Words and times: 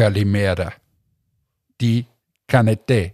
Kalimera. 0.00 0.72
Die 1.78 2.06
Canete. 2.48 3.12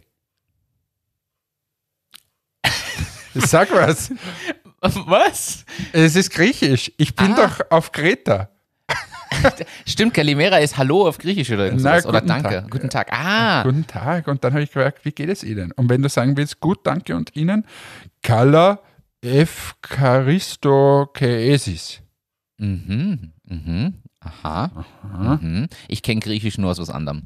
Sag 3.35 3.73
was. 3.73 4.13
Was? 4.81 5.65
Es 5.93 6.15
ist 6.15 6.31
griechisch. 6.31 6.93
Ich 6.97 7.17
bin 7.17 7.33
Ah. 7.33 7.47
doch 7.49 7.61
auf 7.71 7.91
Kreta. 7.91 8.51
Stimmt, 9.85 10.15
Kalimera 10.15 10.59
ist 10.59 10.77
Hallo 10.79 11.09
auf 11.09 11.19
Griechisch 11.19 11.51
oder 11.51 11.65
irgend 11.65 11.83
Na. 11.83 11.97
Oder 11.99 12.21
guten 12.21 12.29
Danke. 12.29 12.49
Tag. 12.51 12.71
Guten 12.71 12.89
Tag. 12.89 13.09
Ah, 13.13 13.65
Guten 13.65 13.87
Tag. 13.89 14.29
Und 14.29 14.45
dann 14.45 14.53
habe 14.53 14.63
ich 14.63 14.71
gefragt, 14.73 15.05
wie 15.05 15.11
geht 15.11 15.29
es 15.29 15.43
Ihnen? 15.43 15.73
Und 15.73 15.89
wenn 15.91 16.03
du 16.03 16.09
sagen 16.09 16.37
willst, 16.37 16.61
gut, 16.61 16.87
danke 16.87 17.17
und 17.17 17.35
Ihnen, 17.35 17.67
Kala 18.23 18.79
Keesis. 21.13 22.01
mhm, 22.59 23.33
mhm, 23.45 23.95
aha, 24.27 25.39
mhm. 25.41 25.69
Ich 25.89 26.03
kenne 26.03 26.21
Griechisch 26.21 26.59
nur 26.59 26.71
aus 26.71 26.79
was 26.79 26.91
anderem. 26.91 27.23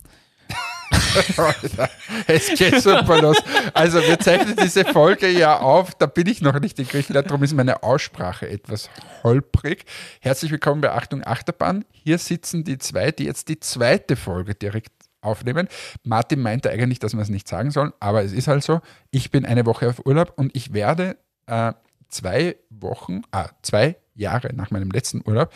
es 2.26 2.54
geht 2.54 2.80
super 2.82 3.20
los. 3.20 3.36
Also 3.74 4.00
wir 4.00 4.18
zeichnen 4.18 4.56
diese 4.56 4.84
Folge 4.84 5.28
ja 5.28 5.58
auf, 5.58 5.94
da 5.94 6.06
bin 6.06 6.26
ich 6.26 6.40
noch 6.40 6.58
nicht 6.60 6.78
in 6.78 6.86
Griechenland, 6.86 7.28
darum 7.28 7.42
ist 7.42 7.54
meine 7.54 7.82
Aussprache 7.82 8.48
etwas 8.48 8.90
holprig. 9.22 9.84
Herzlich 10.20 10.50
willkommen 10.50 10.80
bei 10.80 10.92
Achtung 10.92 11.24
Achterbahn. 11.24 11.84
Hier 11.92 12.18
sitzen 12.18 12.64
die 12.64 12.78
zwei, 12.78 13.12
die 13.12 13.24
jetzt 13.24 13.48
die 13.48 13.60
zweite 13.60 14.16
Folge 14.16 14.54
direkt 14.54 14.92
aufnehmen. 15.20 15.68
Martin 16.02 16.40
meinte 16.40 16.70
eigentlich, 16.70 16.98
dass 16.98 17.14
wir 17.14 17.20
es 17.20 17.28
nicht 17.28 17.48
sagen 17.48 17.70
sollen, 17.70 17.92
aber 18.00 18.24
es 18.24 18.32
ist 18.32 18.48
halt 18.48 18.64
so, 18.64 18.80
ich 19.10 19.30
bin 19.30 19.44
eine 19.44 19.66
Woche 19.66 19.88
auf 19.88 20.04
Urlaub 20.06 20.32
und 20.36 20.54
ich 20.56 20.72
werde 20.72 21.16
äh, 21.46 21.72
zwei 22.08 22.56
Wochen, 22.70 23.22
ah, 23.30 23.50
zwei 23.62 23.96
Jahre 24.14 24.54
nach 24.54 24.70
meinem 24.70 24.90
letzten 24.90 25.22
Urlaub 25.26 25.52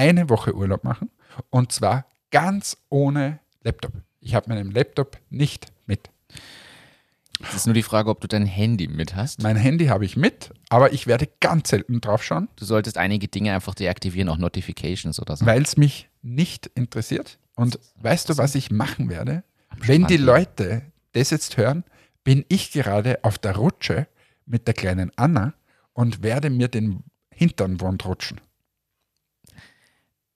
eine 0.00 0.30
Woche 0.30 0.54
Urlaub 0.56 0.82
machen 0.82 1.10
und 1.50 1.72
zwar 1.72 2.06
ganz 2.30 2.78
ohne 2.88 3.38
Laptop. 3.62 3.92
Ich 4.20 4.34
habe 4.34 4.48
meinen 4.48 4.70
Laptop 4.70 5.18
nicht 5.28 5.66
mit. 5.86 6.08
Es 7.42 7.54
ist 7.54 7.66
nur 7.66 7.74
die 7.74 7.82
Frage, 7.82 8.08
ob 8.08 8.20
du 8.22 8.26
dein 8.26 8.46
Handy 8.46 8.88
mit 8.88 9.14
hast. 9.14 9.42
Mein 9.42 9.56
Handy 9.56 9.86
habe 9.86 10.06
ich 10.06 10.16
mit, 10.16 10.52
aber 10.70 10.92
ich 10.94 11.06
werde 11.06 11.28
ganz 11.40 11.68
selten 11.68 12.00
drauf 12.00 12.22
schauen, 12.24 12.48
Du 12.56 12.64
solltest 12.64 12.96
einige 12.96 13.28
Dinge 13.28 13.54
einfach 13.54 13.74
deaktivieren, 13.74 14.30
auch 14.30 14.38
Notifications 14.38 15.20
oder 15.20 15.36
so. 15.36 15.44
weil 15.44 15.60
es 15.62 15.76
mich 15.76 16.08
nicht 16.22 16.66
interessiert. 16.74 17.38
Und 17.54 17.78
weißt 17.96 18.30
du, 18.30 18.38
was 18.38 18.54
ich 18.54 18.70
machen 18.70 19.10
werde? 19.10 19.44
Wenn 19.78 20.06
die 20.06 20.16
Leute 20.16 20.82
das 21.12 21.28
jetzt 21.30 21.58
hören, 21.58 21.84
bin 22.24 22.44
ich 22.48 22.72
gerade 22.72 23.18
auf 23.22 23.36
der 23.38 23.56
Rutsche 23.56 24.06
mit 24.46 24.66
der 24.66 24.74
kleinen 24.74 25.10
Anna 25.16 25.52
und 25.92 26.22
werde 26.22 26.48
mir 26.48 26.68
den 26.68 27.04
Hintern 27.34 27.80
wund 27.82 28.04
rutschen. 28.06 28.40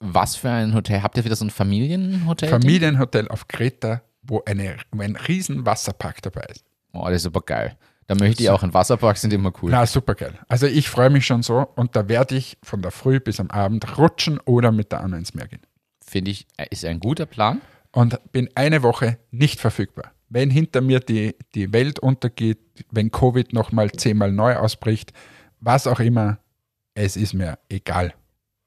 Was 0.06 0.36
für 0.36 0.50
ein 0.50 0.74
Hotel? 0.74 1.02
Habt 1.02 1.16
ihr 1.16 1.24
wieder 1.24 1.36
so 1.36 1.44
ein 1.44 1.50
Familienhotel? 1.50 2.48
Familienhotel 2.48 3.28
auf 3.28 3.48
Kreta, 3.48 4.02
wo, 4.22 4.42
eine, 4.44 4.76
wo 4.92 5.02
ein 5.02 5.16
riesen 5.16 5.64
Wasserpark 5.64 6.20
dabei 6.22 6.42
ist. 6.50 6.64
Oh, 6.92 7.04
das 7.06 7.22
ist 7.22 7.26
aber 7.26 7.40
geil. 7.40 7.76
Da 8.06 8.14
möchte 8.14 8.42
ich 8.42 8.50
auch 8.50 8.62
in 8.62 8.74
Wasserparks, 8.74 9.22
sind 9.22 9.32
immer 9.32 9.50
cool. 9.62 9.70
Na, 9.70 9.86
super 9.86 10.14
geil. 10.14 10.34
Also 10.46 10.66
ich 10.66 10.90
freue 10.90 11.08
mich 11.08 11.24
schon 11.24 11.42
so 11.42 11.66
und 11.74 11.96
da 11.96 12.06
werde 12.06 12.36
ich 12.36 12.58
von 12.62 12.82
der 12.82 12.90
Früh 12.90 13.18
bis 13.18 13.40
am 13.40 13.50
Abend 13.50 13.96
rutschen 13.96 14.38
oder 14.44 14.72
mit 14.72 14.92
der 14.92 15.00
Anna 15.00 15.16
ins 15.16 15.32
Meer 15.32 15.48
gehen. 15.48 15.62
Finde 16.04 16.30
ich, 16.30 16.46
äh, 16.58 16.66
ist 16.70 16.84
ein 16.84 17.00
guter 17.00 17.24
Plan. 17.26 17.62
und 17.92 18.18
bin 18.32 18.48
eine 18.54 18.82
Woche 18.82 19.18
nicht 19.30 19.60
verfügbar. 19.60 20.12
Wenn 20.28 20.50
hinter 20.50 20.80
mir 20.80 21.00
die, 21.00 21.34
die 21.54 21.72
Welt 21.72 21.98
untergeht, 22.00 22.58
wenn 22.90 23.10
Covid 23.10 23.52
nochmal 23.52 23.90
zehnmal 23.92 24.32
neu 24.32 24.56
ausbricht, 24.56 25.12
was 25.60 25.86
auch 25.86 26.00
immer, 26.00 26.38
es 26.94 27.16
ist 27.16 27.34
mir 27.34 27.58
egal. 27.68 28.12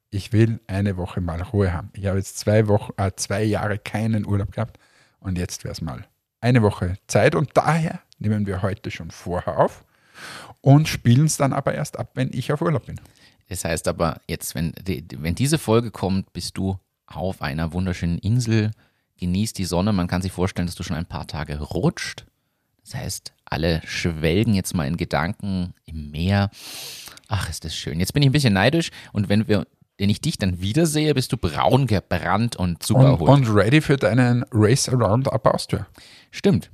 Ich 0.10 0.32
will 0.32 0.60
eine 0.68 0.98
Woche 0.98 1.20
mal 1.20 1.42
Ruhe 1.42 1.74
haben. 1.74 1.90
Ich 1.94 2.06
habe 2.06 2.18
jetzt 2.18 2.40
zwei 2.40 2.68
Wochen, 2.68 2.94
äh, 2.98 3.12
zwei 3.16 3.44
Jahre 3.44 3.78
keinen 3.78 4.26
Urlaub 4.26 4.52
gehabt 4.52 4.80
und 5.20 5.38
jetzt 5.38 5.64
wäre 5.64 5.74
es 5.74 5.82
mal 5.82 6.06
eine 6.40 6.62
Woche 6.62 6.98
Zeit 7.08 7.36
und 7.36 7.52
daher 7.56 8.02
nehmen 8.20 8.46
wir 8.46 8.62
heute 8.62 8.90
schon 8.92 9.12
vorher 9.12 9.58
auf 9.58 9.84
und 10.62 10.88
spielen 10.88 11.26
es 11.26 11.38
dann 11.38 11.54
aber 11.54 11.74
erst 11.74 12.00
ab, 12.00 12.12
wenn 12.14 12.32
ich 12.32 12.52
auf 12.52 12.62
Urlaub 12.62 12.86
bin. 12.86 13.00
Das 13.50 13.66
heißt 13.66 13.88
aber 13.88 14.22
jetzt, 14.28 14.56
wenn, 14.56 14.74
die, 14.82 15.06
wenn 15.18 15.36
diese 15.36 15.58
Folge 15.58 15.92
kommt, 15.92 16.34
bist 16.34 16.58
du 16.58 16.80
auf 17.06 17.42
einer 17.42 17.74
wunderschönen 17.74 18.18
Insel, 18.18 18.72
genießt 19.20 19.58
die 19.58 19.66
Sonne. 19.66 19.94
Man 19.94 20.08
kann 20.08 20.22
sich 20.22 20.32
vorstellen, 20.32 20.68
dass 20.68 20.76
du 20.76 20.84
schon 20.84 20.98
ein 20.98 21.06
paar 21.06 21.28
Tage 21.28 21.60
rutscht. 21.60 22.26
Das 22.84 22.96
heißt, 22.96 23.34
alle 23.46 23.82
schwelgen 23.86 24.54
jetzt 24.54 24.74
mal 24.74 24.88
in 24.88 24.98
Gedanken 24.98 25.74
im 25.86 26.12
Meer. 26.12 26.50
Ach, 27.28 27.50
ist 27.50 27.66
das 27.66 27.76
schön. 27.76 28.00
Jetzt 28.00 28.14
bin 28.14 28.24
ich 28.24 28.30
ein 28.30 28.34
bisschen 28.34 28.54
neidisch 28.54 28.92
und 29.12 29.30
wenn 29.30 29.48
wir, 29.48 29.66
wenn 29.98 30.10
ich 30.10 30.22
dich 30.22 30.38
dann 30.38 30.62
wiedersehe, 30.62 31.14
bist 31.14 31.32
du 31.32 31.38
braun 31.38 31.88
gebrannt 31.88 32.56
und 32.56 32.84
super 32.84 33.00
Und, 33.00 33.06
erholt. 33.06 33.32
und 33.32 33.56
ready 33.56 33.82
für 33.82 33.98
deinen 33.98 34.46
Race 34.52 34.88
Around 34.90 35.32
Up 35.32 35.46
Austria. 35.48 35.88
Stimmt. 36.32 36.70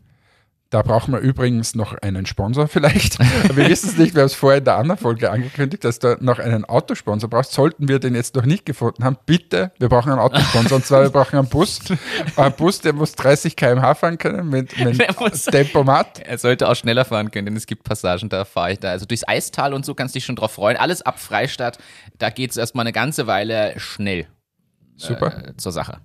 Da 0.73 0.81
brauchen 0.81 1.13
wir 1.13 1.19
übrigens 1.19 1.75
noch 1.75 1.93
einen 2.01 2.25
Sponsor 2.25 2.67
vielleicht. 2.67 3.19
Wir 3.55 3.69
wissen 3.69 3.89
es 3.89 3.97
nicht, 3.99 4.15
wir 4.15 4.21
haben 4.21 4.25
es 4.25 4.33
vorher 4.33 4.57
in 4.57 4.63
der 4.65 4.77
anderen 4.77 4.99
Folge 4.99 5.29
angekündigt, 5.29 5.83
dass 5.83 5.99
du 5.99 6.17
noch 6.19 6.39
einen 6.39 6.65
Autosponsor 6.65 7.29
brauchst. 7.29 7.51
Sollten 7.51 7.87
wir 7.87 7.99
den 7.99 8.15
jetzt 8.15 8.33
noch 8.35 8.43
nicht 8.45 8.65
gefunden 8.65 9.03
haben, 9.03 9.17
bitte, 9.27 9.71
wir 9.77 9.87
brauchen 9.87 10.11
einen 10.11 10.19
Autosponsor. 10.19 10.77
Und 10.77 10.85
zwar, 10.87 11.03
wir 11.03 11.11
brauchen 11.11 11.37
einen 11.37 11.47
Bus. 11.47 11.79
Ein 12.37 12.53
Bus, 12.53 12.81
der 12.81 12.93
muss 12.93 13.11
30 13.13 13.55
km/h 13.55 13.93
fahren 13.93 14.17
können 14.17 14.49
mit, 14.49 14.75
mit 14.83 14.99
Der 14.99 15.13
muss- 15.19 15.43
Tempomat. 15.45 16.17
Er 16.25 16.39
sollte 16.39 16.67
auch 16.67 16.75
schneller 16.75 17.05
fahren 17.05 17.29
können, 17.29 17.45
denn 17.45 17.55
es 17.55 17.67
gibt 17.67 17.83
Passagen, 17.83 18.29
da 18.29 18.43
fahre 18.43 18.71
ich 18.73 18.79
da. 18.79 18.89
Also 18.89 19.05
durchs 19.05 19.27
Eistal 19.27 19.75
und 19.75 19.85
so 19.85 19.93
kannst 19.93 20.15
du 20.15 20.17
dich 20.17 20.25
schon 20.25 20.35
drauf 20.35 20.53
freuen. 20.53 20.77
Alles 20.77 21.03
ab 21.03 21.19
Freistadt, 21.19 21.77
da 22.17 22.31
geht 22.31 22.49
es 22.49 22.57
erstmal 22.57 22.81
eine 22.83 22.93
ganze 22.93 23.27
Weile 23.27 23.75
schnell 23.77 24.25
Super. 24.95 25.49
äh, 25.49 25.55
zur 25.57 25.71
Sache. 25.71 25.99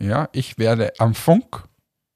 Ja, 0.00 0.30
ich 0.32 0.56
werde 0.56 0.92
am 0.98 1.14
Funk 1.14 1.64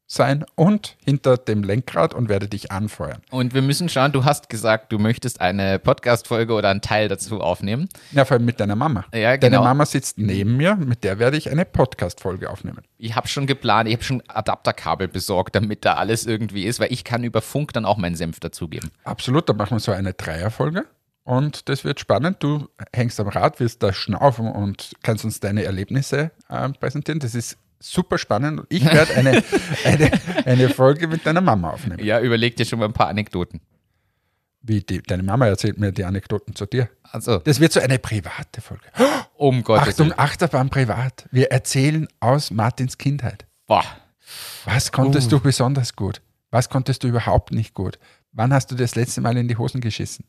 sein 0.09 0.45
und 0.55 0.97
hinter 1.05 1.37
dem 1.37 1.63
Lenkrad 1.63 2.15
und 2.15 2.29
werde 2.29 2.49
dich 2.49 2.73
anfeuern. 2.73 3.21
Und 3.31 3.55
wir 3.55 3.63
müssen 3.63 3.89
schauen, 3.89 4.11
du 4.11 4.25
hast 4.25 4.49
gesagt, 4.49 4.91
du 4.91 4.99
möchtest 4.99 5.41
eine 5.41 5.79
Podcast-Folge 5.79 6.55
oder 6.55 6.71
einen 6.71 6.81
Teil 6.81 7.09
dazu 7.09 7.41
aufnehmen. 7.41 7.89
Ja, 8.13 8.25
vor 8.25 8.39
allem 8.39 8.47
mit 8.47 8.59
deiner 8.59 8.75
Mama. 8.75 9.05
Ja, 9.13 9.37
Deine 9.37 9.57
genau. 9.57 9.65
Mama 9.65 9.85
sitzt 9.85 10.19
neben 10.19 10.57
mir, 10.57 10.77
mit 10.77 11.05
der 11.05 11.19
werde 11.19 11.37
ich 11.37 11.51
eine 11.51 11.67
Podcast-Folge 11.67 12.49
aufnehmen. 12.51 12.83
Ich 12.97 13.15
habe 13.15 13.29
schon 13.29 13.47
geplant, 13.47 13.89
ich 13.89 13.95
habe 13.95 14.03
schon 14.03 14.23
Adapterkabel 14.27 15.09
besorgt, 15.09 15.55
damit 15.55 15.85
da 15.85 15.95
alles 15.95 16.27
irgendwie 16.27 16.65
ist, 16.65 16.81
weil 16.81 16.93
ich 16.93 17.05
kann 17.05 17.23
über 17.23 17.43
Funk 17.43 17.75
dann 17.75 17.85
auch 17.85 17.99
meinen 17.99 18.17
Senf 18.17 18.41
dazugeben. 18.41 18.91
Absolut, 19.05 19.49
da 19.49 19.53
machen 19.53 19.73
wir 19.73 19.81
so 19.81 19.93
eine 19.93 20.15
Dreierfolge. 20.15 20.87
Und 21.25 21.69
das 21.69 21.85
wird 21.85 22.01
spannend. 22.01 22.43
Du 22.43 22.69
hängst 22.95 23.21
am 23.21 23.29
Rad, 23.29 23.61
wirst 23.61 23.83
da 23.83 23.93
schnaufen 23.93 24.51
und 24.51 24.93
kannst 25.03 25.27
uns 25.27 25.41
deine 25.41 25.65
Erlebnisse 25.65 26.31
äh, 26.49 26.71
präsentieren. 26.71 27.21
Das 27.21 27.35
ist 27.35 27.59
super 27.81 28.19
spannend. 28.19 28.63
Ich 28.69 28.85
werde 28.85 29.15
eine, 29.15 29.43
eine, 29.85 30.11
eine 30.45 30.69
Folge 30.71 31.07
mit 31.09 31.25
deiner 31.27 31.41
Mama 31.41 31.71
aufnehmen. 31.71 32.05
Ja, 32.05 32.21
überleg 32.21 32.57
dir 32.57 32.65
schon 32.65 32.79
mal 32.79 32.87
ein 32.87 32.93
paar 32.93 33.09
Anekdoten. 33.09 33.61
Wie 34.61 34.81
die, 34.81 35.01
deine 35.03 35.23
Mama 35.23 35.47
erzählt 35.47 35.79
mir 35.79 35.93
die 35.93 36.05
Anekdoten 36.05 36.55
zu 36.55 36.67
dir. 36.67 36.89
Also, 37.03 37.39
Das 37.39 37.61
wird 37.61 37.73
so 37.73 37.81
eine 37.81 37.99
private 37.99 38.61
Folge. 38.61 38.83
um 39.37 39.63
Gottes 39.63 39.89
Achtung, 39.95 40.09
Willen. 40.09 40.19
Achterbahn 40.19 40.69
privat. 40.69 41.27
Wir 41.31 41.51
erzählen 41.53 42.09
aus 42.21 42.51
Martins 42.51 42.99
Kindheit. 42.99 43.47
Boah. 43.67 43.85
Was 44.65 44.93
konntest 44.93 45.29
Uh. 45.29 45.37
du 45.37 45.41
besonders 45.41 45.95
gut? 45.95 46.21
Was 46.51 46.69
konntest 46.69 47.05
du 47.05 47.09
überhaupt 47.09 47.53
nicht 47.53 47.73
gut? 47.75 47.99
Wann 48.33 48.53
hast 48.53 48.71
du 48.71 48.75
das 48.75 48.95
letzte 48.95 49.21
Mal 49.21 49.37
in 49.37 49.49
die 49.49 49.57
Hosen 49.57 49.81
geschissen? 49.81 50.25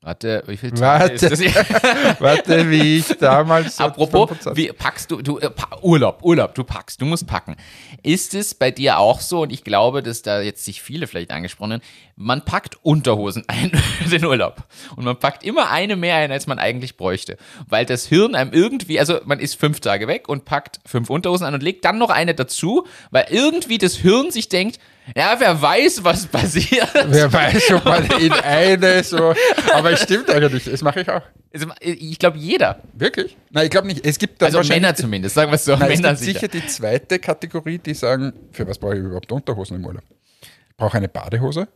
Warte, 0.00 0.44
wie 0.46 0.56
viel 0.56 0.78
Warte. 0.78 1.12
ist 1.12 1.22
das? 1.24 1.40
Warte, 2.20 2.70
wie 2.70 2.98
ich 2.98 3.06
damals. 3.18 3.78
so 3.78 3.84
Apropos, 3.84 4.28
25 4.28 4.56
wie 4.56 4.72
packst 4.72 5.10
du, 5.10 5.20
du 5.20 5.38
äh, 5.38 5.50
Urlaub, 5.82 6.20
Urlaub, 6.22 6.54
du 6.54 6.62
packst, 6.62 7.00
du 7.00 7.04
musst 7.04 7.26
packen. 7.26 7.56
Ist 8.04 8.32
es 8.34 8.54
bei 8.54 8.70
dir 8.70 8.98
auch 8.98 9.20
so, 9.20 9.42
und 9.42 9.52
ich 9.52 9.64
glaube, 9.64 10.04
dass 10.04 10.22
da 10.22 10.40
jetzt 10.40 10.64
sich 10.64 10.82
viele 10.82 11.08
vielleicht 11.08 11.32
angesprochen 11.32 11.72
haben, 11.74 11.82
man 12.14 12.44
packt 12.44 12.76
Unterhosen 12.84 13.42
ein 13.48 13.72
für 14.04 14.08
den 14.18 14.24
Urlaub. 14.24 14.64
Und 14.94 15.04
man 15.04 15.18
packt 15.18 15.42
immer 15.42 15.70
eine 15.72 15.96
mehr 15.96 16.14
ein, 16.14 16.30
als 16.30 16.46
man 16.46 16.60
eigentlich 16.60 16.96
bräuchte. 16.96 17.36
Weil 17.66 17.84
das 17.84 18.06
Hirn 18.06 18.36
einem 18.36 18.52
irgendwie, 18.52 19.00
also 19.00 19.18
man 19.24 19.40
ist 19.40 19.58
fünf 19.58 19.80
Tage 19.80 20.06
weg 20.06 20.28
und 20.28 20.44
packt 20.44 20.78
fünf 20.86 21.10
Unterhosen 21.10 21.44
an 21.44 21.54
und 21.54 21.62
legt 21.64 21.84
dann 21.84 21.98
noch 21.98 22.10
eine 22.10 22.36
dazu, 22.36 22.86
weil 23.10 23.26
irgendwie 23.30 23.78
das 23.78 23.96
Hirn 23.96 24.30
sich 24.30 24.48
denkt, 24.48 24.78
ja, 25.16 25.36
wer 25.38 25.60
weiß, 25.60 26.04
was 26.04 26.26
passiert. 26.26 26.88
Wer 27.06 27.32
weiß, 27.32 27.72
ob 27.72 27.84
man 27.84 28.04
in 28.20 28.32
eine 28.32 29.02
so. 29.02 29.34
Aber 29.72 29.92
es 29.92 30.02
stimmt 30.02 30.30
eigentlich, 30.30 30.64
das 30.64 30.82
mache 30.82 31.00
ich 31.00 31.08
auch. 31.08 31.22
Also, 31.52 31.68
ich 31.80 32.18
glaube, 32.18 32.38
jeder. 32.38 32.82
Wirklich? 32.92 33.36
Nein, 33.50 33.64
ich 33.64 33.70
glaube 33.70 33.86
nicht. 33.86 34.04
Es 34.04 34.18
gibt 34.18 34.42
Also 34.42 34.62
Männer 34.62 34.94
zumindest, 34.94 35.34
sagen 35.34 35.50
wir 35.50 35.56
es 35.56 35.64
so. 35.64 35.76
Nein, 35.76 35.90
es 35.90 36.00
Männer 36.00 36.14
gibt 36.14 36.24
sicher 36.24 36.48
die 36.48 36.66
zweite 36.66 37.18
Kategorie, 37.18 37.78
die 37.78 37.94
sagen, 37.94 38.32
für 38.52 38.66
was 38.66 38.78
brauche 38.78 38.94
ich 38.94 39.00
überhaupt 39.00 39.32
Unterhosen 39.32 39.76
im 39.76 39.86
Urlaub? 39.86 40.04
Ich 40.42 40.76
brauche 40.76 40.96
eine 40.96 41.08
Badehose 41.08 41.68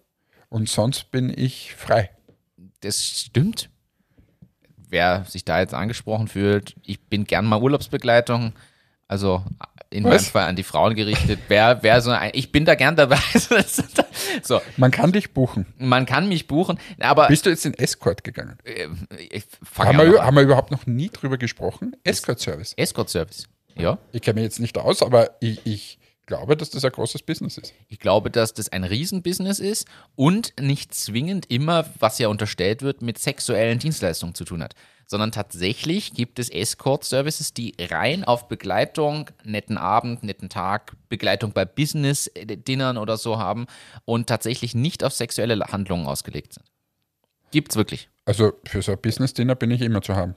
und 0.49 0.69
sonst 0.69 1.11
bin 1.11 1.33
ich 1.37 1.75
frei. 1.75 2.11
Das 2.81 3.03
stimmt. 3.03 3.71
Wer 4.89 5.25
sich 5.27 5.45
da 5.45 5.61
jetzt 5.61 5.73
angesprochen 5.73 6.29
fühlt, 6.29 6.75
ich 6.83 7.01
bin 7.01 7.25
gern 7.25 7.47
mal 7.47 7.61
Urlaubsbegleitung. 7.61 8.53
Also 9.09 9.45
in 9.93 10.05
meinem? 10.05 10.19
Fall 10.21 10.49
an 10.49 10.57
die 10.57 10.63
Frauen 10.63 10.95
gerichtet. 10.95 11.39
Wer, 11.49 11.83
wer 11.83 12.01
so 12.01 12.11
ein, 12.11 12.31
ich 12.35 12.51
bin 12.53 12.65
da 12.65 12.75
gern 12.75 12.97
dabei. 12.97 13.19
so, 14.43 14.61
Man 14.77 14.91
kann 14.91 15.13
dich 15.13 15.33
buchen. 15.33 15.67
man 15.79 16.07
kann 16.07 16.29
mich 16.29 16.47
buchen, 16.47 16.79
aber 17.01 17.29
Bist 17.29 17.47
du 17.47 17.51
jetzt 17.51 17.65
in 17.67 17.75
Escort 17.75 18.25
gegangen? 18.25 18.59
äh, 18.65 18.89
ich 19.31 19.45
fang 19.63 19.89
Haben 19.89 19.99
ja 19.99 20.13
wir, 20.13 20.25
haben 20.25 20.37
wir 20.37 20.43
überhaupt 20.43 20.71
noch 20.71 20.87
nie 20.87 21.09
drüber 21.11 21.39
gesprochen? 21.39 21.95
Escort-Service. 22.05 22.75
Escort-Service. 22.77 23.49
Ja. 23.77 23.99
Ich 24.13 24.23
kenne 24.23 24.35
mich 24.37 24.45
jetzt 24.45 24.61
nicht 24.61 24.77
aus, 24.79 25.03
aber 25.03 25.31
ich, 25.41 25.61
ich 25.65 25.99
glaube, 26.27 26.57
dass 26.57 26.71
das 26.71 26.85
ein 26.85 26.93
großes 26.93 27.23
Business 27.23 27.59
ist. 27.59 27.75
Ich 27.89 27.99
glaube, 27.99 28.31
dass 28.31 28.55
das 28.55 28.71
ein 28.71 28.85
Riesenbusiness 28.85 29.59
ist 29.59 29.87
und 30.15 30.53
nicht 30.61 30.95
zwingend 30.95 31.51
immer, 31.51 31.87
was 31.99 32.19
ja 32.19 32.29
unterstellt 32.29 32.83
wird, 32.83 33.03
mit 33.03 33.19
sexuellen 33.19 33.79
Dienstleistungen 33.79 34.35
zu 34.35 34.45
tun 34.45 34.63
hat. 34.63 34.75
Sondern 35.07 35.33
tatsächlich 35.33 36.15
gibt 36.15 36.39
es 36.39 36.49
Escort-Services, 36.49 37.55
die 37.55 37.75
rein 37.79 38.25
auf 38.25 38.49
Begleitung, 38.49 39.31
netten 39.45 39.79
Abend, 39.79 40.23
netten 40.23 40.49
Tag, 40.49 40.97
Begleitung 41.09 41.53
bei 41.53 41.65
Business-Dinnern 41.65 42.97
oder 42.97 43.17
so 43.17 43.39
haben 43.39 43.67
und 44.05 44.29
tatsächlich 44.29 44.75
nicht 44.75 45.05
auf 45.05 45.13
sexuelle 45.13 45.59
Handlungen 45.67 46.07
ausgelegt 46.07 46.55
sind. 46.55 46.67
Gibt's 47.51 47.77
wirklich. 47.77 48.09
Also 48.25 48.53
für 48.65 48.83
so 48.83 48.93
ein 48.93 48.99
Business-Dinner 49.01 49.55
bin 49.55 49.71
ich 49.71 49.83
immer 49.83 50.01
zu 50.03 50.15
haben. 50.15 50.35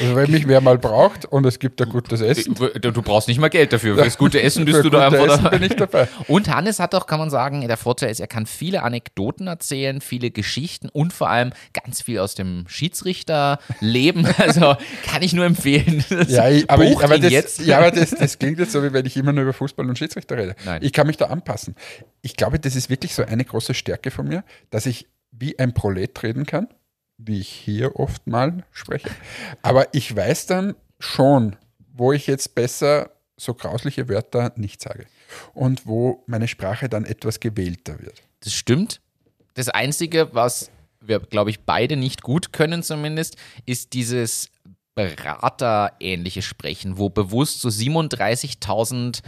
Also 0.00 0.16
wenn 0.16 0.30
mich 0.30 0.48
wer 0.48 0.60
mal 0.60 0.78
braucht 0.78 1.24
und 1.24 1.44
es 1.46 1.58
gibt 1.58 1.80
ein 1.82 1.88
gutes 1.88 2.20
Essen, 2.20 2.54
Du, 2.54 3.02
brauchst 3.02 3.28
nicht 3.28 3.38
mal 3.38 3.48
Geld 3.48 3.72
dafür. 3.72 3.96
Fürs 3.96 4.18
gute 4.18 4.42
Essen 4.42 4.64
bist 4.64 4.78
für 4.78 4.82
du 4.84 4.90
da 4.90 5.06
einfach 5.06 5.26
Essen 5.26 5.44
dabei. 5.44 5.58
bin 5.58 5.70
ich 5.70 5.76
dabei. 5.76 6.08
Und 6.28 6.48
Hannes 6.48 6.78
hat 6.78 6.94
doch, 6.94 7.06
kann 7.06 7.18
man 7.18 7.30
sagen, 7.30 7.66
der 7.66 7.76
Vorteil 7.76 8.10
ist, 8.10 8.20
er 8.20 8.26
kann 8.26 8.46
viele 8.46 8.82
Anekdoten 8.82 9.46
erzählen, 9.46 10.00
viele 10.00 10.30
Geschichten 10.30 10.88
und 10.88 11.12
vor 11.12 11.28
allem 11.30 11.52
ganz 11.72 12.02
viel 12.02 12.18
aus 12.18 12.34
dem 12.34 12.64
Schiedsrichterleben. 12.68 14.28
Also 14.42 14.76
kann 15.06 15.22
ich 15.22 15.34
nur 15.34 15.44
empfehlen. 15.44 16.04
Ja, 16.28 16.48
ich, 16.48 16.68
aber, 16.68 16.84
ich, 16.84 16.98
aber, 16.98 17.18
das, 17.18 17.30
jetzt. 17.30 17.60
ja, 17.60 17.78
aber 17.78 17.90
das, 17.90 18.10
das 18.10 18.38
klingt 18.38 18.58
jetzt 18.58 18.72
so, 18.72 18.82
wie 18.82 18.92
wenn 18.92 19.06
ich 19.06 19.16
immer 19.16 19.32
nur 19.32 19.42
über 19.44 19.52
Fußball 19.52 19.88
und 19.88 19.96
Schiedsrichter 19.98 20.36
rede. 20.36 20.56
Nein. 20.64 20.80
Ich 20.82 20.92
kann 20.92 21.06
mich 21.06 21.16
da 21.16 21.26
anpassen. 21.26 21.76
Ich 22.22 22.36
glaube, 22.36 22.58
das 22.58 22.74
ist 22.74 22.90
wirklich 22.90 23.14
so 23.14 23.24
eine 23.24 23.44
große 23.44 23.74
Stärke 23.74 24.10
von 24.10 24.26
mir, 24.26 24.42
dass 24.70 24.86
ich 24.86 25.06
wie 25.30 25.58
ein 25.58 25.74
Prolet 25.74 26.22
reden 26.22 26.44
kann, 26.46 26.68
wie 27.26 27.40
ich 27.40 27.48
hier 27.48 27.96
oft 27.96 28.26
mal 28.26 28.64
spreche. 28.72 29.10
Aber 29.62 29.94
ich 29.94 30.14
weiß 30.14 30.46
dann 30.46 30.74
schon, 30.98 31.56
wo 31.94 32.12
ich 32.12 32.26
jetzt 32.26 32.54
besser 32.54 33.10
so 33.36 33.54
grausliche 33.54 34.08
Wörter 34.08 34.52
nicht 34.56 34.80
sage 34.80 35.06
und 35.54 35.86
wo 35.86 36.22
meine 36.26 36.48
Sprache 36.48 36.88
dann 36.88 37.04
etwas 37.04 37.40
gewählter 37.40 38.00
wird. 38.00 38.22
Das 38.40 38.52
stimmt. 38.52 39.00
Das 39.54 39.68
Einzige, 39.68 40.34
was 40.34 40.70
wir, 41.00 41.20
glaube 41.20 41.50
ich, 41.50 41.60
beide 41.60 41.96
nicht 41.96 42.22
gut 42.22 42.52
können 42.52 42.82
zumindest, 42.82 43.36
ist 43.66 43.92
dieses 43.92 44.50
Beraterähnliche 44.94 46.42
Sprechen, 46.42 46.98
wo 46.98 47.08
bewusst 47.08 47.60
so 47.60 47.68
37.000 47.68 49.22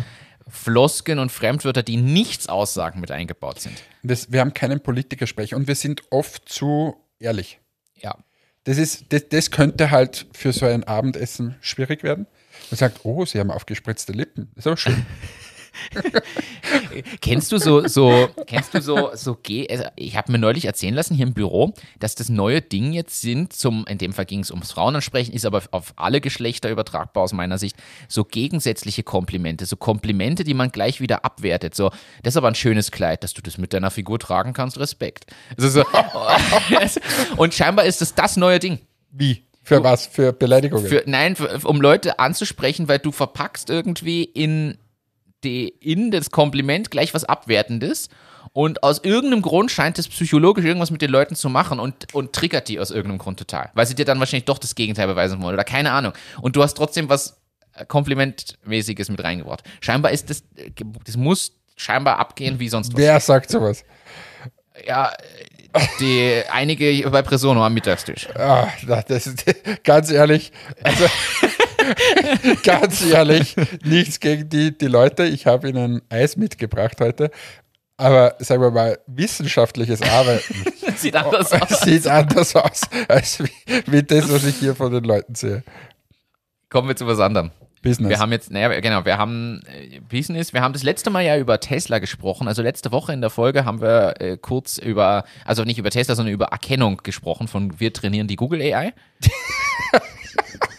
Floskeln 0.47 1.19
und 1.19 1.33
Fremdwörter, 1.33 1.83
die 1.83 1.97
nichts 1.97 2.49
aussagen, 2.49 3.01
mit 3.01 3.11
eingebaut 3.11 3.61
sind. 3.61 3.83
Das, 4.03 4.31
wir 4.31 4.41
haben 4.41 4.53
keinen 4.53 4.81
Politikersprech 4.81 5.55
und 5.55 5.67
wir 5.67 5.75
sind 5.75 6.03
oft 6.11 6.49
zu 6.49 6.97
ehrlich. 7.19 7.61
Ja. 7.97 8.17
Das, 8.65 8.79
ist, 8.79 9.13
das, 9.13 9.29
das 9.29 9.51
könnte 9.51 9.91
halt 9.91 10.27
für 10.33 10.53
so 10.53 10.67
ein 10.67 10.85
Abendessen 10.85 11.57
schwierig 11.61 12.03
werden. 12.03 12.27
Man 12.71 12.79
sagt, 12.79 13.05
oh, 13.05 13.25
sie 13.27 13.39
haben 13.39 13.51
aufgespritzte 13.51 14.13
Lippen. 14.13 14.51
Das 14.55 14.63
ist 14.63 14.67
aber 14.67 14.77
schön. 14.77 15.07
Kennst 17.21 17.53
du 17.53 17.59
so, 17.59 17.87
so, 17.87 18.29
kennst 18.47 18.75
du 18.75 18.81
so, 18.81 19.11
so, 19.15 19.37
Ge 19.43 19.69
also 19.71 19.85
ich 19.97 20.17
habe 20.17 20.33
mir 20.33 20.39
neulich 20.39 20.65
erzählen 20.65 20.95
lassen 20.95 21.15
hier 21.15 21.27
im 21.27 21.35
Büro, 21.35 21.75
dass 21.99 22.15
das 22.15 22.29
neue 22.29 22.61
Ding 22.63 22.93
jetzt 22.93 23.21
sind, 23.21 23.53
zum, 23.53 23.85
in 23.87 23.99
dem 23.99 24.13
Fall 24.13 24.25
ging 24.25 24.41
es 24.41 24.51
ums 24.51 24.73
Frauenansprechen, 24.73 25.35
ist 25.35 25.47
aber 25.47 25.63
auf 25.71 25.93
alle 25.97 26.21
Geschlechter 26.21 26.71
übertragbar 26.71 27.23
aus 27.23 27.33
meiner 27.33 27.59
Sicht, 27.59 27.77
so 28.09 28.25
gegensätzliche 28.25 29.03
Komplimente, 29.03 29.67
so 29.67 29.77
Komplimente, 29.77 30.45
die 30.45 30.55
man 30.55 30.71
gleich 30.71 31.01
wieder 31.01 31.25
abwertet, 31.25 31.75
so, 31.75 31.91
das 32.23 32.35
ist 32.35 32.37
aber 32.37 32.49
ein 32.49 32.55
schönes 32.55 32.91
Kleid, 32.91 33.25
dass 33.25 33.35
du 33.35 33.43
das 33.43 33.59
mit 33.59 33.73
deiner 33.73 33.91
Figur 33.91 34.19
tragen 34.19 34.53
kannst, 34.53 34.79
Respekt. 34.79 35.27
Also 35.57 35.69
so, 35.69 35.85
und 37.37 37.55
scheinbar 37.55 37.85
ist 37.85 38.01
das 38.01 38.15
das 38.15 38.37
neue 38.37 38.59
Ding. 38.59 38.79
Wie? 39.11 39.45
Für 39.65 39.83
was? 39.83 40.07
Für 40.07 40.33
Beleidigungen? 40.33 40.87
Für, 40.87 41.03
nein, 41.07 41.37
für, 41.37 41.67
um 41.67 41.81
Leute 41.81 42.19
anzusprechen, 42.19 42.87
weil 42.87 42.99
du 42.99 43.13
verpackst 43.13 43.71
irgendwie 43.71 44.23
in, 44.23 44.77
in 45.45 46.11
das 46.11 46.31
Kompliment 46.31 46.91
gleich 46.91 47.15
was 47.15 47.25
Abwertendes. 47.25 48.09
Und 48.53 48.85
aus 48.85 49.03
irgendeinem 49.03 49.43
Grund 49.43 49.71
scheint 49.73 49.99
es 49.99 50.07
psychologisch 50.07 50.65
irgendwas 50.65 50.93
mit 50.93 51.03
den 51.03 51.11
Leuten 51.11 51.35
zu 51.35 51.49
machen 51.49 51.81
und, 51.81 52.15
und 52.15 52.33
triggert 52.33 52.69
die 52.69 52.79
aus 52.79 52.91
irgendeinem 52.93 53.19
Grund 53.19 53.39
total. 53.39 53.71
Weil 53.75 53.87
sie 53.87 53.97
dir 53.97 54.05
dann 54.05 54.21
wahrscheinlich 54.21 54.45
doch 54.45 54.59
das 54.59 54.77
Gegenteil 54.77 55.09
beweisen 55.09 55.43
wollen 55.43 55.55
oder 55.55 55.65
keine 55.65 55.91
Ahnung. 55.91 56.13
Und 56.41 56.55
du 56.55 56.63
hast 56.63 56.75
trotzdem 56.75 57.09
was 57.09 57.41
äh, 57.73 57.85
Komplimentmäßiges 57.85 59.09
mit 59.09 59.25
reingebracht. 59.25 59.65
Scheinbar 59.81 60.13
ist 60.13 60.31
das, 60.31 60.45
äh, 60.55 60.71
das 61.05 61.17
muss 61.17 61.53
scheinbar 61.75 62.21
abgehen 62.21 62.61
wie 62.61 62.69
sonst 62.69 62.93
was. 62.93 62.99
Wer 62.99 63.19
sagt 63.19 63.51
sowas? 63.51 63.85
Ja, 64.87 65.13
die 65.99 66.43
einige 66.51 67.11
bei 67.11 67.23
Presono 67.23 67.65
am 67.65 67.75
Mittagstisch. 67.75 68.29
Na, 68.37 68.69
das 69.09 69.27
ist, 69.27 69.45
ganz 69.85 70.11
ehrlich, 70.11 70.53
also, 70.83 71.07
ganz 72.63 73.05
ehrlich, 73.05 73.57
nichts 73.85 74.21
gegen 74.21 74.49
die, 74.49 74.77
die 74.77 74.87
Leute. 74.87 75.25
Ich 75.25 75.47
habe 75.47 75.69
ihnen 75.69 76.03
Eis 76.09 76.37
mitgebracht 76.37 77.01
heute. 77.01 77.31
Aber 77.97 78.35
sagen 78.41 78.61
wir 78.61 78.71
mal, 78.71 78.99
wissenschaftliches 79.07 80.03
Arbeiten 80.03 80.65
Sieht 80.97 81.15
anders 81.15 81.53
aus. 81.53 81.81
sieht 81.83 82.07
anders 82.07 82.57
aus, 82.57 82.83
als 83.09 83.39
wie, 83.41 83.51
wie 83.87 84.03
das, 84.03 84.31
was 84.33 84.45
ich 84.45 84.57
hier 84.57 84.75
von 84.75 84.93
den 84.93 85.05
Leuten 85.05 85.35
sehe. 85.35 85.63
Kommen 86.71 86.89
wir 86.89 86.97
zu 86.97 87.07
was 87.07 87.21
anderem. 87.21 87.53
Business. 87.83 88.09
Wir 88.09 88.19
haben 88.19 88.33
jetzt, 88.33 88.51
naja, 88.51 88.81
genau, 88.81 89.05
wir 89.05 89.19
haben 89.19 89.61
äh, 89.67 90.01
Business, 90.01 90.53
wir 90.53 90.63
haben 90.63 90.73
das 90.73 90.83
letzte 90.83 91.11
Mal 91.11 91.21
ja 91.21 91.37
über 91.37 91.61
Tesla 91.61 91.99
gesprochen. 91.99 92.49
Also 92.49 92.63
letzte 92.63 92.91
Woche 92.91 93.13
in 93.13 93.21
der 93.21 93.31
Folge 93.31 93.65
haben 93.65 93.81
wir 93.81 94.15
äh, 94.21 94.37
kurz 94.39 94.79
über, 94.79 95.25
also 95.45 95.65
nicht 95.65 95.79
über 95.79 95.91
Tesla, 95.91 96.15
sondern 96.15 96.33
über 96.33 96.47
Erkennung 96.47 97.01
gesprochen 97.03 97.47
von 97.47 97.79
wir 97.79 97.93
trainieren 97.93 98.27
die 98.27 98.37
Google 98.37 98.61
AI. 98.63 98.95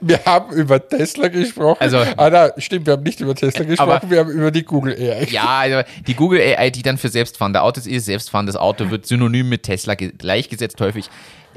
Wir 0.00 0.24
haben 0.24 0.54
über 0.54 0.86
Tesla 0.88 1.28
gesprochen. 1.28 1.78
Also- 1.80 1.98
ah, 1.98 2.30
na, 2.30 2.50
stimmt, 2.58 2.86
wir 2.86 2.92
haben 2.94 3.02
nicht 3.02 3.20
über 3.20 3.34
Tesla 3.34 3.64
gesprochen, 3.64 3.90
aber- 3.90 4.10
wir 4.10 4.18
haben 4.20 4.30
über 4.30 4.50
die 4.50 4.62
Google 4.64 4.94
AI. 4.94 5.26
Ja, 5.30 5.58
also 5.60 5.82
die 6.06 6.14
Google 6.14 6.40
AI, 6.40 6.70
die 6.70 6.82
dann 6.82 6.98
für 6.98 7.08
selbstfahrende 7.08 7.62
Autos 7.62 7.86
ist, 7.86 8.04
selbstfahrendes 8.06 8.56
Auto 8.56 8.90
wird 8.90 9.06
synonym 9.06 9.48
mit 9.48 9.62
Tesla 9.64 9.94
ge- 9.94 10.12
gleichgesetzt 10.16 10.80
häufig. 10.80 11.06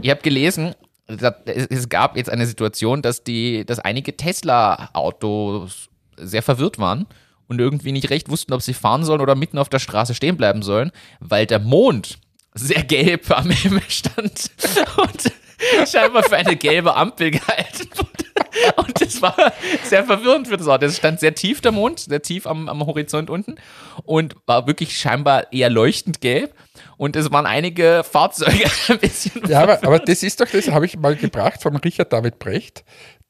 Ich 0.01 0.09
habe 0.09 0.21
gelesen, 0.21 0.73
es 1.05 1.89
gab 1.89 2.15
jetzt 2.17 2.29
eine 2.29 2.45
Situation, 2.45 3.01
dass 3.01 3.23
die, 3.23 3.65
dass 3.65 3.79
einige 3.79 4.15
Tesla-Autos 4.15 5.89
sehr 6.17 6.41
verwirrt 6.41 6.79
waren 6.79 7.07
und 7.47 7.59
irgendwie 7.59 7.91
nicht 7.91 8.09
recht 8.09 8.29
wussten, 8.29 8.53
ob 8.53 8.61
sie 8.61 8.73
fahren 8.73 9.03
sollen 9.03 9.21
oder 9.21 9.35
mitten 9.35 9.57
auf 9.57 9.69
der 9.69 9.79
Straße 9.79 10.13
stehen 10.15 10.37
bleiben 10.37 10.61
sollen, 10.61 10.91
weil 11.19 11.45
der 11.45 11.59
Mond 11.59 12.19
sehr 12.53 12.83
gelb 12.83 13.29
am 13.31 13.49
Himmel 13.49 13.81
stand 13.89 14.51
und 14.97 15.89
scheinbar 15.91 16.23
für 16.23 16.35
eine 16.37 16.55
gelbe 16.55 16.95
Ampel 16.95 17.31
gehalten 17.31 17.89
wurde. 17.95 18.09
Und 18.77 19.01
das 19.01 19.21
war 19.21 19.35
sehr 19.83 20.03
verwirrend 20.03 20.47
für 20.47 20.57
das 20.57 20.67
Auto. 20.67 20.85
Es 20.85 20.97
stand 20.97 21.19
sehr 21.19 21.35
tief 21.35 21.61
der 21.61 21.71
Mond, 21.71 21.99
sehr 21.99 22.21
tief 22.21 22.47
am, 22.47 22.69
am 22.69 22.85
Horizont 22.85 23.29
unten 23.29 23.55
und 24.03 24.35
war 24.45 24.67
wirklich 24.67 24.97
scheinbar 24.97 25.51
eher 25.51 25.69
leuchtend 25.69 26.21
gelb. 26.21 26.53
Und 26.97 27.15
es 27.15 27.31
waren 27.31 27.45
einige 27.45 28.03
Fahrzeuge 28.03 28.69
ein 28.87 28.99
bisschen. 28.99 29.43
Ja, 29.47 29.61
aber, 29.61 29.83
aber 29.83 29.99
das 29.99 30.23
ist 30.23 30.39
doch 30.39 30.47
das, 30.47 30.69
habe 30.69 30.85
ich 30.85 30.97
mal 30.97 31.15
gebracht 31.15 31.61
von 31.61 31.75
Richard 31.77 32.13
David 32.13 32.39
Brecht, 32.39 32.83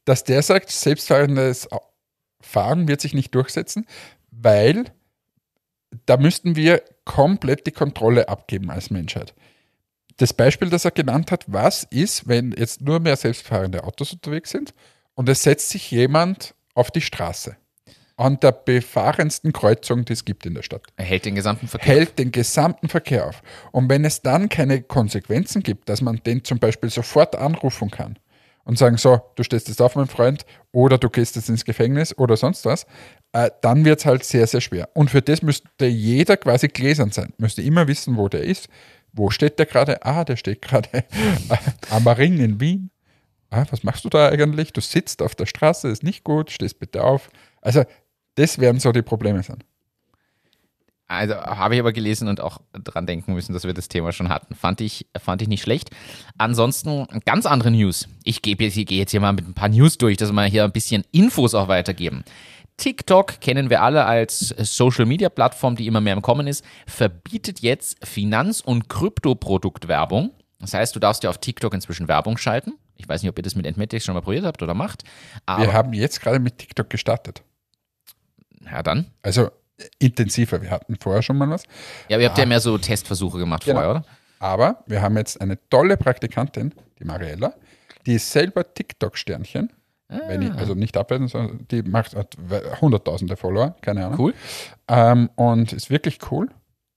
dass 0.05 0.23
der 0.23 0.41
sagt, 0.41 0.69
selbstfahrendes 0.69 1.67
Fahren 2.41 2.87
wird 2.87 3.01
sich 3.01 3.13
nicht 3.13 3.33
durchsetzen, 3.33 3.85
weil 4.31 4.85
da 6.05 6.17
müssten 6.17 6.55
wir 6.55 6.83
komplett 7.05 7.67
die 7.67 7.71
Kontrolle 7.71 8.29
abgeben 8.29 8.69
als 8.71 8.89
Menschheit. 8.89 9.33
Das 10.17 10.33
Beispiel, 10.33 10.69
das 10.69 10.85
er 10.85 10.91
genannt 10.91 11.31
hat, 11.31 11.45
was 11.47 11.83
ist, 11.85 12.27
wenn 12.27 12.51
jetzt 12.51 12.81
nur 12.81 12.99
mehr 12.99 13.15
selbstfahrende 13.15 13.83
Autos 13.83 14.13
unterwegs 14.13 14.51
sind 14.51 14.73
und 15.15 15.29
es 15.29 15.43
setzt 15.43 15.69
sich 15.69 15.91
jemand 15.91 16.55
auf 16.73 16.91
die 16.91 17.01
Straße 17.01 17.55
an 18.15 18.39
der 18.39 18.51
befahrensten 18.51 19.53
Kreuzung, 19.53 20.05
die 20.05 20.13
es 20.13 20.23
gibt 20.23 20.45
in 20.45 20.53
der 20.53 20.61
Stadt 20.61 20.83
Er 20.97 21.05
hält 21.05 21.25
den 21.25 21.35
gesamten 21.35 21.67
Verkehr. 21.67 21.95
hält 21.95 22.19
den 22.19 22.31
gesamten 22.31 22.87
Verkehr 22.87 23.27
auf. 23.27 23.41
Und 23.71 23.89
wenn 23.89 24.05
es 24.05 24.21
dann 24.21 24.49
keine 24.49 24.81
Konsequenzen 24.81 25.63
gibt, 25.63 25.89
dass 25.89 26.01
man 26.01 26.21
den 26.23 26.43
zum 26.43 26.59
Beispiel 26.59 26.89
sofort 26.89 27.35
anrufen 27.35 27.89
kann 27.89 28.19
und 28.65 28.77
sagen, 28.77 28.97
so, 28.97 29.19
du 29.35 29.43
stehst 29.43 29.67
jetzt 29.67 29.81
auf, 29.81 29.95
mein 29.95 30.07
Freund, 30.07 30.45
oder 30.71 30.97
du 30.97 31.09
gehst 31.09 31.35
jetzt 31.35 31.49
ins 31.49 31.65
Gefängnis 31.65 32.17
oder 32.17 32.37
sonst 32.37 32.65
was, 32.65 32.85
äh, 33.33 33.49
dann 33.61 33.83
wird 33.83 33.99
es 33.99 34.05
halt 34.05 34.23
sehr, 34.23 34.47
sehr 34.47 34.61
schwer. 34.61 34.89
Und 34.93 35.09
für 35.09 35.21
das 35.21 35.41
müsste 35.41 35.85
jeder 35.85 36.37
quasi 36.37 36.67
gläsern 36.67 37.11
sein, 37.11 37.33
müsste 37.37 37.61
immer 37.63 37.87
wissen, 37.87 38.15
wo 38.15 38.29
der 38.29 38.43
ist. 38.43 38.69
Wo 39.11 39.29
steht 39.29 39.59
der 39.59 39.65
gerade? 39.65 40.03
Ah, 40.05 40.23
der 40.23 40.37
steht 40.37 40.61
gerade 40.61 40.89
am 41.89 42.07
Ring 42.07 42.39
in 42.39 42.59
Wien. 42.59 42.89
Ah, 43.53 43.65
was 43.69 43.83
machst 43.83 44.03
du 44.03 44.09
da 44.09 44.29
eigentlich? 44.29 44.73
Du 44.73 44.81
sitzt 44.81 45.21
auf 45.21 45.35
der 45.35 45.45
Straße, 45.45 45.87
ist 45.87 46.01
nicht 46.01 46.23
gut, 46.23 46.49
stehst 46.49 46.79
bitte 46.79 47.03
auf. 47.03 47.29
Also, 47.61 47.83
das 48.35 48.57
werden 48.57 48.79
so 48.79 48.91
die 48.91 49.03
Probleme 49.03 49.43
sein. 49.43 49.63
Also 51.07 51.35
habe 51.35 51.75
ich 51.75 51.79
aber 51.79 51.93
gelesen 51.93 52.27
und 52.27 52.41
auch 52.41 52.61
dran 52.71 53.05
denken 53.05 53.33
müssen, 53.33 53.53
dass 53.53 53.65
wir 53.65 53.73
das 53.73 53.87
Thema 53.87 54.11
schon 54.11 54.29
hatten. 54.29 54.55
Fand 54.55 54.81
ich, 54.81 55.05
fand 55.21 55.43
ich 55.43 55.47
nicht 55.47 55.61
schlecht. 55.61 55.91
Ansonsten 56.39 57.05
ganz 57.25 57.45
andere 57.45 57.69
News. 57.69 58.07
Ich 58.23 58.41
gebe 58.41 58.63
jetzt, 58.63 58.77
ich 58.77 58.87
gehe 58.87 58.97
jetzt 58.97 59.11
hier 59.11 59.19
mal 59.19 59.33
mit 59.33 59.47
ein 59.47 59.53
paar 59.53 59.69
News 59.69 59.99
durch, 59.99 60.17
dass 60.17 60.31
wir 60.31 60.45
hier 60.45 60.63
ein 60.63 60.71
bisschen 60.71 61.03
Infos 61.11 61.53
auch 61.53 61.67
weitergeben. 61.67 62.23
TikTok 62.77 63.39
kennen 63.41 63.69
wir 63.69 63.83
alle 63.83 64.05
als 64.05 64.55
Social 64.57 65.05
Media 65.05 65.29
Plattform, 65.29 65.75
die 65.75 65.85
immer 65.85 66.01
mehr 66.01 66.13
im 66.13 66.23
Kommen 66.23 66.47
ist, 66.47 66.65
verbietet 66.87 67.59
jetzt 67.59 68.03
Finanz- 68.03 68.61
und 68.61 68.89
Kryptoproduktwerbung. 68.89 70.31
Das 70.59 70.73
heißt, 70.73 70.95
du 70.95 70.99
darfst 70.99 71.23
ja 71.23 71.29
auf 71.29 71.37
TikTok 71.37 71.73
inzwischen 71.75 72.07
Werbung 72.07 72.37
schalten. 72.37 72.73
Ich 72.95 73.07
weiß 73.07 73.21
nicht, 73.21 73.29
ob 73.29 73.37
ihr 73.37 73.43
das 73.43 73.55
mit 73.55 73.65
Entmetics 73.65 74.05
schon 74.05 74.15
mal 74.15 74.21
probiert 74.21 74.45
habt 74.45 74.61
oder 74.61 74.73
macht. 74.73 75.03
Wir 75.57 75.73
haben 75.73 75.93
jetzt 75.93 76.21
gerade 76.21 76.39
mit 76.39 76.57
TikTok 76.57 76.89
gestartet. 76.89 77.43
ja, 78.65 78.81
dann. 78.83 79.07
Also 79.21 79.45
äh, 79.77 79.85
intensiver. 79.99 80.61
Wir 80.61 80.71
hatten 80.71 80.95
vorher 80.99 81.21
schon 81.21 81.37
mal 81.37 81.49
was. 81.49 81.63
Ja, 82.07 82.15
aber 82.17 82.21
ihr 82.23 82.29
habt 82.29 82.37
ja 82.37 82.45
mehr 82.45 82.59
so 82.59 82.77
Testversuche 82.77 83.37
gemacht 83.39 83.65
Genau. 83.65 83.79
vorher, 83.79 83.91
oder? 83.91 84.05
Aber 84.39 84.83
wir 84.87 85.01
haben 85.01 85.17
jetzt 85.17 85.39
eine 85.41 85.57
tolle 85.69 85.97
Praktikantin, 85.97 86.73
die 86.99 87.05
Mariella, 87.05 87.53
die 88.05 88.15
ist 88.15 88.31
selber 88.31 88.73
TikTok-Sternchen. 88.73 89.71
Wenn 90.27 90.43
ich, 90.43 90.51
also 90.51 90.75
nicht 90.75 90.95
abwerten, 90.95 91.27
sondern 91.27 91.65
die 91.71 91.81
macht 91.81 92.15
hat 92.15 92.37
hunderttausende 92.81 93.35
Follower, 93.35 93.75
keine 93.81 94.05
Ahnung. 94.05 94.19
Cool. 94.19 94.33
Ähm, 94.87 95.29
und 95.35 95.73
ist 95.73 95.89
wirklich 95.89 96.19
cool. 96.29 96.49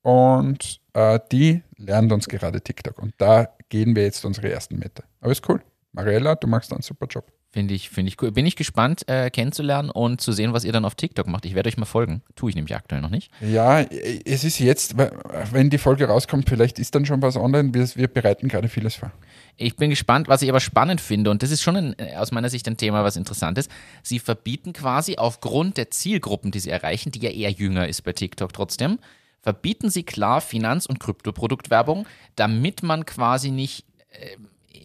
Und 0.02 0.80
äh, 0.92 1.18
die 1.32 1.62
lernt 1.78 2.12
uns 2.12 2.28
gerade 2.28 2.60
TikTok. 2.60 2.98
Und 2.98 3.14
da 3.16 3.48
gehen 3.70 3.96
wir 3.96 4.02
jetzt 4.02 4.22
unsere 4.26 4.50
ersten 4.52 4.78
Meter. 4.78 5.04
Aber 5.20 5.32
ist 5.32 5.48
cool. 5.48 5.62
Mariella, 5.96 6.34
du 6.34 6.46
machst 6.46 6.72
einen 6.72 6.82
super 6.82 7.06
Job. 7.06 7.32
Finde 7.50 7.72
ich, 7.72 7.88
finde 7.88 8.10
ich 8.10 8.20
cool. 8.20 8.30
Bin 8.30 8.44
ich 8.44 8.54
gespannt, 8.54 9.08
äh, 9.08 9.30
kennenzulernen 9.30 9.88
und 9.88 10.20
zu 10.20 10.32
sehen, 10.32 10.52
was 10.52 10.64
ihr 10.64 10.72
dann 10.72 10.84
auf 10.84 10.94
TikTok 10.94 11.26
macht. 11.26 11.46
Ich 11.46 11.54
werde 11.54 11.68
euch 11.68 11.78
mal 11.78 11.86
folgen. 11.86 12.22
Tue 12.34 12.50
ich 12.50 12.54
nämlich 12.54 12.76
aktuell 12.76 13.00
noch 13.00 13.08
nicht. 13.08 13.32
Ja, 13.40 13.80
es 13.80 14.44
ist 14.44 14.58
jetzt, 14.58 14.96
wenn 14.98 15.70
die 15.70 15.78
Folge 15.78 16.06
rauskommt, 16.06 16.50
vielleicht 16.50 16.78
ist 16.78 16.94
dann 16.94 17.06
schon 17.06 17.22
was 17.22 17.36
online. 17.36 17.72
Wir, 17.72 17.88
wir 17.96 18.08
bereiten 18.08 18.48
gerade 18.48 18.68
vieles 18.68 18.96
vor. 18.96 19.10
Ich 19.56 19.76
bin 19.76 19.88
gespannt, 19.88 20.28
was 20.28 20.42
ich 20.42 20.50
aber 20.50 20.60
spannend 20.60 21.00
finde, 21.00 21.30
und 21.30 21.42
das 21.42 21.50
ist 21.50 21.62
schon 21.62 21.76
ein, 21.76 21.98
äh, 21.98 22.16
aus 22.16 22.30
meiner 22.30 22.50
Sicht 22.50 22.68
ein 22.68 22.76
Thema, 22.76 23.02
was 23.02 23.16
interessant 23.16 23.56
ist. 23.56 23.70
Sie 24.02 24.18
verbieten 24.18 24.74
quasi 24.74 25.16
aufgrund 25.16 25.78
der 25.78 25.90
Zielgruppen, 25.90 26.50
die 26.50 26.60
sie 26.60 26.68
erreichen, 26.68 27.10
die 27.10 27.20
ja 27.20 27.30
eher 27.30 27.50
jünger 27.50 27.88
ist 27.88 28.02
bei 28.02 28.12
TikTok 28.12 28.52
trotzdem, 28.52 28.98
verbieten 29.40 29.88
sie 29.88 30.02
klar 30.02 30.42
Finanz- 30.42 30.84
und 30.84 31.00
Kryptoproduktwerbung, 31.00 32.06
damit 32.34 32.82
man 32.82 33.06
quasi 33.06 33.50
nicht, 33.50 33.86
äh, 34.10 34.36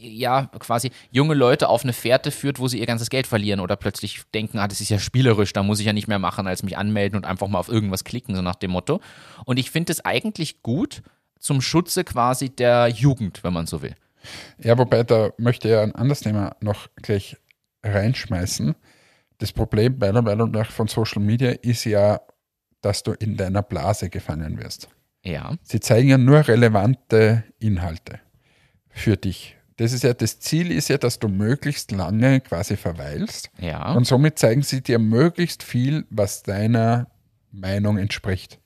ja, 0.02 0.48
quasi 0.60 0.92
junge 1.12 1.34
Leute 1.34 1.70
auf 1.70 1.84
eine 1.84 1.94
Fährte 1.94 2.32
führt, 2.32 2.60
wo 2.60 2.68
sie 2.68 2.80
ihr 2.80 2.86
ganzes 2.86 3.10
Geld 3.10 3.28
verlieren 3.28 3.60
oder 3.60 3.76
plötzlich 3.76 4.22
denken, 4.34 4.58
ah, 4.60 4.68
das 4.68 4.82
ist 4.82 4.90
ja 4.90 5.00
spielerisch, 5.00 5.54
da 5.54 5.64
muss 5.64 5.80
ich 5.80 5.86
ja 5.86 5.94
nicht 5.94 6.08
mehr 6.08 6.20
machen, 6.20 6.48
als 6.48 6.64
mich 6.64 6.78
anmelden 6.78 7.18
und 7.18 7.26
einfach 7.26 7.48
mal 7.48 7.60
auf 7.60 7.70
irgendwas 7.70 8.04
klicken, 8.04 8.36
so 8.36 8.42
nach 8.42 8.56
dem 8.56 8.72
Motto. 8.72 9.00
Und 9.46 9.58
ich 9.58 9.72
finde 9.72 9.92
es 9.92 10.04
eigentlich 10.04 10.62
gut 10.64 11.04
zum 11.40 11.62
Schutze 11.62 12.04
quasi 12.04 12.50
der 12.50 12.88
Jugend, 12.88 13.44
wenn 13.44 13.54
man 13.54 13.68
so 13.68 13.82
will. 13.82 13.96
Ja, 14.60 14.78
wobei 14.78 15.04
da 15.04 15.32
möchte 15.38 15.70
ich 15.70 15.76
ein 15.76 15.96
anderes 15.96 16.22
Thema 16.22 16.56
noch 16.62 16.88
gleich 16.96 17.38
reinschmeißen. 17.84 18.76
Das 19.40 19.52
Problem 19.52 19.98
meiner 19.98 20.22
Meinung 20.22 20.52
nach 20.52 20.70
von 20.72 20.88
Social 20.88 21.22
Media 21.22 21.52
ist 21.52 21.86
ja, 21.86 22.22
dass 22.82 23.04
du 23.04 23.14
in 23.14 23.38
deiner 23.38 23.64
Blase 23.64 24.10
gefangen 24.10 24.60
wirst. 24.60 24.88
Ja. 25.24 25.56
Sie 25.64 25.80
zeigen 25.80 26.10
ja 26.10 26.18
nur 26.18 26.48
relevante 26.48 27.44
Inhalte 27.60 28.20
für 28.90 29.18
dich. 29.18 29.58
Das 29.82 29.94
ist 29.94 30.04
ja 30.04 30.14
das 30.14 30.40
Ziel 30.40 30.72
ist 30.72 30.90
ja, 30.90 30.98
dass 31.00 31.18
du 31.18 31.28
möglichst 31.28 31.92
lange 31.92 32.40
quasi 32.42 32.78
verweilst 32.78 33.50
Ja. 33.60 33.94
und 33.94 34.06
somit 34.06 34.38
zeigen 34.38 34.62
sie 34.62 34.82
dir 34.82 35.00
möglichst 35.00 35.64
viel, 35.64 36.06
was 36.12 36.44
deiner 36.44 37.08
Meinung 37.52 37.98
entspricht. 37.98 38.60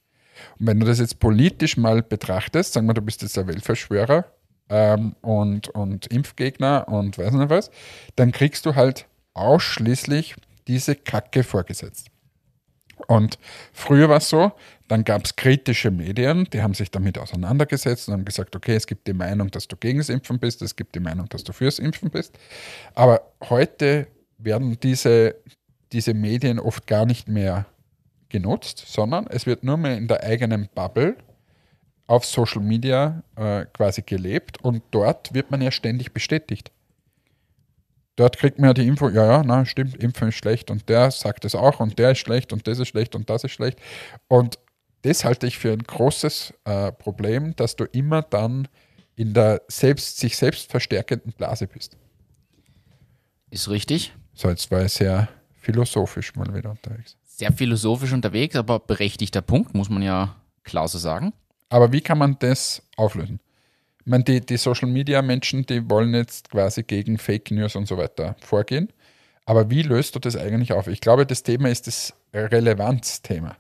Und 0.60 0.68
wenn 0.68 0.80
du 0.82 0.86
das 0.86 1.00
jetzt 1.00 1.20
politisch 1.20 1.78
mal 1.78 2.02
betrachtest, 2.04 2.74
sagen 2.74 2.88
wir, 2.88 2.94
du 2.94 3.02
bist 3.02 3.22
jetzt 3.22 3.38
ein 3.38 3.48
Weltverschwörer 3.48 4.26
ähm, 4.70 5.16
und, 5.22 5.70
und 5.70 6.08
Impfgegner 6.08 6.90
und 6.90 7.18
weiß 7.18 7.32
nicht 7.32 7.50
was, 7.50 7.72
dann 8.18 8.34
kriegst 8.34 8.66
du 8.66 8.76
halt 8.76 9.08
ausschließlich 9.34 10.36
diese 10.68 10.96
Kacke 10.96 11.44
vorgesetzt. 11.44 12.08
Und 13.08 13.40
früher 13.72 14.10
war 14.10 14.18
es 14.18 14.28
so, 14.30 14.52
dann 14.88 15.04
gab 15.04 15.26
es 15.26 15.36
kritische 15.36 15.90
Medien, 15.90 16.48
die 16.54 16.62
haben 16.62 16.74
sich 16.74 16.92
damit 16.92 17.18
auseinandergesetzt 17.18 18.08
und 18.08 18.14
haben 18.14 18.26
gesagt, 18.26 18.56
okay, 18.56 18.76
es 18.76 18.86
gibt 18.86 19.08
die 19.08 19.14
Meinung, 19.14 19.50
dass 19.50 19.68
du 19.68 19.76
gegen 19.76 19.98
das 19.98 20.10
Impfen 20.10 20.40
bist, 20.40 20.62
es 20.62 20.76
gibt 20.76 20.94
die 20.96 21.00
Meinung, 21.00 21.28
dass 21.30 21.44
du 21.44 21.54
fürs 21.54 21.80
Impfen 21.80 22.12
bist. 22.12 22.38
Aber 22.94 23.22
heute 23.50 24.08
werden 24.38 24.78
diese, 24.82 25.36
diese 25.92 26.14
Medien 26.14 26.60
oft 26.60 26.86
gar 26.86 27.06
nicht 27.06 27.28
mehr 27.28 27.66
genutzt, 28.30 28.84
sondern 28.88 29.28
es 29.28 29.46
wird 29.46 29.64
nur 29.64 29.78
mehr 29.78 29.98
in 29.98 30.08
der 30.08 30.24
eigenen 30.24 30.70
Bubble 30.76 31.16
auf 32.08 32.26
Social 32.26 32.62
Media 32.62 33.24
äh, 33.36 33.66
quasi 33.74 34.04
gelebt 34.04 34.64
und 34.64 34.84
dort 34.92 35.34
wird 35.34 35.50
man 35.50 35.62
ja 35.62 35.72
ständig 35.72 36.14
bestätigt. 36.14 36.72
Dort 38.18 38.38
kriegt 38.38 38.60
man 38.60 38.70
ja 38.70 38.74
die 38.74 38.88
Info, 38.88 39.10
ja, 39.10 39.26
ja, 39.26 39.44
na, 39.44 39.66
stimmt, 39.66 40.02
Impfen 40.02 40.30
ist 40.30 40.36
schlecht 40.36 40.72
und 40.72 40.88
der 40.88 41.12
sagt 41.12 41.44
es 41.44 41.56
auch 41.56 41.80
und 41.80 42.00
der 42.00 42.12
ist 42.12 42.20
schlecht 42.20 42.54
und 42.54 42.68
das 42.68 42.80
ist 42.80 42.88
schlecht 42.88 43.16
und 43.16 43.30
das 43.30 43.44
ist 43.44 43.52
schlecht. 43.52 43.80
Und 44.28 44.58
das 45.06 45.24
halte 45.24 45.46
ich 45.46 45.60
für 45.60 45.72
ein 45.72 45.84
großes 45.84 46.54
äh, 46.64 46.92
Problem, 46.92 47.56
dass 47.56 47.76
du 47.76 47.84
immer 47.86 48.24
dann 48.24 48.68
in 49.16 49.34
der 49.34 49.62
selbst, 49.68 50.18
sich 50.18 50.36
selbst 50.36 50.72
verstärkenden 50.72 51.32
Blase 51.32 51.68
bist. 51.68 51.96
Ist 53.52 53.70
richtig. 53.70 54.14
So, 54.34 54.50
jetzt 54.50 54.70
war 54.72 54.84
ich 54.84 54.94
sehr 54.94 55.30
philosophisch 55.54 56.36
mal 56.36 56.54
wieder 56.54 56.72
unterwegs. 56.72 57.18
Sehr 57.24 57.54
philosophisch 57.54 58.14
unterwegs, 58.14 58.56
aber 58.56 58.80
berechtigter 58.80 59.42
Punkt, 59.42 59.76
muss 59.76 59.90
man 59.90 60.02
ja 60.02 60.36
klar 60.64 60.88
so 60.88 60.98
sagen. 60.98 61.34
Aber 61.70 61.92
wie 61.92 62.02
kann 62.02 62.18
man 62.18 62.38
das 62.40 62.82
auflösen? 62.98 63.40
Ich 64.00 64.08
meine, 64.08 64.24
die, 64.24 64.42
die 64.42 64.58
Social 64.58 64.90
Media 64.90 65.22
Menschen, 65.22 65.66
die 65.66 65.88
wollen 65.88 66.14
jetzt 66.16 66.50
quasi 66.50 66.84
gegen 66.84 67.18
Fake 67.18 67.52
News 67.52 67.76
und 67.76 67.88
so 67.88 67.98
weiter 67.98 68.36
vorgehen. 68.40 68.92
Aber 69.46 69.70
wie 69.70 69.84
löst 69.84 70.16
du 70.16 70.20
das 70.20 70.36
eigentlich 70.36 70.74
auf? 70.74 70.88
Ich 70.88 71.02
glaube, 71.02 71.26
das 71.28 71.44
Thema 71.44 71.70
ist 71.70 71.86
das 71.86 72.14
Relevanzthema. 72.34 73.56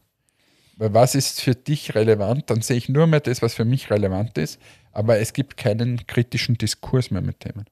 Weil 0.77 0.93
was 0.93 1.15
ist 1.15 1.41
für 1.41 1.55
dich 1.55 1.95
relevant? 1.95 2.49
Dann 2.49 2.61
sehe 2.61 2.77
ich 2.77 2.89
nur 2.89 3.07
mehr 3.07 3.21
das, 3.21 3.41
was 3.41 3.53
für 3.53 3.65
mich 3.65 3.89
relevant 3.89 4.37
ist. 4.37 4.59
Aber 4.91 5.19
es 5.19 5.33
gibt 5.33 5.57
keinen 5.57 6.05
kritischen 6.07 6.57
Diskurs 6.57 7.11
mehr 7.11 7.21
mit 7.21 7.39
Themen. 7.39 7.65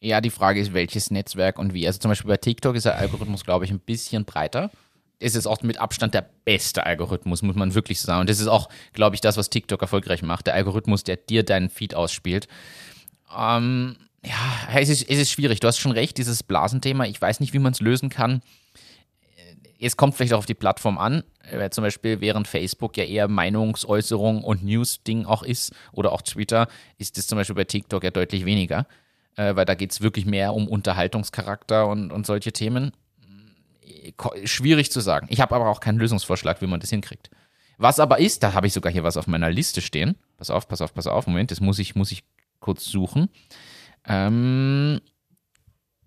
Ja, 0.00 0.20
die 0.20 0.30
Frage 0.30 0.60
ist, 0.60 0.74
welches 0.74 1.10
Netzwerk 1.10 1.58
und 1.58 1.72
wie. 1.72 1.86
Also 1.86 1.98
zum 1.98 2.10
Beispiel 2.10 2.28
bei 2.28 2.36
TikTok 2.36 2.76
ist 2.76 2.84
der 2.84 2.96
Algorithmus, 2.96 3.44
glaube 3.44 3.64
ich, 3.64 3.70
ein 3.70 3.80
bisschen 3.80 4.24
breiter. 4.24 4.70
Es 5.18 5.34
ist 5.34 5.46
auch 5.46 5.62
mit 5.62 5.78
Abstand 5.78 6.12
der 6.12 6.28
beste 6.44 6.84
Algorithmus, 6.84 7.40
muss 7.40 7.56
man 7.56 7.74
wirklich 7.74 8.00
sagen. 8.02 8.20
Und 8.20 8.30
das 8.30 8.38
ist 8.38 8.48
auch, 8.48 8.68
glaube 8.92 9.16
ich, 9.16 9.22
das, 9.22 9.38
was 9.38 9.48
TikTok 9.48 9.80
erfolgreich 9.80 10.22
macht. 10.22 10.46
Der 10.46 10.54
Algorithmus, 10.54 11.04
der 11.04 11.16
dir 11.16 11.42
deinen 11.42 11.70
Feed 11.70 11.94
ausspielt. 11.94 12.48
Ähm, 13.34 13.96
ja, 14.22 14.78
es 14.78 14.90
ist, 14.90 15.08
es 15.08 15.18
ist 15.18 15.30
schwierig. 15.30 15.60
Du 15.60 15.68
hast 15.68 15.78
schon 15.78 15.92
recht, 15.92 16.18
dieses 16.18 16.42
Blasenthema. 16.42 17.06
Ich 17.06 17.20
weiß 17.20 17.40
nicht, 17.40 17.54
wie 17.54 17.58
man 17.58 17.72
es 17.72 17.80
lösen 17.80 18.10
kann. 18.10 18.42
Es 19.80 19.96
kommt 19.96 20.14
vielleicht 20.14 20.32
auch 20.32 20.38
auf 20.38 20.46
die 20.46 20.54
Plattform 20.54 20.98
an. 20.98 21.22
Weil 21.52 21.70
zum 21.70 21.82
Beispiel, 21.82 22.20
während 22.20 22.48
Facebook 22.48 22.96
ja 22.96 23.04
eher 23.04 23.28
Meinungsäußerung 23.28 24.42
und 24.42 24.64
News-Ding 24.64 25.26
auch 25.26 25.42
ist, 25.42 25.72
oder 25.92 26.12
auch 26.12 26.22
Twitter, 26.22 26.66
ist 26.98 27.18
es 27.18 27.26
zum 27.26 27.38
Beispiel 27.38 27.54
bei 27.54 27.64
TikTok 27.64 28.02
ja 28.02 28.10
deutlich 28.10 28.44
weniger 28.44 28.86
äh, 29.36 29.54
weil 29.54 29.64
da 29.64 29.74
geht 29.74 29.92
es 29.92 30.00
wirklich 30.00 30.26
mehr 30.26 30.54
um 30.54 30.66
Unterhaltungscharakter 30.66 31.86
und, 31.86 32.10
und 32.10 32.26
solche 32.26 32.52
Themen. 32.52 32.92
Ko- 34.16 34.34
Schwierig 34.44 34.90
zu 34.90 35.00
sagen. 35.00 35.26
Ich 35.30 35.40
habe 35.40 35.54
aber 35.54 35.68
auch 35.68 35.80
keinen 35.80 35.98
Lösungsvorschlag, 35.98 36.60
wie 36.60 36.66
man 36.66 36.80
das 36.80 36.90
hinkriegt. 36.90 37.30
Was 37.78 38.00
aber 38.00 38.18
ist, 38.18 38.42
da 38.42 38.54
habe 38.54 38.66
ich 38.66 38.72
sogar 38.72 38.92
hier 38.92 39.04
was 39.04 39.16
auf 39.16 39.26
meiner 39.26 39.50
Liste 39.50 39.82
stehen. 39.82 40.16
Pass 40.38 40.50
auf, 40.50 40.66
pass 40.66 40.80
auf, 40.80 40.94
pass 40.94 41.06
auf. 41.06 41.26
Moment, 41.26 41.50
das 41.50 41.60
muss 41.60 41.78
ich, 41.78 41.94
muss 41.94 42.10
ich 42.10 42.24
kurz 42.58 42.86
suchen. 42.86 43.28
Ähm, 44.06 45.00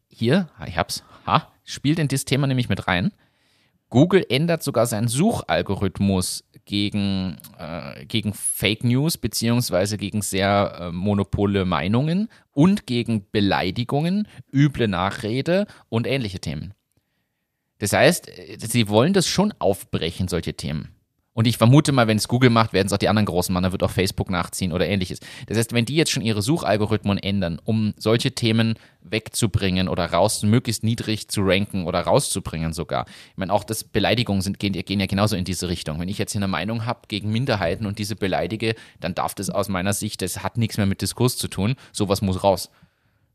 hier, 0.08 0.50
ich 0.66 0.78
hab's. 0.78 1.04
Ha, 1.28 1.52
spielt 1.64 2.00
in 2.00 2.08
das 2.08 2.26
Thema 2.26 2.48
nämlich 2.48 2.70
mit 2.70 2.88
rein. 2.88 3.12
Google 3.90 4.26
ändert 4.30 4.64
sogar 4.64 4.86
seinen 4.86 5.08
Suchalgorithmus 5.08 6.44
gegen, 6.66 7.38
äh, 7.58 8.06
gegen 8.06 8.34
Fake 8.34 8.84
News 8.84 9.18
beziehungsweise 9.18 9.98
gegen 9.98 10.22
sehr 10.22 10.78
äh, 10.80 10.92
monopole 10.92 11.66
Meinungen 11.66 12.30
und 12.52 12.86
gegen 12.86 13.26
Beleidigungen, 13.32 14.28
üble 14.54 14.88
Nachrede 14.88 15.66
und 15.90 16.06
ähnliche 16.06 16.40
Themen. 16.40 16.74
Das 17.80 17.94
heißt, 17.94 18.28
äh, 18.28 18.58
sie 18.60 18.88
wollen 18.90 19.14
das 19.14 19.28
schon 19.28 19.54
aufbrechen, 19.58 20.28
solche 20.28 20.54
Themen. 20.54 20.99
Und 21.40 21.46
ich 21.46 21.56
vermute 21.58 21.94
mal, 21.94 22.06
wenn 22.10 22.18
es 22.18 22.28
Google 22.28 22.50
macht, 22.50 22.74
werden 22.74 22.88
es 22.88 22.92
auch 22.92 22.98
die 22.98 23.08
anderen 23.08 23.26
großen 23.26 23.54
machen, 23.54 23.64
dann 23.64 23.72
wird 23.72 23.84
auch 23.84 23.92
Facebook 23.92 24.30
nachziehen 24.30 24.74
oder 24.74 24.86
ähnliches. 24.86 25.22
Das 25.48 25.58
heißt, 25.58 25.72
wenn 25.72 25.86
die 25.86 25.96
jetzt 25.96 26.12
schon 26.12 26.22
ihre 26.22 26.42
Suchalgorithmen 26.42 27.18
ändern, 27.18 27.62
um 27.64 27.94
solche 27.96 28.34
Themen 28.34 28.74
wegzubringen 29.04 29.88
oder 29.88 30.08
raus, 30.08 30.44
möglichst 30.44 30.84
niedrig 30.84 31.30
zu 31.30 31.40
ranken 31.40 31.86
oder 31.88 32.02
rauszubringen 32.02 32.74
sogar. 32.74 33.06
Ich 33.32 33.38
meine, 33.38 33.54
auch 33.54 33.64
das 33.64 33.86
Beleidigungen 33.86 34.42
sind, 34.42 34.60
gehen, 34.60 34.74
gehen 34.74 35.00
ja 35.00 35.06
genauso 35.06 35.38
in 35.38 35.46
diese 35.46 35.70
Richtung. 35.70 35.98
Wenn 36.02 36.10
ich 36.10 36.18
jetzt 36.18 36.34
hier 36.34 36.40
eine 36.40 36.50
Meinung 36.50 36.86
habe 36.86 37.08
gegen 37.08 37.32
Minderheiten 37.32 37.86
und 37.86 38.00
diese 38.00 38.18
beleidige, 38.18 38.76
dann 39.00 39.16
darf 39.16 39.34
das 39.34 39.50
aus 39.50 39.70
meiner 39.70 39.94
Sicht, 39.94 40.22
das 40.22 40.44
hat 40.44 40.58
nichts 40.58 40.76
mehr 40.76 40.88
mit 40.88 41.02
Diskurs 41.02 41.38
zu 41.38 41.48
tun. 41.48 41.76
Sowas 41.94 42.22
muss 42.22 42.44
raus. 42.44 42.70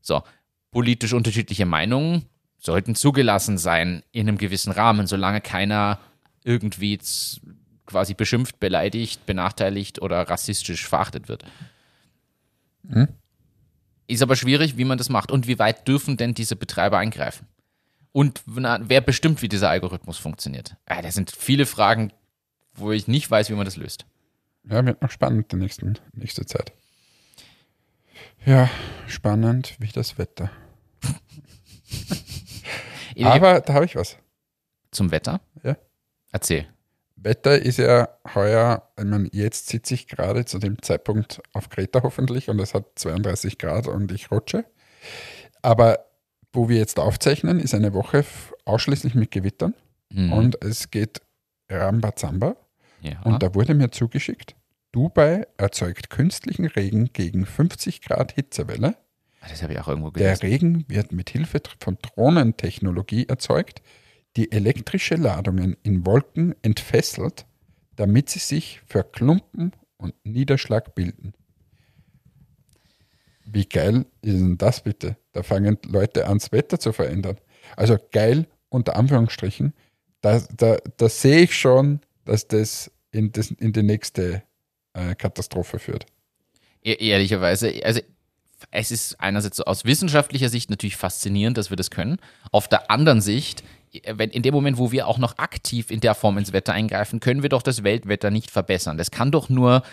So, 0.01 0.21
politisch 0.69 1.13
unterschiedliche 1.13 1.65
Meinungen 1.65 2.25
sollten 2.59 2.93
zugelassen 2.93 3.57
sein 3.57 4.03
in 4.11 4.27
einem 4.27 4.37
gewissen 4.37 4.71
Rahmen, 4.71 5.07
solange 5.07 5.41
keiner 5.41 5.97
irgendwie 6.43 6.99
quasi 7.85 8.13
beschimpft, 8.13 8.59
beleidigt, 8.59 9.25
benachteiligt 9.25 10.01
oder 10.01 10.21
rassistisch 10.21 10.87
verachtet 10.87 11.27
wird. 11.27 11.43
Ist 14.07 14.21
aber 14.21 14.35
schwierig, 14.35 14.77
wie 14.77 14.85
man 14.85 14.97
das 14.97 15.09
macht. 15.09 15.31
Und 15.31 15.47
wie 15.47 15.59
weit 15.59 15.87
dürfen 15.87 16.17
denn 16.17 16.33
diese 16.33 16.55
Betreiber 16.55 16.97
eingreifen? 16.97 17.47
Und 18.11 18.41
na, 18.45 18.79
wer 18.83 19.01
bestimmt, 19.01 19.41
wie 19.41 19.49
dieser 19.49 19.69
Algorithmus 19.69 20.17
funktioniert? 20.17 20.75
Ah, 20.85 21.01
das 21.01 21.15
sind 21.15 21.31
viele 21.31 21.65
Fragen, 21.65 22.13
wo 22.73 22.91
ich 22.91 23.07
nicht 23.07 23.29
weiß, 23.29 23.49
wie 23.49 23.55
man 23.55 23.65
das 23.65 23.77
löst. 23.77 24.05
Ja, 24.63 24.85
wird 24.85 25.01
noch 25.01 25.11
spannend 25.11 25.51
die 25.51 25.57
nächsten, 25.57 25.99
nächste 26.13 26.45
Zeit. 26.45 26.71
Ja, 28.45 28.69
spannend 29.07 29.75
wie 29.79 29.89
das 29.89 30.17
Wetter. 30.17 30.49
Aber 33.21 33.61
da 33.61 33.73
habe 33.73 33.85
ich 33.85 33.95
was. 33.95 34.17
Zum 34.91 35.11
Wetter? 35.11 35.41
Ja. 35.63 35.77
Erzähl. 36.31 36.67
Wetter 37.25 37.59
ist 37.61 37.77
ja 37.79 38.07
heuer, 38.33 38.87
ich 38.97 39.03
meine, 39.03 39.27
jetzt 39.33 39.67
sitze 39.67 39.93
ich 39.95 40.07
gerade 40.07 40.45
zu 40.45 40.59
dem 40.59 40.81
Zeitpunkt 40.81 41.41
auf 41.53 41.69
Kreta 41.69 42.03
hoffentlich 42.03 42.49
und 42.49 42.59
es 42.59 42.73
hat 42.73 42.85
32 42.95 43.57
Grad 43.57 43.87
und 43.87 44.11
ich 44.11 44.31
rutsche. 44.31 44.63
Aber 45.61 46.05
wo 46.53 46.69
wir 46.69 46.77
jetzt 46.77 46.99
aufzeichnen, 46.99 47.59
ist 47.59 47.73
eine 47.73 47.93
Woche 47.93 48.23
ausschließlich 48.65 49.15
mit 49.15 49.31
Gewittern 49.31 49.73
Mhm. 50.11 50.31
und 50.33 50.63
es 50.63 50.91
geht 50.91 51.19
Rambazamba. 51.69 52.55
ja. 53.01 53.19
Und 53.23 53.41
da 53.43 53.53
wurde 53.55 53.73
mir 53.73 53.89
zugeschickt, 53.91 54.55
Dubai 54.91 55.47
erzeugt 55.57 56.09
künstlichen 56.09 56.65
Regen 56.67 57.09
gegen 57.11 57.45
50 57.45 58.01
Grad 58.01 58.31
Hitzewelle. 58.33 58.95
Ah, 59.41 59.47
das 59.49 59.61
habe 59.63 59.73
ich 59.73 59.79
auch 59.79 59.87
irgendwo 59.87 60.11
Der 60.11 60.35
gelesen. 60.37 60.45
Regen 60.45 60.85
wird 60.87 61.11
mit 61.11 61.29
Hilfe 61.31 61.59
von 61.79 61.97
Drohnentechnologie 62.01 63.25
erzeugt, 63.27 63.81
die 64.35 64.51
elektrische 64.51 65.15
Ladungen 65.15 65.77
in 65.83 66.05
Wolken 66.05 66.55
entfesselt, 66.61 67.45
damit 67.95 68.29
sie 68.29 68.39
sich 68.39 68.81
für 68.85 69.03
Klumpen 69.03 69.71
und 69.97 70.13
Niederschlag 70.23 70.95
bilden. 70.95 71.33
Wie 73.45 73.65
geil 73.65 74.05
ist 74.21 74.33
denn 74.33 74.57
das 74.57 74.81
bitte? 74.81 75.17
Da 75.31 75.43
fangen 75.43 75.77
Leute 75.85 76.27
an, 76.27 76.39
das 76.39 76.51
Wetter 76.51 76.79
zu 76.79 76.91
verändern. 76.91 77.37
Also 77.77 77.97
geil 78.11 78.47
unter 78.69 78.95
Anführungsstrichen. 78.97 79.73
Da, 80.21 80.41
da, 80.57 80.77
da 80.97 81.09
sehe 81.09 81.41
ich 81.43 81.55
schon, 81.55 82.01
dass 82.25 82.47
das 82.47 82.91
in, 83.11 83.31
das, 83.31 83.51
in 83.51 83.71
die 83.71 83.83
nächste 83.83 84.43
äh, 84.93 85.15
Katastrophe 85.15 85.79
führt. 85.79 86.05
E 86.83 86.93
ehrlicherweise, 86.93 87.73
also 87.83 88.01
es 88.71 88.91
ist 88.91 89.19
einerseits 89.19 89.61
aus 89.61 89.85
wissenschaftlicher 89.85 90.49
Sicht 90.49 90.69
natürlich 90.69 90.97
faszinierend, 90.97 91.57
dass 91.57 91.69
wir 91.69 91.77
das 91.77 91.91
können. 91.91 92.17
Auf 92.51 92.67
der 92.67 92.89
anderen 92.89 93.21
Sicht, 93.21 93.63
wenn, 94.11 94.29
in 94.31 94.41
dem 94.41 94.53
Moment, 94.53 94.77
wo 94.77 94.91
wir 94.91 95.07
auch 95.07 95.17
noch 95.17 95.37
aktiv 95.37 95.91
in 95.91 95.99
der 95.99 96.15
Form 96.15 96.37
ins 96.37 96.53
Wetter 96.53 96.73
eingreifen, 96.73 97.19
können 97.19 97.41
wir 97.41 97.49
doch 97.49 97.61
das 97.61 97.83
Weltwetter 97.83 98.31
nicht 98.31 98.51
verbessern. 98.51 98.97
Das 98.97 99.11
kann 99.11 99.31
doch 99.31 99.49
nur 99.49 99.83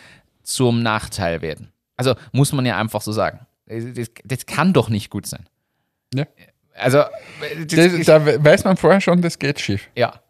zum 0.42 0.82
Nachteil 0.82 1.42
werden. 1.42 1.72
Also 1.96 2.14
muss 2.32 2.52
man 2.52 2.66
ja 2.66 2.76
einfach 2.78 3.00
so 3.02 3.12
sagen. 3.12 3.46
Das, 3.66 4.10
das 4.24 4.46
kann 4.46 4.72
doch 4.72 4.88
nicht 4.88 5.10
gut 5.10 5.26
sein. 5.26 5.46
Ja. 6.14 6.26
Also, 6.74 7.04
das, 7.68 7.92
Das, 7.92 8.06
da 8.06 8.24
we- 8.26 8.42
weiß 8.44 8.64
man 8.64 8.76
vorher 8.76 9.00
schon, 9.00 9.20
das 9.22 9.38
geht 9.38 9.60
schief. 9.60 9.88
ja. 9.94 10.20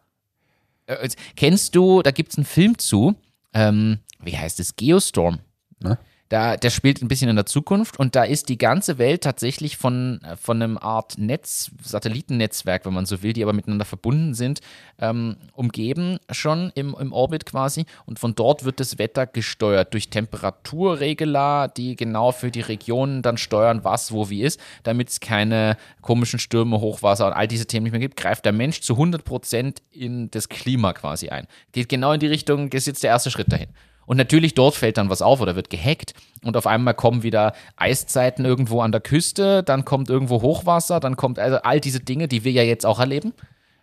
Äh, 0.87 1.09
Kennst 1.37 1.75
du, 1.77 2.03
da 2.03 2.11
gibt 2.11 2.33
es 2.33 2.39
einen 2.39 2.45
Film 2.45 2.77
zu, 2.79 3.15
ähm, 3.55 4.01
wie 4.21 4.37
heißt 4.37 4.59
es, 4.61 4.75
Geostorm. 4.77 5.39
Ne? 5.81 5.99
Da, 6.33 6.57
der 6.57 6.71
spielt 6.71 7.03
ein 7.03 7.09
bisschen 7.09 7.29
in 7.29 7.37
der 7.37 7.45
Zukunft 7.45 7.99
und 7.99 8.17
da 8.17 8.25
ist 8.25 8.49
die 8.49 8.57
ganze 8.57 8.97
Welt 8.97 9.23
tatsächlich 9.23 9.77
von, 9.77 10.19
äh, 10.25 10.35
von 10.35 10.63
einem 10.63 10.79
Art 10.79 11.19
Netz, 11.19 11.71
Satellitennetzwerk, 11.83 12.87
wenn 12.87 12.95
man 12.95 13.05
so 13.05 13.23
will, 13.23 13.35
die 13.35 13.43
aber 13.43 13.53
miteinander 13.53 13.85
verbunden 13.85 14.33
sind, 14.33 14.63
ähm, 14.99 15.37
umgeben 15.53 16.19
schon 16.31 16.73
im, 16.75 16.97
im 16.99 17.13
Orbit 17.13 17.45
quasi. 17.45 17.85
Und 18.07 18.19
von 18.19 18.35
dort 18.35 18.65
wird 18.65 18.81
das 18.81 18.97
Wetter 18.97 19.27
gesteuert 19.27 19.93
durch 19.93 20.09
Temperaturregler, 20.09 21.69
die 21.69 21.97
genau 21.97 22.33
für 22.33 22.51
die 22.51 22.63
Regionen 22.63 23.21
dann 23.21 23.37
steuern, 23.37 23.85
was 23.85 24.11
wo 24.11 24.31
wie 24.31 24.41
ist, 24.41 24.59
damit 24.85 25.11
es 25.11 25.21
keine 25.21 25.77
komischen 26.01 26.39
Stürme, 26.39 26.81
Hochwasser 26.81 27.27
und 27.27 27.35
all 27.35 27.47
diese 27.47 27.67
Themen 27.67 27.85
nicht 27.85 27.93
mehr 27.93 28.01
gibt, 28.01 28.17
greift 28.17 28.47
der 28.47 28.53
Mensch 28.53 28.81
zu 28.81 28.95
100% 28.95 29.83
in 29.91 30.31
das 30.31 30.49
Klima 30.49 30.95
quasi 30.95 31.29
ein. 31.29 31.47
Geht 31.73 31.91
genau 31.91 32.15
in 32.15 32.21
die 32.21 32.27
Richtung, 32.27 32.73
ist 32.73 32.87
jetzt 32.87 33.03
der 33.03 33.11
erste 33.11 33.31
Schritt 33.31 33.53
dahin. 33.53 33.69
Und 34.07 34.17
natürlich 34.17 34.55
dort 34.55 34.75
fällt 34.75 34.99
dann 34.99 35.11
was 35.11 35.23
auf 35.23 35.41
oder 35.41 35.57
wird 35.57 35.71
gehackt 35.71 36.15
und 36.43 36.57
auf 36.57 36.67
einmal 36.67 36.95
kommen 36.95 37.23
wieder 37.23 37.55
Eiszeiten 37.77 38.45
irgendwo 38.45 38.81
an 38.81 38.93
der 38.93 39.01
Küste, 39.01 39.63
dann 39.63 39.85
kommt 39.85 40.11
irgendwo 40.11 40.43
Hochwasser, 40.43 41.01
dann 41.01 41.17
kommt 41.17 41.39
also 41.39 41.59
all 41.59 41.81
diese 41.81 42.01
Dinge, 42.01 42.29
die 42.29 42.45
wir 42.45 42.53
ja 42.53 42.63
jetzt 42.63 42.85
auch 42.85 43.01
erleben, 43.01 43.33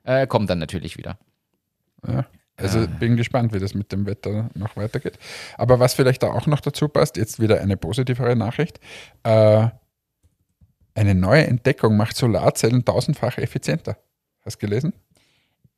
äh, 0.04 0.28
kommen 0.28 0.48
dann 0.48 0.60
natürlich 0.60 0.98
wieder. 0.98 1.17
Ja. 2.08 2.26
Also 2.58 2.86
bin 3.00 3.15
gespannt, 3.15 3.54
wie 3.54 3.60
das 3.60 3.74
mit 3.74 3.91
dem 3.91 4.06
Wetter 4.06 4.50
noch 4.54 4.76
weitergeht. 4.76 5.17
Aber 5.58 5.80
was 5.80 5.93
vielleicht 5.93 6.24
da 6.24 6.28
auch 6.28 6.46
noch 6.46 6.60
dazu 6.60 6.89
passt, 6.89 7.15
jetzt 7.15 7.39
wieder 7.39 7.62
eine 7.62 7.78
positivere 7.78 8.36
Nachricht. 8.36 8.80
Äh, 9.24 9.70
eine 10.93 11.15
neue 11.15 11.48
Entdeckung 11.48 11.96
macht 11.96 12.17
Solarzellen 12.17 12.84
tausendfach 12.84 13.38
effizienter. 13.38 13.98
Hast 14.43 14.62
du 14.62 14.67
gelesen? 14.67 14.93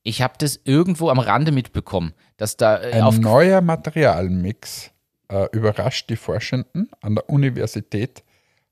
Ich 0.04 0.24
habe 0.24 0.34
das 0.40 0.60
irgendwo 0.64 1.10
am 1.10 1.20
Rande 1.20 1.52
mitbekommen, 1.52 2.14
dass 2.42 2.58
da 2.58 2.82
äh, 2.82 3.00
Ein 3.00 3.22
neuer 3.22 3.62
Materialmix 3.62 4.90
äh, 5.30 5.48
überrascht 5.52 6.10
die 6.10 6.16
Forschenden 6.16 6.90
an 7.00 7.14
der 7.14 7.30
Universität 7.30 8.24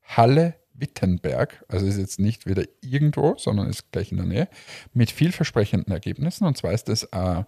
Halle-Wittenberg, 0.02 1.64
also 1.68 1.86
ist 1.86 1.96
jetzt 1.96 2.18
nicht 2.18 2.46
wieder 2.46 2.64
irgendwo, 2.80 3.36
sondern 3.38 3.68
ist 3.68 3.92
gleich 3.92 4.10
in 4.10 4.16
der 4.16 4.26
Nähe, 4.26 4.48
mit 4.92 5.12
vielversprechenden 5.12 5.92
Ergebnissen. 5.92 6.46
Und 6.46 6.56
zwar 6.56 6.72
ist 6.72 6.88
es, 6.88 7.04
äh, 7.04 7.44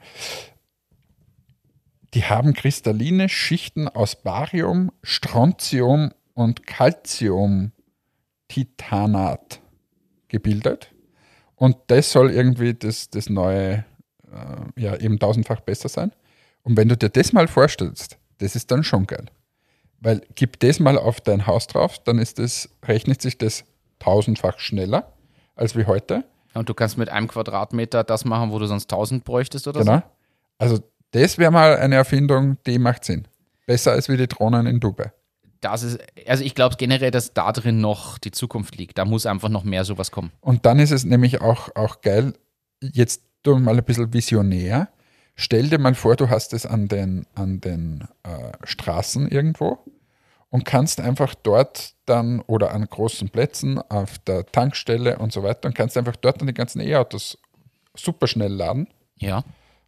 die 2.14 2.24
haben 2.24 2.52
kristalline 2.52 3.28
Schichten 3.28 3.88
aus 3.88 4.14
Barium, 4.14 4.92
Strontium 5.02 6.12
und 6.34 6.68
Calcium-Titanat 6.68 9.60
gebildet. 10.28 10.92
Und 11.56 11.78
das 11.88 12.12
soll 12.12 12.30
irgendwie 12.30 12.74
das, 12.74 13.10
das 13.10 13.28
neue, 13.28 13.84
äh, 14.32 14.80
ja, 14.80 14.96
eben 14.96 15.18
tausendfach 15.18 15.60
besser 15.60 15.88
sein. 15.88 16.12
Und 16.62 16.76
wenn 16.76 16.88
du 16.88 16.96
dir 16.96 17.08
das 17.08 17.32
mal 17.32 17.48
vorstellst, 17.48 18.18
das 18.38 18.56
ist 18.56 18.70
dann 18.70 18.84
schon 18.84 19.06
geil. 19.06 19.26
Weil 20.00 20.22
gib 20.34 20.58
das 20.60 20.80
mal 20.80 20.98
auf 20.98 21.20
dein 21.20 21.46
Haus 21.46 21.66
drauf, 21.66 21.98
dann 22.02 22.18
ist 22.18 22.38
das, 22.38 22.68
rechnet 22.84 23.22
sich 23.22 23.38
das 23.38 23.64
tausendfach 23.98 24.58
schneller 24.58 25.12
als 25.54 25.76
wie 25.76 25.86
heute. 25.86 26.24
und 26.54 26.68
du 26.68 26.74
kannst 26.74 26.98
mit 26.98 27.08
einem 27.08 27.28
Quadratmeter 27.28 28.04
das 28.04 28.24
machen, 28.24 28.50
wo 28.50 28.58
du 28.58 28.66
sonst 28.66 28.92
1000 28.92 29.24
bräuchtest 29.24 29.68
oder 29.68 29.80
Genau. 29.80 30.02
Also 30.58 30.80
das 31.12 31.38
wäre 31.38 31.50
mal 31.50 31.76
eine 31.76 31.96
Erfindung, 31.96 32.56
die 32.66 32.78
macht 32.78 33.04
Sinn. 33.04 33.28
Besser 33.66 33.92
als 33.92 34.08
wie 34.08 34.16
die 34.16 34.26
Drohnen 34.26 34.66
in 34.66 34.80
Dubai. 34.80 35.04
so. 35.04 35.10
Das 35.60 35.82
ist, 35.84 36.00
also 36.26 36.42
ich 36.42 36.56
glaube 36.56 36.74
generell, 36.76 37.12
dass 37.12 37.34
da 37.34 37.52
drin 37.52 37.80
noch 37.80 38.18
die 38.18 38.32
Zukunft 38.32 38.76
liegt. 38.76 38.98
Da 38.98 39.04
muss 39.04 39.26
einfach 39.26 39.48
noch 39.48 39.62
mehr 39.62 39.84
sowas 39.84 40.10
kommen. 40.10 40.32
Und 40.40 40.66
dann 40.66 40.80
ist 40.80 40.90
es 40.90 41.04
nämlich 41.04 41.40
auch, 41.40 41.68
auch 41.76 42.00
geil, 42.00 42.34
jetzt 42.80 43.22
du 43.42 43.56
mal 43.58 43.76
ein 43.78 43.84
bisschen 43.84 44.12
visionär. 44.12 44.88
Stell 45.34 45.68
dir 45.68 45.78
mal 45.78 45.94
vor, 45.94 46.16
du 46.16 46.28
hast 46.28 46.52
es 46.52 46.66
an 46.66 46.88
den, 46.88 47.26
an 47.34 47.60
den 47.60 48.06
äh, 48.22 48.52
Straßen 48.64 49.28
irgendwo 49.28 49.78
und 50.50 50.64
kannst 50.64 51.00
einfach 51.00 51.34
dort 51.34 51.94
dann 52.04 52.40
oder 52.42 52.72
an 52.72 52.84
großen 52.86 53.30
Plätzen 53.30 53.78
auf 53.78 54.18
der 54.18 54.44
Tankstelle 54.46 55.18
und 55.18 55.32
so 55.32 55.42
weiter 55.42 55.68
und 55.68 55.74
kannst 55.74 55.96
einfach 55.96 56.16
dort 56.16 56.40
dann 56.40 56.48
die 56.48 56.54
ganzen 56.54 56.80
E-Autos 56.80 57.38
super 57.96 58.26
schnell 58.26 58.52
laden, 58.52 58.88
Ja. 59.18 59.42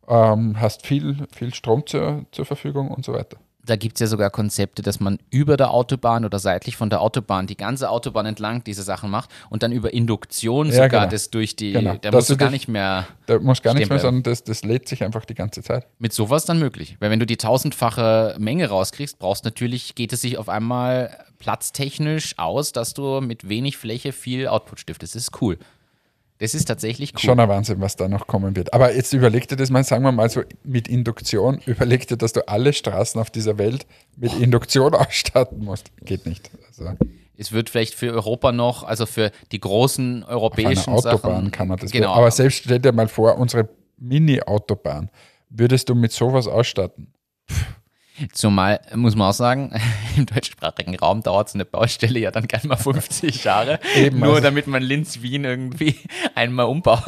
ähm, 0.08 0.58
hast 0.60 0.86
viel, 0.86 1.26
viel 1.34 1.52
Strom 1.54 1.86
zur, 1.86 2.24
zur 2.32 2.46
Verfügung 2.46 2.90
und 2.90 3.04
so 3.04 3.12
weiter. 3.12 3.36
Da 3.66 3.77
gibt 3.77 3.96
es 3.96 4.00
ja 4.00 4.07
sogar 4.07 4.29
Konzepte, 4.31 4.83
dass 4.83 5.00
man 5.00 5.18
über 5.31 5.57
der 5.57 5.70
Autobahn 5.70 6.24
oder 6.27 6.38
seitlich 6.38 6.77
von 6.77 6.90
der 6.90 7.00
Autobahn 7.00 7.46
die 7.46 7.57
ganze 7.57 7.88
Autobahn 7.88 8.27
entlang 8.27 8.62
diese 8.62 8.83
Sachen 8.83 9.11
macht 9.11 9.31
und 9.48 9.62
dann 9.62 9.72
über 9.72 9.94
Induktion 9.94 10.66
Ja, 10.66 10.72
sogar 10.74 10.88
genau. 10.88 11.07
das 11.07 11.31
durch 11.31 11.57
die, 11.57 11.72
Genau. 11.72 11.94
da 12.00 12.11
musst 12.11 12.29
du 12.29 12.37
gar 12.37 12.50
nicht 12.50 12.68
mehr 12.68 13.07
Da 13.27 13.38
muss 13.38 13.62
gar 13.62 13.72
nichts 13.72 13.87
Stehen 13.87 13.94
mehr, 13.94 14.00
sondern 14.00 14.22
das, 14.22 14.44
das 14.44 14.64
lädt 14.64 14.87
sich 14.88 15.03
einfach 15.03 15.24
die 15.24 15.35
ganze 15.35 15.62
Zeit. 15.62 15.87
mit 15.98 16.12
sowas 16.12 16.44
dann 16.44 16.59
möglich. 16.59 16.96
Weil 17.00 17.11
wenn 17.11 17.20
du 17.20 17.27
die 17.27 17.38
tausendfache 17.38 18.37
Menge 18.38 18.68
rauskriegst, 18.68 19.18
brauchst 19.18 19.44
natürlich, 19.44 19.94
geht 19.94 20.12
es 20.12 20.20
sich 20.20 20.37
auf 20.37 20.48
einmal 20.50 21.16
platztechnisch 21.38 22.38
aus, 22.38 22.72
dass 22.72 22.94
du 22.94 23.20
mit 23.20 23.48
wenig 23.48 23.77
Fläche 23.77 24.12
viel 24.12 24.48
Output 24.48 24.81
stiftest. 24.81 25.14
Das 25.14 25.22
ist 25.22 25.40
cool. 25.40 25.59
Das 26.38 26.54
ist 26.54 26.64
tatsächlich 26.64 27.14
cool. 27.14 27.20
Schon 27.20 27.40
ein 27.40 27.48
Wahnsinn, 27.48 27.80
was 27.80 27.94
da 27.96 28.08
noch 28.08 28.26
kommen 28.26 28.56
wird. 28.56 28.74
Aber 28.74 28.94
jetzt 28.94 29.12
überleg 29.12 29.46
dir 29.46 29.56
das 29.56 29.70
mal, 29.70 29.84
sagen 29.84 30.02
wir 30.02 30.12
mal 30.12 30.28
so 30.28 30.42
mit 30.64 30.88
Induktion, 30.88 31.60
überleg 31.66 32.08
dir, 32.08 32.16
dass 32.16 32.32
du 32.32 32.46
alle 32.48 32.72
Straßen 32.72 33.20
auf 33.20 33.30
dieser 33.30 33.56
Welt 33.58 33.86
mit 34.16 34.32
Induktion 34.34 34.94
ausstatten 34.94 35.64
musst. 35.64 35.92
Geht 36.04 36.26
nicht. 36.26 36.50
Also 36.66 36.86
auf 36.86 36.96
Es 37.36 37.52
wird 37.52 37.70
vielleicht 37.70 37.94
für 37.94 38.12
Europa 38.12 38.50
noch, 38.50 38.82
also 38.82 39.06
für 39.06 39.30
die 39.52 39.60
großen 39.60 40.24
einer 40.24 40.28
europäischen 40.28 40.92
Autobahn 40.92 41.20
Sachen, 41.20 41.50
kann 41.52 41.68
man 41.68 41.78
das. 41.78 41.92
Genau. 41.92 42.12
Aber 42.12 42.30
selbst 42.30 42.64
stell 42.64 42.80
dir 42.80 42.92
mal 42.92 43.08
vor, 43.08 43.38
unsere 43.38 43.68
Mini-Autobahn 43.98 45.10
würdest 45.50 45.88
du 45.88 45.94
mit 45.94 46.10
sowas 46.10 46.48
ausstatten. 46.48 47.12
Zumal, 48.33 48.81
muss 48.94 49.16
man 49.16 49.31
auch 49.31 49.35
sagen, 49.35 49.72
im 50.16 50.27
deutschsprachigen 50.27 50.94
Raum 50.96 51.22
dauert 51.22 51.48
so 51.48 51.57
eine 51.57 51.64
Baustelle 51.64 52.20
ja 52.20 52.31
dann 52.31 52.46
gerne 52.46 52.68
mal 52.68 52.77
50 52.77 53.42
Jahre. 53.42 53.81
Eben, 53.96 54.20
nur 54.20 54.29
also- 54.31 54.42
damit 54.42 54.68
man 54.68 54.83
Linz-Wien 54.83 55.44
irgendwie 55.44 55.96
einmal 56.37 56.66
umbaut. 56.66 57.03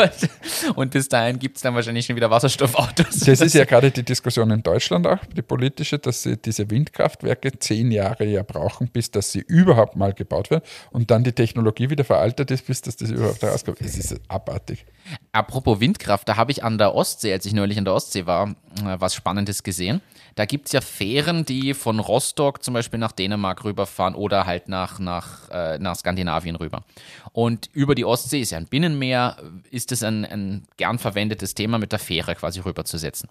Und 0.75 0.91
bis 0.91 1.09
dahin 1.09 1.39
gibt 1.39 1.57
es 1.57 1.63
dann 1.63 1.77
wahrscheinlich 1.77 2.07
schon 2.07 2.17
wieder 2.17 2.31
Wasserstoffautos. 2.31 3.21
Das 3.21 3.41
ist 3.41 3.55
ja 3.55 3.65
gerade 3.65 3.93
die 3.93 4.03
Diskussion 4.03 4.51
in 4.51 4.63
Deutschland 4.65 5.07
auch, 5.07 5.25
die 5.27 5.43
politische, 5.43 5.99
dass 5.99 6.25
sie 6.25 6.37
diese 6.37 6.69
Windkraftwerke 6.71 7.57
zehn 7.59 7.93
Jahre 7.93 8.25
ja 8.25 8.43
brauchen, 8.43 8.89
bis 8.89 9.11
dass 9.13 9.31
sie 9.31 9.41
überhaupt 9.41 9.95
mal 9.95 10.13
gebaut 10.13 10.51
werden 10.51 10.65
und 10.91 11.11
dann 11.13 11.23
die 11.23 11.33
Technologie 11.33 11.89
wieder 11.89 12.05
veraltet 12.05 12.51
ist, 12.51 12.67
bis 12.67 12.83
dass 12.83 12.97
das 12.97 13.11
überhaupt 13.11 13.45
rauskommt. 13.45 13.81
Es 13.81 13.97
ist 13.97 14.21
abartig. 14.27 14.85
Apropos 15.31 15.79
Windkraft, 15.79 16.29
da 16.29 16.37
habe 16.37 16.51
ich 16.51 16.65
an 16.65 16.79
der 16.79 16.95
Ostsee, 16.95 17.33
als 17.33 17.47
ich 17.47 17.53
neulich 17.53 17.79
an 17.79 17.85
der 17.85 17.95
Ostsee 17.95 18.27
war, 18.27 18.49
äh, 18.81 18.97
was 18.99 19.15
Spannendes 19.15 19.63
gesehen. 19.63 20.01
Da 20.37 20.45
gibt 20.45 20.67
es 20.67 20.73
ja 20.73 20.83
Fähren, 20.83 21.47
die 21.47 21.73
von 21.73 21.99
Rostock 21.99 22.63
zum 22.63 22.75
Beispiel 22.75 22.99
nach 22.99 23.13
Dänemark 23.13 23.65
rüberfahren 23.65 24.15
oder 24.15 24.45
halt 24.45 24.69
nach, 24.69 24.99
nach, 24.99 25.49
äh, 25.51 25.79
nach 25.79 25.97
Skandinavien 25.97 26.57
rüber. 26.57 26.85
Und 27.33 27.71
über 27.73 27.95
die 27.95 28.05
Ostsee 28.05 28.43
ist 28.43 28.51
ja 28.51 28.59
ein 28.59 28.67
Binnenmeer, 28.67 29.39
ist 29.71 29.93
es 29.93 30.03
ein, 30.03 30.27
ein 30.27 30.69
gern 30.77 30.99
verwendetes 30.99 31.55
Thema, 31.55 31.79
mit 31.79 31.91
der 31.91 31.99
Fähre 31.99 32.35
quasi 32.35 32.61
rüberzusetzen. 32.61 33.31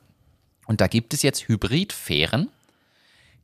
Und 0.65 0.82
da 0.82 0.88
gibt 0.88 1.13
es 1.13 1.22
jetzt 1.22 1.48
Hybridfähren, 1.48 2.50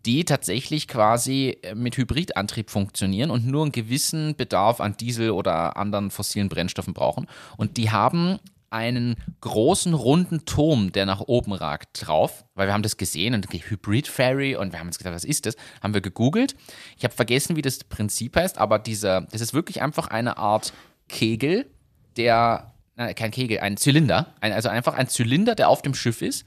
die 0.07 0.25
tatsächlich 0.25 0.87
quasi 0.87 1.59
äh, 1.61 1.75
mit 1.75 1.97
Hybridantrieb 1.97 2.71
funktionieren 2.71 3.29
und 3.29 3.45
nur 3.45 3.61
einen 3.61 3.71
gewissen 3.71 4.35
Bedarf 4.35 4.81
an 4.81 4.97
Diesel 4.97 5.29
oder 5.29 5.77
anderen 5.77 6.09
fossilen 6.09 6.49
Brennstoffen 6.49 6.95
brauchen. 6.95 7.27
Und 7.57 7.77
die 7.77 7.91
haben 7.91 8.39
einen 8.71 9.17
großen 9.41 9.93
runden 9.93 10.45
Turm, 10.45 10.91
der 10.91 11.05
nach 11.05 11.19
oben 11.19 11.53
ragt, 11.53 12.07
drauf, 12.07 12.45
weil 12.55 12.67
wir 12.67 12.73
haben 12.73 12.83
das 12.83 12.97
gesehen 12.97 13.33
und 13.33 13.51
Hybrid 13.51 14.07
Ferry 14.07 14.55
und 14.55 14.71
wir 14.71 14.79
haben 14.79 14.87
uns 14.87 14.97
gedacht, 14.97 15.13
was 15.13 15.25
ist 15.25 15.45
das? 15.45 15.55
Haben 15.83 15.93
wir 15.93 16.01
gegoogelt. 16.01 16.55
Ich 16.97 17.03
habe 17.03 17.13
vergessen, 17.13 17.55
wie 17.57 17.61
das 17.61 17.83
Prinzip 17.83 18.35
heißt, 18.35 18.57
aber 18.57 18.79
dieser, 18.79 19.21
das 19.31 19.41
ist 19.41 19.53
wirklich 19.53 19.81
einfach 19.81 20.07
eine 20.07 20.37
Art 20.37 20.73
Kegel, 21.09 21.69
der, 22.15 22.73
nein, 22.95 23.13
kein 23.13 23.31
Kegel, 23.31 23.59
ein 23.59 23.75
Zylinder, 23.75 24.33
ein, 24.39 24.53
also 24.53 24.69
einfach 24.69 24.93
ein 24.93 25.09
Zylinder, 25.09 25.53
der 25.53 25.67
auf 25.67 25.81
dem 25.81 25.93
Schiff 25.93 26.21
ist 26.21 26.45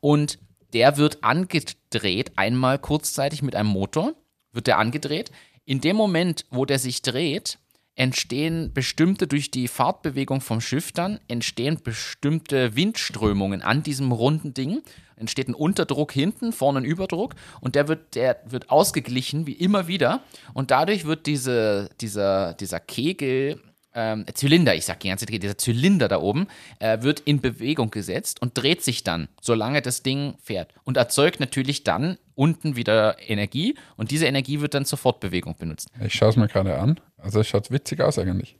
und 0.00 0.38
der 0.72 0.96
wird 0.96 1.22
angedreht, 1.22 2.32
einmal 2.36 2.78
kurzzeitig 2.80 3.42
mit 3.42 3.54
einem 3.54 3.68
Motor, 3.68 4.14
wird 4.52 4.66
der 4.66 4.78
angedreht. 4.78 5.30
In 5.64 5.80
dem 5.80 5.94
Moment, 5.94 6.46
wo 6.50 6.64
der 6.64 6.80
sich 6.80 7.02
dreht, 7.02 7.59
entstehen 8.00 8.72
bestimmte, 8.72 9.26
durch 9.26 9.50
die 9.50 9.68
Fahrtbewegung 9.68 10.40
vom 10.40 10.62
Schiff 10.62 10.90
dann, 10.90 11.20
entstehen 11.28 11.82
bestimmte 11.84 12.74
Windströmungen 12.74 13.60
an 13.60 13.82
diesem 13.82 14.10
runden 14.10 14.54
Ding. 14.54 14.80
Entsteht 15.16 15.48
ein 15.48 15.54
Unterdruck 15.54 16.10
hinten, 16.10 16.54
vorne 16.54 16.78
ein 16.78 16.84
Überdruck 16.86 17.34
und 17.60 17.74
der 17.74 17.88
wird, 17.88 18.14
der 18.14 18.40
wird 18.46 18.70
ausgeglichen 18.70 19.46
wie 19.46 19.52
immer 19.52 19.86
wieder. 19.86 20.22
Und 20.54 20.70
dadurch 20.70 21.04
wird 21.04 21.26
diese, 21.26 21.90
dieser, 22.00 22.54
dieser 22.54 22.80
Kegel 22.80 23.60
ähm, 23.94 24.24
Zylinder, 24.32 24.74
ich 24.74 24.86
sag 24.86 25.00
die 25.00 25.08
ganze 25.08 25.26
Zeit, 25.26 25.42
dieser 25.42 25.58
Zylinder 25.58 26.08
da 26.08 26.20
oben, 26.20 26.46
äh, 26.78 27.02
wird 27.02 27.20
in 27.20 27.42
Bewegung 27.42 27.90
gesetzt 27.90 28.40
und 28.40 28.56
dreht 28.56 28.82
sich 28.82 29.04
dann, 29.04 29.28
solange 29.42 29.82
das 29.82 30.02
Ding 30.02 30.36
fährt. 30.42 30.72
Und 30.84 30.96
erzeugt 30.96 31.40
natürlich 31.40 31.84
dann 31.84 32.16
unten 32.34 32.76
wieder 32.76 33.16
Energie 33.28 33.74
und 33.96 34.10
diese 34.10 34.24
Energie 34.24 34.62
wird 34.62 34.72
dann 34.72 34.86
zur 34.86 34.96
Fortbewegung 34.96 35.56
benutzt. 35.58 35.88
Ich 36.02 36.14
schaue 36.14 36.30
es 36.30 36.36
mir 36.36 36.48
gerade 36.48 36.78
an. 36.78 36.98
Also 37.22 37.40
es 37.40 37.48
schaut 37.48 37.70
witzig 37.70 38.00
aus 38.00 38.18
eigentlich. 38.18 38.56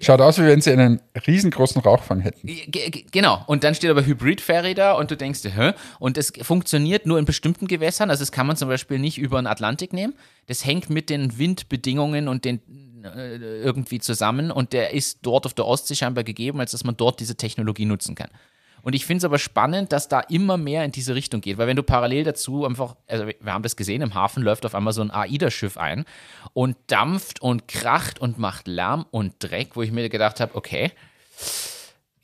Schaut 0.00 0.20
aus, 0.20 0.38
wie 0.38 0.42
wenn 0.44 0.60
sie 0.60 0.72
einen 0.72 1.00
riesengroßen 1.26 1.80
Rauchfang 1.82 2.20
hätten. 2.20 2.50
Genau. 3.12 3.44
Und 3.46 3.62
dann 3.62 3.74
steht 3.76 3.90
aber 3.90 4.04
Hybrid-Ferry 4.04 4.74
da 4.74 4.94
und 4.94 5.10
du 5.10 5.16
denkst, 5.16 5.44
hä? 5.44 5.72
Und 6.00 6.18
es 6.18 6.32
funktioniert 6.42 7.06
nur 7.06 7.18
in 7.18 7.24
bestimmten 7.24 7.68
Gewässern. 7.68 8.10
Also 8.10 8.22
das 8.22 8.32
kann 8.32 8.46
man 8.48 8.56
zum 8.56 8.68
Beispiel 8.68 8.98
nicht 8.98 9.18
über 9.18 9.40
den 9.40 9.46
Atlantik 9.46 9.92
nehmen. 9.92 10.14
Das 10.46 10.64
hängt 10.64 10.90
mit 10.90 11.10
den 11.10 11.38
Windbedingungen 11.38 12.26
und 12.26 12.44
den 12.44 12.60
äh, 13.04 13.36
irgendwie 13.36 13.98
zusammen 13.98 14.50
und 14.50 14.72
der 14.72 14.92
ist 14.92 15.18
dort 15.22 15.46
auf 15.46 15.54
der 15.54 15.66
Ostsee 15.66 15.94
scheinbar 15.94 16.24
gegeben, 16.24 16.60
als 16.60 16.70
dass 16.72 16.84
man 16.84 16.96
dort 16.96 17.20
diese 17.20 17.36
Technologie 17.36 17.84
nutzen 17.84 18.14
kann. 18.14 18.30
Und 18.82 18.94
ich 18.94 19.06
finde 19.06 19.18
es 19.18 19.24
aber 19.24 19.38
spannend, 19.38 19.92
dass 19.92 20.08
da 20.08 20.20
immer 20.20 20.56
mehr 20.56 20.84
in 20.84 20.92
diese 20.92 21.14
Richtung 21.14 21.40
geht, 21.40 21.58
weil 21.58 21.66
wenn 21.66 21.76
du 21.76 21.82
parallel 21.82 22.24
dazu 22.24 22.64
einfach, 22.64 22.96
also 23.06 23.26
wir 23.26 23.52
haben 23.52 23.62
das 23.62 23.76
gesehen, 23.76 24.02
im 24.02 24.14
Hafen 24.14 24.42
läuft 24.42 24.66
auf 24.66 24.74
einmal 24.74 24.92
so 24.92 25.02
ein 25.02 25.10
AIDA-Schiff 25.10 25.76
ein 25.76 26.04
und 26.52 26.76
dampft 26.88 27.40
und 27.40 27.68
kracht 27.68 28.20
und 28.20 28.38
macht 28.38 28.66
Lärm 28.66 29.06
und 29.10 29.34
Dreck, 29.38 29.70
wo 29.74 29.82
ich 29.82 29.92
mir 29.92 30.08
gedacht 30.08 30.40
habe, 30.40 30.54
okay, 30.54 30.90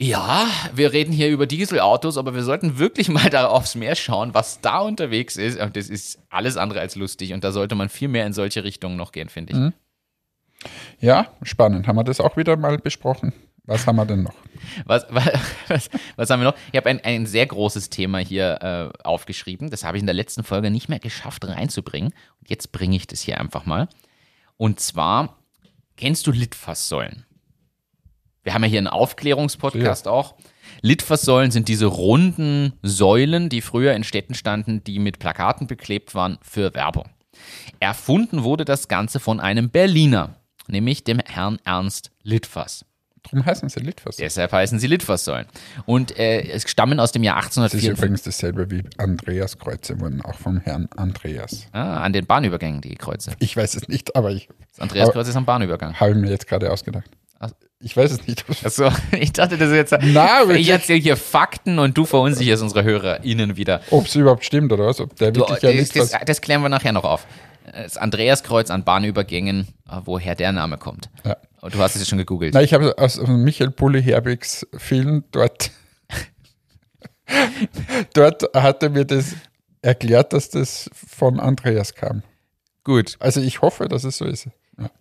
ja, 0.01 0.47
wir 0.73 0.93
reden 0.93 1.13
hier 1.13 1.29
über 1.29 1.47
Dieselautos, 1.47 2.19
aber 2.19 2.35
wir 2.35 2.45
sollten 2.45 2.79
wirklich 2.79 3.09
mal 3.09 3.31
da 3.31 3.47
aufs 3.47 3.75
Meer 3.75 3.97
schauen, 3.97 4.33
was 4.33 4.61
da 4.61 4.79
unterwegs 4.79 5.37
ist. 5.37 5.61
Und 5.61 5.77
das 5.77 5.89
ist 5.89 6.21
alles 6.31 6.57
andere 6.57 6.81
als 6.81 6.95
lustig. 6.95 7.33
Und 7.33 7.43
da 7.43 7.53
sollte 7.53 7.75
man 7.75 7.89
viel 7.89 8.09
mehr 8.09 8.27
in 8.27 8.33
solche 8.33 8.63
Richtungen 8.65 8.97
noch 8.97 9.13
gehen, 9.13 9.29
finde 9.29 9.53
ich. 9.53 9.59
Mhm. 9.59 9.73
Ja, 11.01 11.29
spannend. 11.43 11.87
Haben 11.87 11.97
wir 11.97 12.05
das 12.05 12.21
auch 12.21 12.37
wieder 12.37 12.57
mal 12.57 12.79
besprochen? 12.79 13.33
Was 13.69 13.87
haben 13.87 13.97
wir 13.97 14.07
denn 14.07 14.23
noch? 14.23 14.35
Was, 14.87 15.07
was, 15.69 15.89
was 16.17 16.31
haben 16.31 16.41
wir 16.41 16.51
noch? 16.51 16.57
Ich 16.73 16.77
habe 16.77 16.89
ein, 16.89 17.01
ein 17.05 17.27
sehr 17.27 17.47
großes 17.47 17.91
Thema 17.91 18.19
hier 18.19 18.93
äh, 18.95 18.99
aufgeschrieben. 19.07 19.71
Das 19.71 19.85
habe 19.85 19.97
ich 19.97 20.03
in 20.03 20.07
der 20.07 20.15
letzten 20.15 20.43
Folge 20.43 20.71
nicht 20.71 20.89
mehr 20.89 20.99
geschafft 20.99 21.47
reinzubringen. 21.47 22.13
Und 22.41 22.51
jetzt 22.51 22.73
bringe 22.73 22.97
ich 22.97 23.07
das 23.07 23.21
hier 23.21 23.39
einfach 23.39 23.67
mal. 23.67 23.89
Und 24.57 24.81
zwar, 24.81 25.39
kennst 25.97 26.27
du 26.27 26.33
Litfaßsäulen? 26.33 27.25
Wir 28.43 28.55
haben 28.55 28.63
ja 28.65 28.69
hier 28.69 28.79
einen 28.79 28.89
Aufklärungspodcast 28.89 30.07
ja. 30.07 30.13
auch. 30.13 30.35
Litfaßsäulen 30.81 31.51
sind 31.51 31.69
diese 31.69 31.87
runden 31.87 32.73
Säulen, 32.83 33.49
die 33.49 33.61
früher 33.61 33.95
in 33.95 34.05
Städten 34.05 34.35
standen, 34.35 34.83
die 34.83 34.99
mit 34.99 35.19
Plakaten 35.19 35.67
beklebt 35.67 36.15
waren 36.15 36.39
für 36.43 36.75
Werbung. 36.75 37.11
Erfunden 37.81 38.43
wurde 38.43 38.65
das 38.65 38.89
Ganze 38.89 39.21
von 39.21 39.41
einem 39.41 39.71
Berliner, 39.71 40.37
nämlich 40.67 41.05
dem 41.05 41.21
Herrn 41.21 41.59
Ernst 41.65 42.11
Litfaß. 42.23 42.85
Darum 43.23 43.45
heißen 43.45 43.69
sie 43.69 43.81
Litfaß. 43.81 44.17
Deshalb 44.17 44.53
heißen 44.53 44.79
sie 44.79 44.87
Litfaßsäulen. 44.87 45.47
Und 45.87 46.19
äh, 46.19 46.43
es 46.51 46.69
stammen 46.71 47.01
aus 47.01 47.13
dem 47.13 47.23
Jahr 47.23 47.37
1854. 47.37 47.89
Das 47.89 47.93
ist 47.93 47.99
übrigens 47.99 48.23
dasselbe 48.23 48.71
wie 48.71 48.83
Andreaskreuze, 48.97 50.01
wurden 50.01 50.23
auch 50.23 50.37
vom 50.37 50.59
Herrn 50.61 50.89
Andreas. 50.97 51.67
Ah, 51.73 52.01
an 52.01 52.13
den 52.13 52.27
Bahnübergängen 52.27 52.81
die 52.81 52.95
Kreuze. 52.95 53.33
Ich 53.39 53.57
weiß 53.57 53.75
es 53.75 53.89
nicht, 53.89 54.17
aber 54.17 54.31
ich. 54.31 54.49
Das 54.71 54.81
Andreaskreuz 54.81 55.29
ist 55.29 55.37
am 55.37 55.45
Bahnübergang. 55.45 55.95
Habe 55.99 56.13
ich 56.13 56.17
mir 56.17 56.31
jetzt 56.31 56.47
gerade 56.47 56.71
ausgedacht. 56.71 57.11
Ich 57.81 57.97
weiß 57.97 58.11
es 58.11 58.27
nicht. 58.27 58.45
Achso, 58.65 58.91
ich 59.13 59.33
dachte, 59.33 59.57
das 59.57 59.71
ist 59.71 59.77
jetzt. 59.77 59.95
Na, 60.03 60.43
ich 60.51 60.69
erzähle 60.69 60.99
hier 60.99 61.17
Fakten 61.17 61.79
und 61.79 61.97
du 61.97 62.05
verunsicherst 62.05 62.63
unsere 62.63 62.83
HörerInnen 62.83 63.57
wieder. 63.57 63.83
Ob 63.91 64.07
es 64.07 64.17
überhaupt 64.17 64.45
stimmt 64.45 64.73
oder 64.73 64.87
was? 64.87 65.01
Ob 65.01 65.15
der 65.17 65.31
du, 65.31 65.41
wirklich 65.41 65.63
ja 65.63 65.73
das, 65.73 66.11
das, 66.11 66.21
das 66.27 66.41
klären 66.41 66.63
wir 66.63 66.69
nachher 66.69 66.93
noch 66.93 67.05
auf. 67.05 67.27
Das 67.73 67.97
Andreaskreuz 67.97 68.71
an 68.71 68.85
Bahnübergängen, 68.85 69.69
äh, 69.89 70.01
woher 70.05 70.35
der 70.35 70.53
Name 70.53 70.79
kommt. 70.79 71.11
Ja. 71.25 71.37
Du 71.63 71.79
hast 71.79 71.97
es 71.97 72.03
ja 72.03 72.07
schon 72.07 72.19
gegoogelt. 72.19 72.55
Nein, 72.55 72.65
ich 72.65 72.73
habe 72.73 72.97
aus 72.99 73.21
Michael 73.27 73.71
Bulli 73.71 74.03
Herbigs 74.03 74.67
Film 74.77 75.25
dort. 75.33 75.71
dort 78.15 78.45
hat 78.55 78.83
er 78.83 78.91
mir 78.91 79.05
das 79.05 79.35
erklärt, 79.83 80.33
dass 80.33 80.51
das 80.51 80.89
von 80.95 81.41
Andreas 81.41 81.95
kam. 81.95 82.23
Gut. 82.85 83.17
Also 83.19 83.41
ich 83.41 83.61
hoffe, 83.61 83.89
dass 83.89 84.05
es 84.05 84.19
so 84.19 84.25
ist. 84.25 84.49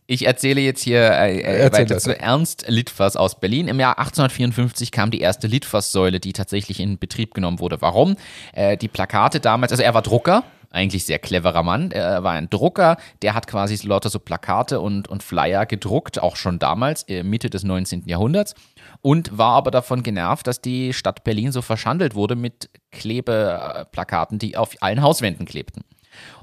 Ich 0.08 0.26
erzähle 0.26 0.62
jetzt 0.62 0.82
hier 0.82 1.12
äh, 1.12 1.40
äh 1.40 1.72
weiter 1.72 2.00
zu 2.00 2.18
Ernst 2.18 2.66
Litfaß 2.68 3.16
aus 3.16 3.40
Berlin. 3.40 3.68
Im 3.68 3.80
Jahr 3.80 4.00
1854 4.00 4.92
kam 4.92 5.12
die 5.12 5.22
erste 5.22 5.48
Litfaßsäule, 5.48 6.20
die 6.20 6.34
tatsächlich 6.34 6.80
in 6.80 6.98
Betrieb 6.98 7.34
genommen 7.34 7.60
wurde. 7.60 7.82
Warum? 7.82 8.18
Äh, 8.54 8.78
die 8.78 8.88
Plakate 8.88 9.40
damals, 9.40 9.72
also 9.72 9.84
er 9.84 9.94
war 9.94 10.02
Drucker, 10.02 10.44
eigentlich 10.78 11.06
sehr 11.06 11.20
cleverer 11.20 11.64
Mann. 11.64 11.92
Er 11.92 12.24
war 12.24 12.34
ein 12.34 12.50
Drucker, 12.50 12.98
der 13.22 13.34
hat 13.34 13.48
quasi 13.48 13.76
lauter 13.86 14.10
so 14.10 14.20
Plakate 14.20 14.80
und, 14.80 15.08
und 15.08 15.24
Flyer 15.24 15.66
gedruckt, 15.66 16.22
auch 16.22 16.36
schon 16.36 16.60
damals, 16.60 17.04
äh, 17.04 17.24
Mitte 17.24 17.50
des 17.50 17.64
19. 17.64 18.04
Jahrhunderts. 18.06 18.54
Und 19.02 19.38
war 19.38 19.54
aber 19.54 19.72
davon 19.72 20.04
genervt, 20.04 20.48
dass 20.48 20.62
die 20.62 20.94
Stadt 20.94 21.24
Berlin 21.24 21.52
so 21.52 21.62
verschandelt 21.62 22.16
wurde 22.16 22.36
mit 22.36 22.70
Klebeplakaten, 22.92 24.40
die 24.40 24.56
auf 24.56 24.76
allen 24.80 25.02
Hauswänden 25.02 25.46
klebten. 25.46 25.84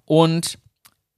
Und 0.05 0.59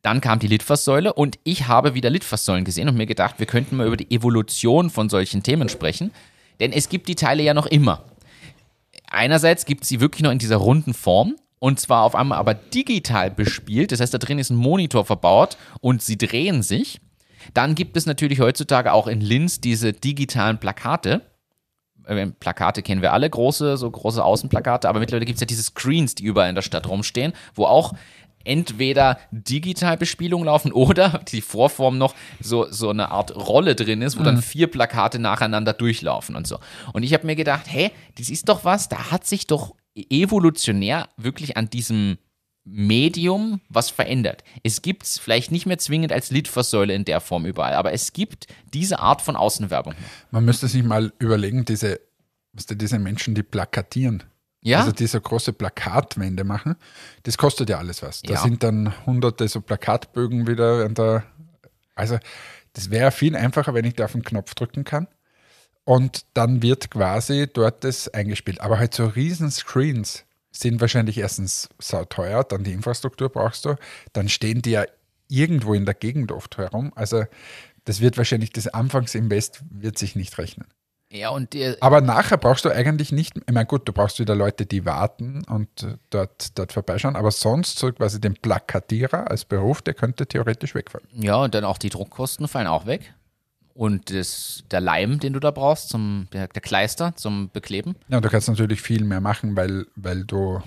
dann 0.03 0.21
kam 0.21 0.39
die 0.39 0.47
Litfaßsäule 0.47 1.13
und 1.13 1.39
ich 1.43 1.67
habe 1.67 1.95
wieder 1.95 2.11
Litfaßsäulen 2.11 2.65
gesehen 2.65 2.89
und 2.89 2.97
mir 2.97 3.07
gedacht, 3.07 3.39
wir 3.39 3.47
könnten 3.47 3.77
mal 3.77 3.87
über 3.87 3.97
die 3.97 4.15
Evolution 4.15 4.89
von 4.89 5.09
solchen 5.09 5.43
Themen 5.43 5.69
sprechen. 5.69 6.13
Denn 6.61 6.73
es 6.73 6.89
gibt 6.89 7.09
die 7.09 7.17
Teile 7.17 7.43
ja 7.43 7.55
noch 7.55 7.67
immer. 7.67 8.05
Einerseits 9.09 9.67
gibt 9.67 9.83
es 9.83 9.89
sie 9.89 10.01
wirklich 10.01 10.23
noch 10.23 10.31
in 10.31 10.39
dieser 10.39 10.57
runden 10.57 10.95
Form 10.95 11.37
und 11.59 11.81
zwar 11.81 12.03
auf 12.03 12.15
einmal 12.15 12.39
aber 12.39 12.55
digital 12.55 13.31
bespielt. 13.31 13.93
Das 13.93 14.01
heißt, 14.01 14.13
da 14.13 14.19
drin 14.19 14.39
ist 14.39 14.51
ein 14.51 14.57
Monitor 14.57 15.05
verbaut 15.05 15.57
und 15.81 16.03
sie 16.03 16.19
drehen 16.19 16.63
sich. 16.63 17.01
Dann 17.55 17.75
gibt 17.75 17.97
es 17.97 18.07
natürlich 18.07 18.41
heutzutage 18.41 18.93
auch 18.93 19.07
in 19.07 19.21
Linz 19.21 19.61
diese 19.61 19.93
digitalen 19.93 20.59
Plakate. 20.59 21.23
Äh, 22.05 22.27
Plakate 22.27 22.83
kennen 22.83 23.03
wir 23.03 23.13
alle, 23.13 23.31
große, 23.31 23.77
so 23.77 23.91
große 23.91 24.23
Außenplakate, 24.23 24.89
aber 24.89 25.01
mittlerweile 25.01 25.27
gibt 25.27 25.37
es 25.37 25.41
ja 25.41 25.47
diese 25.47 25.63
Screens, 25.63 26.15
die 26.15 26.25
überall 26.25 26.49
in 26.49 26.55
der 26.55 26.63
Stadt 26.63 26.89
rumstehen, 26.89 27.33
wo 27.55 27.65
auch 27.65 27.95
entweder 28.45 29.19
Digitalbespielung 29.33 30.45
laufen 30.45 30.73
oder 30.73 31.21
die 31.33 31.41
Vorform 31.41 31.99
noch 31.99 32.15
so, 32.41 32.71
so 32.71 32.91
eine 32.91 33.11
Art 33.11 33.35
Rolle 33.35 33.75
drin 33.75 34.03
ist, 34.03 34.17
wo 34.17 34.21
mhm. 34.21 34.27
dann 34.27 34.43
vier 34.43 34.69
Plakate 34.69 35.19
nacheinander 35.19 35.73
durchlaufen 35.73 36.37
und 36.37 36.47
so. 36.47 36.59
Und 36.93 37.03
ich 37.03 37.13
habe 37.13 37.27
mir 37.27 37.37
gedacht, 37.37 37.65
hä, 37.67 37.91
das 38.19 38.31
ist 38.31 38.49
doch 38.49 38.65
was, 38.65 38.89
da 38.89 39.11
hat 39.11 39.27
sich 39.27 39.47
doch 39.47 39.75
evolutionär 39.97 41.09
wirklich 41.17 41.57
an 41.57 41.71
diesem 41.71 42.19
Medium 42.65 43.61
was 43.69 43.91
verändert. 43.91 44.43
Es 44.63 44.83
gibt 44.83 45.05
es 45.05 45.19
vielleicht 45.19 45.53
nicht 45.53 45.67
mehr 45.67 45.79
zwingend 45.79 46.13
als 46.13 46.31
Litfaßsäule 46.31 46.93
in 46.93 47.05
der 47.05 47.21
Form 47.21 47.47
überall, 47.47 47.75
aber 47.75 47.93
es 47.93 48.13
gibt 48.13 48.49
diese 48.75 48.99
Art 48.99 49.23
von 49.23 49.37
Außenwerbung. 49.37 49.95
Man 50.33 50.45
müsste 50.45 50.67
sich 50.67 50.83
mal 50.83 51.13
überlegen, 51.21 51.65
diese, 51.65 52.01
diese 52.53 52.99
Menschen, 52.99 53.37
die 53.37 53.45
plakatieren, 53.45 54.25
ja? 54.67 54.81
Also 54.81 54.91
diese 54.91 55.21
große 55.21 55.53
Plakatwände 55.53 56.43
machen, 56.43 56.75
das 57.23 57.39
kostet 57.39 57.71
ja 57.71 57.79
alles 57.79 58.03
was. 58.03 58.23
Da 58.23 58.35
ja. 58.35 58.41
sind 58.41 58.65
dann 58.65 59.07
hunderte 59.07 59.47
so 59.47 59.61
Plakatbögen 59.61 60.49
wieder. 60.49 60.89
Der, 60.89 61.23
also 61.95 62.19
das 62.73 62.91
wäre 62.91 63.13
viel 63.13 63.37
einfacher, 63.37 63.75
wenn 63.75 63.85
ich 63.85 63.95
da 63.95 64.07
auf 64.07 64.13
den 64.13 64.25
Knopf 64.25 64.57
drücken 64.57 64.83
kann. 64.83 65.07
Und 65.87 66.27
dann 66.35 66.63
wird 66.63 66.91
quasi 66.91 67.47
dort 67.51 67.85
das 67.85 68.09
eingespielt. 68.09 68.61
Aber 68.61 68.79
halt 68.79 68.93
so 68.93 69.07
riesen 69.07 69.53
Screens 69.53 70.25
sind 70.51 70.81
wahrscheinlich 70.81 71.17
erstens 71.17 71.69
sauteuer, 71.79 72.43
dann 72.43 72.65
die 72.65 72.73
Infrastruktur 72.73 73.29
brauchst 73.29 73.65
du, 73.65 73.77
dann 74.13 74.29
stehen 74.29 74.63
die 74.63 74.73
ja 74.73 74.85
irgendwo 75.29 75.75
in 75.75 75.85
der 75.85 75.95
Gegend 75.95 76.33
oft 76.33 76.59
herum. 76.59 76.93
Also 76.97 77.25
das 77.85 78.01
wird 78.01 78.19
wahrscheinlich, 78.19 78.51
das 78.51 78.67
Anfangsinvest 78.67 79.63
wird 79.71 79.97
sich 79.97 80.17
nicht 80.17 80.37
rechnen. 80.39 80.67
Ja, 81.09 81.29
und 81.29 81.53
der, 81.53 81.77
Aber 81.81 82.01
nachher 82.01 82.37
brauchst 82.37 82.65
du 82.65 82.71
eigentlich 82.71 83.13
nicht, 83.13 83.37
ich 83.37 83.55
meine, 83.55 83.67
gut, 83.67 83.87
du 83.87 83.93
brauchst 83.93 84.19
wieder 84.19 84.35
Leute, 84.35 84.67
die 84.67 84.85
warten 84.85 85.45
und 85.49 85.69
dort, 86.11 86.59
dort 86.59 86.73
vorbeischauen, 86.73 87.15
aber 87.15 87.31
sonst 87.31 87.79
so 87.79 87.93
quasi 87.93 88.21
den 88.21 88.35
Plakatierer 88.35 89.31
als 89.31 89.45
Beruf, 89.45 89.83
der 89.83 89.95
könnte 89.95 90.27
theoretisch 90.27 90.75
wegfallen. 90.75 91.07
ja, 91.13 91.37
und 91.37 91.55
dann 91.55 91.65
auch 91.65 91.79
die 91.79 91.91
Druckkosten 91.91 92.49
fallen 92.49 92.67
auch 92.67 92.87
weg. 92.87 93.15
Und 93.77 94.11
das, 94.11 94.65
der 94.71 94.81
Leim, 94.81 95.21
den 95.21 95.35
du 95.35 95.41
da 95.41 95.51
brauchst, 95.51 95.91
zum, 95.91 96.29
der, 96.33 96.49
der 96.49 96.63
Kleister 96.63 97.15
zum 97.15 97.51
Bekleben. 97.51 97.95
Ja, 98.09 98.17
und 98.17 98.25
du 98.25 98.31
kannst 98.31 98.49
natürlich 98.49 98.81
viel 98.81 99.05
mehr 99.05 99.21
machen, 99.21 99.55
weil, 99.55 99.87
weil 99.97 100.25
du 100.25 100.63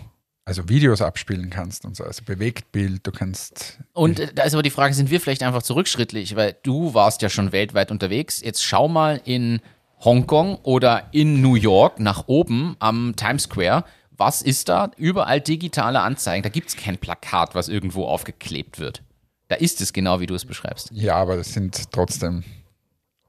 also 0.46 0.70
Videos 0.70 1.02
abspielen 1.02 1.50
kannst 1.50 1.86
und 1.86 1.96
so, 1.96 2.04
also 2.04 2.24
Bewegtbild, 2.24 3.06
du 3.06 3.12
kannst. 3.12 3.80
Und 3.94 4.20
äh, 4.20 4.34
da 4.34 4.44
ist 4.44 4.54
aber 4.54 4.64
die 4.64 4.70
Frage, 4.70 4.94
sind 4.94 5.10
wir 5.10 5.20
vielleicht 5.20 5.44
einfach 5.44 5.64
zurückschrittlich? 5.64 6.36
Weil 6.36 6.56
du 6.64 6.94
warst 6.94 7.22
ja 7.22 7.30
schon 7.30 7.52
weltweit 7.52 7.92
unterwegs. 7.92 8.42
Jetzt 8.42 8.64
schau 8.64 8.88
mal 8.88 9.22
in 9.26 9.60
Hongkong 10.00 10.56
oder 10.64 11.08
in 11.12 11.42
New 11.42 11.56
York 11.56 12.00
nach 12.00 12.28
oben 12.28 12.76
am 12.80 13.16
Times 13.16 13.44
Square. 13.44 13.84
Was 14.12 14.42
ist 14.42 14.70
da? 14.70 14.92
Überall 14.98 15.40
digitale 15.40 16.02
Anzeigen. 16.02 16.44
Da 16.44 16.50
gibt 16.50 16.70
es 16.70 16.76
kein 16.76 16.98
Plakat, 16.98 17.56
was 17.56 17.70
irgendwo 17.70 18.06
aufgeklebt 18.06 18.80
wird. 18.80 19.02
Da 19.50 19.56
ist 19.56 19.82
es 19.82 19.94
genau, 19.94 20.20
wie 20.20 20.28
du 20.28 20.36
es 20.36 20.46
beschreibst. 20.46 20.90
Ja, 20.92 21.16
aber 21.16 21.38
das 21.38 21.54
sind 21.54 21.92
trotzdem, 21.92 22.44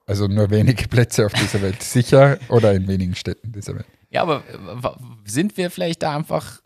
also 0.06 0.26
nur 0.26 0.50
wenige 0.50 0.88
Plätze 0.88 1.26
auf 1.26 1.32
dieser 1.32 1.62
Welt, 1.62 1.82
sicher 1.82 2.38
oder 2.48 2.72
in 2.72 2.88
wenigen 2.88 3.14
Städten 3.14 3.52
dieser 3.52 3.74
Welt. 3.74 3.86
Ja, 4.10 4.22
aber 4.22 4.42
sind 5.24 5.56
wir 5.56 5.70
vielleicht 5.70 6.02
da 6.02 6.16
einfach, 6.16 6.60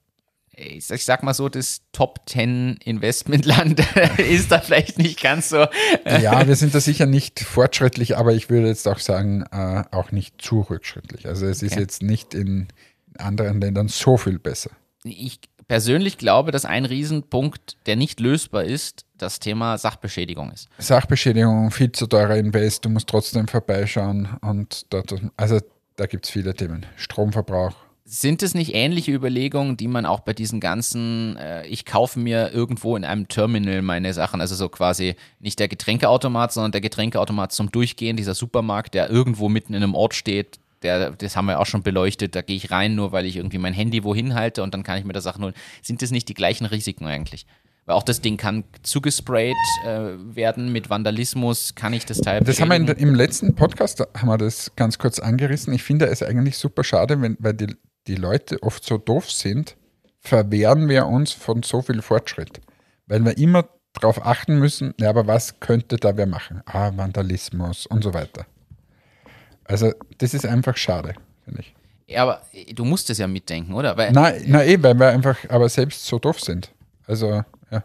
ich 0.57 0.87
sag- 0.87 0.97
ich 0.99 1.05
sag 1.05 1.23
mal 1.23 1.35
so, 1.35 1.49
das 1.51 1.83
Top 1.93 2.21
10 2.27 2.79
Investmentland 2.85 3.81
ist 4.19 4.51
da 4.51 4.61
vielleicht 4.61 4.99
nicht 4.99 5.21
ganz 5.23 5.51
so. 5.51 5.67
Ja, 6.07 6.47
wir 6.47 6.57
sind 6.57 6.75
da 6.75 6.81
sicher 6.81 7.05
nicht 7.07 7.41
fortschrittlich, 7.41 8.17
aber 8.17 8.33
ich 8.33 8.49
würde 8.49 8.69
jetzt 8.69 8.89
auch 8.89 8.99
sagen, 8.99 9.43
äh, 9.53 9.85
auch 9.91 10.11
nicht 10.11 10.41
zu 10.41 10.61
rückschrittlich. 10.63 11.27
Also 11.27 11.45
es 11.47 11.63
ist 11.63 11.73
Okay. 11.73 11.81
jetzt 11.83 12.03
nicht 12.03 12.33
in 12.35 12.69
anderen 13.19 13.61
Ländern 13.61 13.89
so 13.89 14.17
viel 14.17 14.39
besser. 14.39 14.71
Ich 15.05 15.41
persönlich 15.69 16.19
glaube, 16.19 16.51
dass 16.51 16.65
ein 16.65 16.85
Riesenpunkt, 16.85 17.77
der 17.87 17.97
nicht 17.97 18.21
lösbar 18.21 18.65
ist, 18.65 19.05
das 19.19 19.41
Thema 19.41 19.79
Sachbeschädigung 19.79 20.51
ist. 20.51 20.69
Sachbeschädigung, 20.79 21.71
viel 21.71 21.93
zu 21.93 22.07
teurer 22.07 22.37
Invest, 22.37 22.85
du 22.85 22.91
musst 22.91 23.09
trotzdem 23.09 23.49
vorbeischauen 23.49 24.29
und 24.41 24.87
dort, 24.91 25.15
also 25.37 25.61
da 25.97 26.07
gibt 26.07 26.27
es 26.27 26.31
viele 26.31 26.55
Themen. 26.55 26.87
Stromverbrauch. 26.97 27.75
Sind 28.07 28.43
es 28.43 28.53
nicht 28.53 28.75
ähnliche 28.75 29.13
Überlegungen, 29.13 29.79
die 29.79 29.89
man 29.89 30.05
auch 30.05 30.21
bei 30.21 30.35
diesen 30.35 30.61
ganzen, 30.61 31.39
äh, 31.39 31.67
ich 31.67 31.87
kaufe 31.87 32.19
mir 32.19 32.53
irgendwo 32.53 32.97
in 32.97 33.05
einem 33.05 33.29
Terminal 33.29 33.81
meine 33.81 34.13
Sachen, 34.13 34.43
also 34.43 34.55
so 34.55 34.69
quasi 34.69 35.17
nicht 35.39 35.59
der 35.59 35.69
Getränkeautomat, 35.69 36.53
sondern 36.53 36.73
der 36.73 36.83
Getränkeautomat 36.83 37.53
zum 37.53 37.73
Durchgehen, 37.73 38.19
dieser 38.19 38.35
Supermarkt, 38.35 38.93
der 38.93 39.09
irgendwo 39.09 39.49
mitten 39.49 39.73
in 39.73 39.83
einem 39.83 39.95
Ort 39.95 40.13
steht, 40.13 40.59
der, 40.85 41.11
das 41.11 41.35
haben 41.35 41.47
wir 41.47 41.59
auch 41.59 41.67
schon 41.67 41.83
beleuchtet, 41.83 42.37
da 42.37 42.43
gehe 42.43 42.57
ich 42.57 42.71
rein, 42.71 42.95
nur 42.95 43.11
weil 43.11 43.27
ich 43.27 43.37
irgendwie 43.37 43.59
mein 43.59 43.73
Handy 43.73 44.05
wohin 44.05 44.35
halte 44.35 44.63
und 44.63 44.75
dann 44.75 44.83
kann 44.83 44.99
ich 44.99 45.05
mir 45.05 45.13
da 45.13 45.21
Sachen 45.21 45.43
holen. 45.43 45.55
Sind 45.83 46.03
das 46.03 46.11
nicht 46.11 46.29
die 46.29 46.35
gleichen 46.35 46.67
Risiken 46.67 47.07
eigentlich? 47.07 47.47
Weil 47.87 47.97
auch 47.97 48.03
das 48.03 48.21
Ding 48.21 48.37
kann 48.37 48.65
zugesprayt 48.83 49.57
äh, 49.85 50.13
werden 50.19 50.73
mit 50.73 50.89
Vandalismus, 50.89 51.75
kann 51.75 51.93
ich 51.93 52.07
das 52.07 52.19
Teil 52.19 52.41
Das 52.41 52.61
haben 52.61 52.69
wir 52.69 52.77
in, 52.77 52.87
im 52.87 53.15
letzten 53.15 53.55
Podcast, 53.55 54.01
haben 54.17 54.29
wir 54.29 54.39
das 54.39 54.73
ganz 54.77 54.99
kurz 54.99 55.19
angerissen. 55.19 55.73
Ich 55.75 55.83
finde 55.83 56.07
es 56.07 56.23
eigentlich 56.23 56.57
super 56.57 56.85
schade, 56.85 57.21
wenn, 57.21 57.37
weil 57.41 57.55
die, 57.55 57.77
die 58.07 58.15
Leute 58.15 58.63
oft 58.63 58.85
so 58.85 58.97
doof 58.97 59.31
sind, 59.31 59.77
verwehren 60.21 60.89
wir 60.89 61.07
uns 61.07 61.33
von 61.33 61.63
so 61.63 61.83
viel 61.83 62.01
Fortschritt. 62.01 62.61
Weil 63.07 63.23
wir 63.25 63.37
immer 63.37 63.69
darauf 63.93 64.25
achten 64.25 64.59
müssen, 64.59 64.95
ja, 64.99 65.11
aber 65.11 65.27
was 65.27 65.61
könnte 65.61 65.97
da 65.97 66.17
wer 66.17 66.27
machen? 66.27 66.63
Ah, 66.65 66.91
Vandalismus 66.97 67.87
und 67.87 68.03
so 68.03 68.15
weiter. 68.15 68.47
Also 69.65 69.93
das 70.19 70.35
ist 70.35 70.47
einfach 70.47 70.77
schade, 70.77 71.15
finde 71.45 71.61
ich. 71.61 71.75
Ja, 72.07 72.23
aber 72.23 72.43
äh, 72.53 72.73
du 72.75 72.85
musst 72.85 73.11
es 73.11 73.19
ja 73.19 73.27
mitdenken, 73.27 73.75
oder? 73.75 73.97
Weil 73.97 74.13
Na, 74.13 74.33
na 74.47 74.65
eh, 74.65 74.83
weil 74.83 74.95
wir 74.95 75.09
einfach 75.09 75.39
aber 75.49 75.69
selbst 75.69 76.07
so 76.07 76.19
doof 76.19 76.41
sind. 76.41 76.71
Also, 77.07 77.43
ja. 77.71 77.83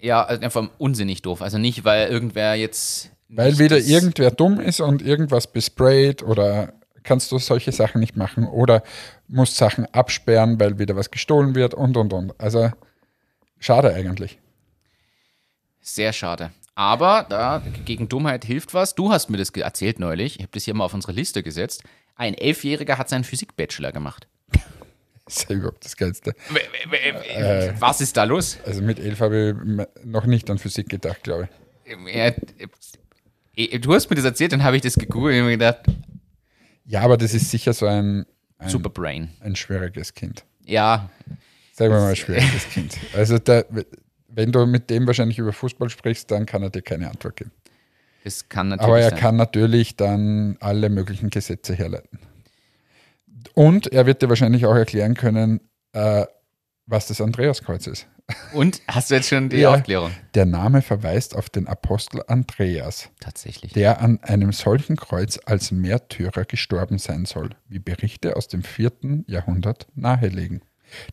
Ja, 0.00 0.24
also 0.24 0.42
einfach 0.42 0.68
unsinnig 0.78 1.22
doof. 1.22 1.42
Also 1.42 1.58
nicht, 1.58 1.84
weil 1.84 2.08
irgendwer 2.08 2.54
jetzt. 2.54 3.10
Weil 3.28 3.58
wieder 3.58 3.78
irgendwer 3.78 4.30
dumm 4.30 4.60
ist 4.60 4.80
und 4.80 5.00
irgendwas 5.00 5.46
besprayt 5.46 6.22
oder 6.22 6.74
kannst 7.02 7.32
du 7.32 7.38
solche 7.38 7.72
Sachen 7.72 8.00
nicht 8.00 8.16
machen 8.16 8.46
oder 8.46 8.82
musst 9.26 9.56
Sachen 9.56 9.86
absperren, 9.86 10.60
weil 10.60 10.78
wieder 10.78 10.96
was 10.96 11.10
gestohlen 11.10 11.54
wird 11.54 11.74
und 11.74 11.96
und 11.96 12.12
und. 12.12 12.38
Also 12.38 12.70
schade 13.58 13.94
eigentlich. 13.94 14.38
Sehr 15.80 16.12
schade. 16.12 16.50
Aber 16.74 17.26
da 17.28 17.62
gegen 17.84 18.08
Dummheit 18.08 18.44
hilft 18.44 18.72
was. 18.74 18.94
Du 18.94 19.12
hast 19.12 19.28
mir 19.28 19.36
das 19.36 19.50
erzählt 19.50 19.98
neulich. 19.98 20.36
Ich 20.36 20.42
habe 20.42 20.52
das 20.52 20.64
hier 20.64 20.74
mal 20.74 20.84
auf 20.84 20.94
unsere 20.94 21.12
Liste 21.12 21.42
gesetzt. 21.42 21.82
Ein 22.16 22.34
Elfjähriger 22.34 22.98
hat 22.98 23.08
seinen 23.08 23.24
Physik-Bachelor 23.24 23.92
gemacht. 23.92 24.26
Das 25.24 25.36
ist 25.36 25.50
ja 25.50 25.56
überhaupt 25.56 25.84
das 25.84 25.96
Geilste. 25.96 26.34
Äh, 27.34 27.72
Was 27.78 28.00
ist 28.00 28.16
da 28.16 28.24
los? 28.24 28.58
Also 28.66 28.82
mit 28.82 28.98
elf 28.98 29.20
habe 29.20 29.56
ich 30.02 30.04
noch 30.06 30.26
nicht 30.26 30.50
an 30.50 30.58
Physik 30.58 30.88
gedacht, 30.88 31.22
glaube 31.22 31.48
ich. 31.86 32.14
Ja, 32.14 32.32
äh, 33.54 33.78
du 33.78 33.94
hast 33.94 34.08
mir 34.10 34.16
das 34.16 34.24
erzählt, 34.24 34.52
dann 34.52 34.62
habe 34.62 34.76
ich 34.76 34.82
das 34.82 34.94
gegoogelt 34.94 35.38
und 35.40 35.46
mir 35.46 35.52
gedacht, 35.52 35.84
Ja, 36.86 37.02
aber 37.02 37.16
das 37.16 37.34
ist 37.34 37.50
sicher 37.50 37.72
so 37.72 37.86
ein, 37.86 38.26
ein, 38.58 38.68
Superbrain. 38.68 39.30
ein 39.40 39.56
schwieriges 39.56 40.14
Kind. 40.14 40.44
Ja, 40.64 41.10
Sagen 41.74 41.92
wir 41.94 42.00
mal 42.00 42.16
schwieriges 42.16 42.68
Kind. 42.70 42.98
Also 43.14 43.38
da, 43.38 43.62
wenn 44.34 44.52
du 44.52 44.66
mit 44.66 44.90
dem 44.90 45.06
wahrscheinlich 45.06 45.38
über 45.38 45.52
Fußball 45.52 45.88
sprichst, 45.90 46.30
dann 46.30 46.46
kann 46.46 46.62
er 46.62 46.70
dir 46.70 46.82
keine 46.82 47.08
Antwort 47.10 47.36
geben. 47.36 47.50
das 48.24 48.48
kann 48.48 48.68
natürlich 48.68 48.86
Aber 48.88 49.00
er 49.00 49.10
sein. 49.10 49.18
kann 49.18 49.36
natürlich 49.36 49.96
dann 49.96 50.56
alle 50.60 50.88
möglichen 50.90 51.30
Gesetze 51.30 51.74
herleiten. 51.74 52.18
Und 53.54 53.92
er 53.92 54.06
wird 54.06 54.22
dir 54.22 54.28
wahrscheinlich 54.28 54.66
auch 54.66 54.74
erklären 54.74 55.14
können, 55.14 55.60
äh, 55.92 56.24
was 56.86 57.06
das 57.08 57.20
Andreaskreuz 57.20 57.86
ist. 57.86 58.06
Und 58.54 58.80
hast 58.88 59.10
du 59.10 59.16
jetzt 59.16 59.28
schon 59.28 59.48
die 59.48 59.58
Ja. 59.58 59.74
Aufklärung? 59.74 60.12
Der 60.34 60.46
Name 60.46 60.80
verweist 60.80 61.34
auf 61.36 61.50
den 61.50 61.66
Apostel 61.66 62.22
Andreas, 62.28 63.10
Tatsächlich. 63.20 63.72
der 63.72 64.00
an 64.00 64.20
einem 64.22 64.52
solchen 64.52 64.96
Kreuz 64.96 65.38
als 65.44 65.70
Märtyrer 65.72 66.44
gestorben 66.44 66.98
sein 66.98 67.24
soll, 67.26 67.50
wie 67.68 67.78
Berichte 67.80 68.36
aus 68.36 68.48
dem 68.48 68.62
vierten 68.62 69.24
Jahrhundert 69.26 69.86
nahelegen. 69.94 70.62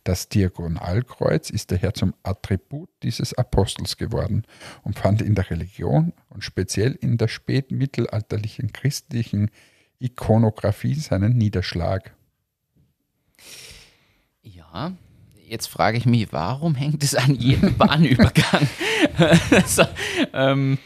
Das 0.04 0.28
Diagonalkreuz 0.28 1.50
ist 1.50 1.70
daher 1.72 1.94
zum 1.94 2.14
Attribut 2.22 2.90
dieses 3.02 3.34
Apostels 3.34 3.96
geworden 3.96 4.44
und 4.82 4.98
fand 4.98 5.22
in 5.22 5.34
der 5.34 5.50
Religion 5.50 6.12
und 6.28 6.44
speziell 6.44 6.92
in 6.92 7.16
der 7.18 7.28
spätmittelalterlichen 7.28 8.72
christlichen 8.72 9.50
Ikonographie 9.98 10.94
seinen 10.94 11.36
Niederschlag. 11.36 12.14
Ja, 14.42 14.92
jetzt 15.46 15.66
frage 15.66 15.98
ich 15.98 16.06
mich, 16.06 16.32
warum 16.32 16.74
hängt 16.74 17.02
es 17.02 17.14
an 17.14 17.34
jedem 17.34 17.76
Bahnübergang? 17.78 18.68
so, 19.66 19.84
ähm, 20.32 20.78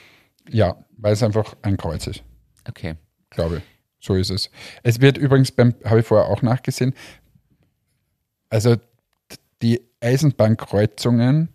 Ja, 0.49 0.85
weil 0.97 1.13
es 1.13 1.23
einfach 1.23 1.57
ein 1.63 1.77
Kreuz 1.77 2.07
ist, 2.07 2.23
okay. 2.69 2.97
glaube 3.31 3.59
ich. 3.59 3.63
So 4.01 4.17
ist 4.17 4.31
es. 4.31 4.51
Es 4.83 5.01
wird 5.01 5.17
übrigens 5.17 5.51
beim, 5.51 5.75
habe 5.85 6.01
ich 6.01 6.07
vorher 6.07 6.29
auch 6.29 6.43
nachgesehen, 6.43 6.93
also 8.55 8.77
die 9.63 9.81
Eisenbahnkreuzungen, 10.01 11.49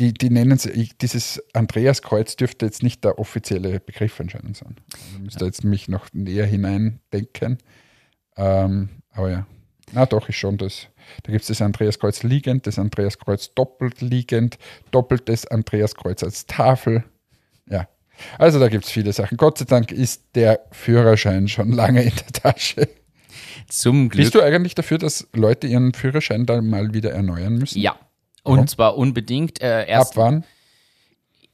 die, 0.00 0.12
die 0.14 0.30
nennen 0.30 0.58
sie, 0.58 0.70
ich- 0.70 0.96
dieses 0.96 1.42
Andreaskreuz 1.54 2.36
dürfte 2.36 2.66
jetzt 2.66 2.82
nicht 2.82 3.02
der 3.04 3.18
offizielle 3.18 3.80
Begriff 3.80 4.20
anscheinend 4.20 4.56
sein. 4.56 4.76
Also 4.92 5.18
müsste 5.20 5.44
jetzt 5.44 5.64
mich 5.64 5.88
noch 5.88 6.06
näher 6.12 6.46
hineindenken. 6.46 7.58
Ähm, 8.36 8.88
aber 9.10 9.30
ja, 9.30 9.46
na 9.92 10.06
doch, 10.06 10.28
ist 10.28 10.36
schon 10.36 10.56
das. 10.58 10.88
Da 11.22 11.32
gibt 11.32 11.42
es 11.42 11.48
das 11.48 11.62
Andreaskreuz 11.62 12.22
liegend, 12.22 12.66
das 12.66 12.78
Andreaskreuz 12.78 13.54
doppelt 13.54 14.00
liegend, 14.00 14.58
doppeltes 14.90 15.46
Andreaskreuz 15.46 16.22
als 16.22 16.46
Tafel. 16.46 17.04
Ja, 17.68 17.88
also 18.38 18.58
da 18.60 18.68
gibt 18.68 18.84
es 18.84 18.90
viele 18.90 19.12
Sachen. 19.12 19.36
Gott 19.36 19.58
sei 19.58 19.64
Dank 19.64 19.90
ist 19.92 20.24
der 20.34 20.60
Führerschein 20.72 21.48
schon 21.48 21.72
lange 21.72 22.02
in 22.02 22.14
der 22.14 22.26
Tasche. 22.42 22.88
Zum 23.68 24.08
Glück. 24.08 24.24
Bist 24.24 24.34
du 24.34 24.42
eigentlich 24.42 24.74
dafür, 24.74 24.98
dass 24.98 25.26
Leute 25.32 25.66
ihren 25.66 25.92
Führerschein 25.92 26.46
dann 26.46 26.68
mal 26.68 26.94
wieder 26.94 27.12
erneuern 27.12 27.54
müssen? 27.56 27.78
Ja. 27.78 27.96
Und 28.42 28.56
Warum? 28.56 28.68
zwar 28.68 28.96
unbedingt. 28.96 29.60
Äh, 29.60 29.86
erst 29.86 30.12
Ab 30.12 30.24
wann? 30.24 30.44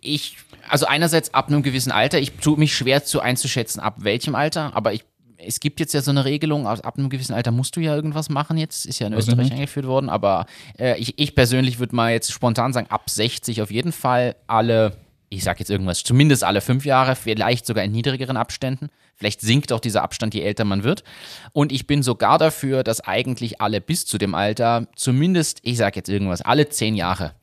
ich, 0.02 0.36
also 0.68 0.86
einerseits 0.86 1.32
ab 1.32 1.48
einem 1.48 1.62
gewissen 1.62 1.92
Alter. 1.92 2.18
Ich 2.18 2.32
tue 2.32 2.58
mich 2.58 2.76
schwer 2.76 3.04
zu 3.04 3.20
einzuschätzen, 3.20 3.80
ab 3.80 3.96
welchem 3.98 4.34
Alter, 4.34 4.74
aber 4.76 4.92
ich, 4.92 5.04
es 5.38 5.60
gibt 5.60 5.80
jetzt 5.80 5.94
ja 5.94 6.02
so 6.02 6.10
eine 6.10 6.24
Regelung, 6.24 6.66
ab 6.66 6.98
einem 6.98 7.08
gewissen 7.08 7.32
Alter 7.32 7.50
musst 7.50 7.74
du 7.76 7.80
ja 7.80 7.94
irgendwas 7.94 8.28
machen 8.28 8.58
jetzt, 8.58 8.86
ist 8.86 8.98
ja 8.98 9.06
in 9.06 9.12
Österreich 9.12 9.50
eingeführt 9.52 9.86
worden, 9.86 10.08
aber 10.08 10.46
äh, 10.78 10.98
ich, 10.98 11.18
ich 11.18 11.34
persönlich 11.34 11.78
würde 11.78 11.96
mal 11.96 12.12
jetzt 12.12 12.30
spontan 12.30 12.72
sagen, 12.72 12.88
ab 12.90 13.08
60 13.08 13.62
auf 13.62 13.70
jeden 13.70 13.92
Fall 13.92 14.36
alle 14.46 14.96
ich 15.32 15.44
sage 15.44 15.60
jetzt 15.60 15.70
irgendwas, 15.70 16.04
zumindest 16.04 16.44
alle 16.44 16.60
fünf 16.60 16.84
Jahre, 16.84 17.16
vielleicht 17.16 17.64
sogar 17.64 17.82
in 17.84 17.92
niedrigeren 17.92 18.36
Abständen. 18.36 18.88
Vielleicht 19.16 19.40
sinkt 19.40 19.72
auch 19.72 19.80
dieser 19.80 20.02
Abstand, 20.02 20.34
je 20.34 20.42
älter 20.42 20.64
man 20.64 20.84
wird. 20.84 21.04
Und 21.52 21.72
ich 21.72 21.86
bin 21.86 22.02
sogar 22.02 22.38
dafür, 22.38 22.84
dass 22.84 23.00
eigentlich 23.00 23.60
alle 23.60 23.80
bis 23.80 24.04
zu 24.04 24.18
dem 24.18 24.34
Alter, 24.34 24.88
zumindest, 24.94 25.60
ich 25.62 25.78
sage 25.78 25.96
jetzt 25.96 26.10
irgendwas, 26.10 26.42
alle 26.42 26.68
zehn 26.68 26.94
Jahre 26.94 27.34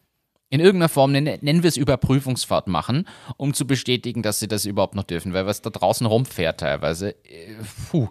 in 0.52 0.60
irgendeiner 0.60 0.90
Form, 0.90 1.12
nennen, 1.12 1.40
nennen 1.42 1.64
wir 1.64 1.68
es 1.68 1.78
Überprüfungsfahrt 1.78 2.68
machen, 2.68 3.08
um 3.38 3.54
zu 3.54 3.66
bestätigen, 3.66 4.22
dass 4.22 4.40
sie 4.40 4.48
das 4.48 4.66
überhaupt 4.66 4.96
noch 4.96 5.04
dürfen. 5.04 5.34
Weil 5.34 5.46
was 5.46 5.62
da 5.62 5.70
draußen 5.70 6.06
rumfährt 6.06 6.60
teilweise, 6.60 7.12
äh, 7.26 7.56
puh. 7.90 8.10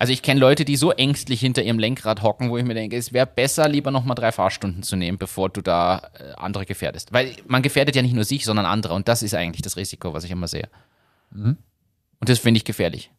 Also 0.00 0.14
ich 0.14 0.22
kenne 0.22 0.40
Leute, 0.40 0.64
die 0.64 0.76
so 0.76 0.92
ängstlich 0.92 1.40
hinter 1.40 1.62
ihrem 1.62 1.78
Lenkrad 1.78 2.22
hocken, 2.22 2.48
wo 2.48 2.56
ich 2.56 2.64
mir 2.64 2.72
denke, 2.72 2.96
es 2.96 3.12
wäre 3.12 3.26
besser, 3.26 3.68
lieber 3.68 3.90
nochmal 3.90 4.14
drei 4.14 4.32
Fahrstunden 4.32 4.82
zu 4.82 4.96
nehmen, 4.96 5.18
bevor 5.18 5.50
du 5.50 5.60
da 5.60 6.10
äh, 6.14 6.32
andere 6.38 6.64
gefährdest. 6.64 7.12
Weil 7.12 7.36
man 7.46 7.60
gefährdet 7.60 7.94
ja 7.94 8.00
nicht 8.00 8.14
nur 8.14 8.24
sich, 8.24 8.46
sondern 8.46 8.64
andere. 8.64 8.94
Und 8.94 9.08
das 9.08 9.22
ist 9.22 9.34
eigentlich 9.34 9.60
das 9.60 9.76
Risiko, 9.76 10.14
was 10.14 10.24
ich 10.24 10.30
immer 10.30 10.48
sehe. 10.48 10.70
Mhm. 11.32 11.58
Und 12.18 12.28
das 12.30 12.38
finde 12.38 12.56
ich 12.56 12.64
gefährlich. 12.64 13.10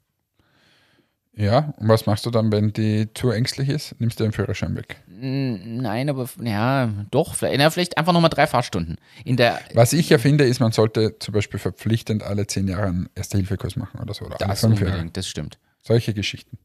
Ja, 1.36 1.72
und 1.78 1.88
was 1.88 2.08
machst 2.08 2.26
du 2.26 2.32
dann, 2.32 2.52
wenn 2.52 2.74
die 2.74 3.14
zu 3.14 3.30
ängstlich 3.30 3.70
ist? 3.70 3.94
Nimmst 4.00 4.20
du 4.20 4.24
den 4.24 4.34
Führerschein 4.34 4.76
weg? 4.76 5.04
Nein, 5.08 6.10
aber 6.10 6.28
ja, 6.42 6.90
doch, 7.12 7.36
vielleicht, 7.36 7.60
na, 7.60 7.70
vielleicht 7.70 8.00
einfach 8.00 8.12
nochmal 8.12 8.32
drei 8.32 8.48
Fahrstunden. 8.48 8.98
In 9.24 9.38
der, 9.38 9.60
was 9.76 9.94
ich 9.94 10.10
ja 10.10 10.18
finde, 10.18 10.46
ist, 10.46 10.60
man 10.60 10.72
sollte 10.72 11.20
zum 11.20 11.36
Beispiel 11.36 11.60
verpflichtend 11.60 12.24
alle 12.24 12.48
zehn 12.48 12.68
Jahre 12.68 12.88
einen 12.88 13.10
Erste-Hilfe-Kurs 13.14 13.76
machen 13.76 14.00
oder 14.02 14.16
so. 14.16 14.26
Oder 14.26 14.38
das 14.40 14.64
Jahre. 14.64 15.12
das 15.14 15.28
stimmt. 15.28 15.60
Solche 15.84 16.16
Geschichten. 16.16 16.58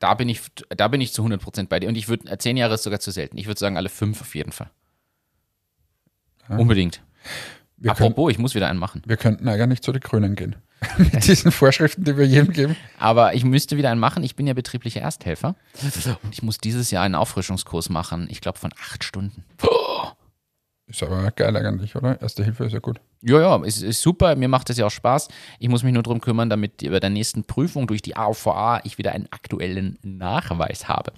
Da 0.00 0.14
bin 0.14 0.28
ich, 0.28 0.40
da 0.70 0.88
bin 0.88 1.00
ich 1.00 1.12
zu 1.12 1.22
100% 1.22 1.68
bei 1.68 1.78
dir. 1.78 1.88
Und 1.88 1.94
ich 1.94 2.08
würde, 2.08 2.36
zehn 2.38 2.56
Jahre 2.56 2.74
ist 2.74 2.82
sogar 2.82 3.00
zu 3.00 3.10
selten. 3.10 3.38
Ich 3.38 3.46
würde 3.46 3.60
sagen, 3.60 3.76
alle 3.76 3.90
fünf 3.90 4.20
auf 4.20 4.34
jeden 4.34 4.50
Fall. 4.50 4.70
Ja. 6.48 6.56
Unbedingt. 6.56 7.02
Wir 7.76 7.92
Apropos, 7.92 8.16
können, 8.16 8.30
ich 8.30 8.38
muss 8.38 8.54
wieder 8.54 8.68
einen 8.68 8.78
machen. 8.78 9.02
Wir 9.06 9.16
könnten 9.16 9.48
eigentlich 9.48 9.82
zu 9.82 9.92
den 9.92 10.00
Grünen 10.00 10.34
gehen. 10.34 10.56
Mit 10.98 11.26
diesen 11.26 11.52
Vorschriften, 11.52 12.04
die 12.04 12.16
wir 12.16 12.26
jedem 12.26 12.52
geben. 12.52 12.76
Aber 12.98 13.34
ich 13.34 13.44
müsste 13.44 13.76
wieder 13.76 13.90
einen 13.90 14.00
machen. 14.00 14.22
Ich 14.22 14.34
bin 14.36 14.46
ja 14.46 14.54
betrieblicher 14.54 15.02
Ersthelfer. 15.02 15.54
Und 16.22 16.32
ich 16.32 16.42
muss 16.42 16.58
dieses 16.58 16.90
Jahr 16.90 17.04
einen 17.04 17.14
Auffrischungskurs 17.14 17.90
machen. 17.90 18.26
Ich 18.30 18.40
glaube 18.40 18.58
von 18.58 18.72
acht 18.82 19.04
Stunden. 19.04 19.44
Ist 20.90 21.02
aber 21.04 21.30
geil 21.30 21.56
eigentlich, 21.56 21.94
oder? 21.94 22.20
Erste 22.20 22.42
Hilfe 22.42 22.64
ist 22.64 22.72
ja 22.72 22.80
gut. 22.80 23.00
Ja, 23.22 23.40
ja, 23.40 23.64
ist, 23.64 23.82
ist 23.82 24.02
super. 24.02 24.34
Mir 24.34 24.48
macht 24.48 24.68
das 24.68 24.76
ja 24.76 24.86
auch 24.86 24.90
Spaß. 24.90 25.28
Ich 25.58 25.68
muss 25.68 25.82
mich 25.84 25.94
nur 25.94 26.02
darum 26.02 26.20
kümmern, 26.20 26.50
damit 26.50 26.78
bei 26.78 26.98
der 27.00 27.10
nächsten 27.10 27.44
Prüfung 27.44 27.86
durch 27.86 28.02
die 28.02 28.16
AVA 28.16 28.80
ich 28.84 28.98
wieder 28.98 29.12
einen 29.12 29.28
aktuellen 29.30 29.98
Nachweis 30.02 30.88
habe. 30.88 31.12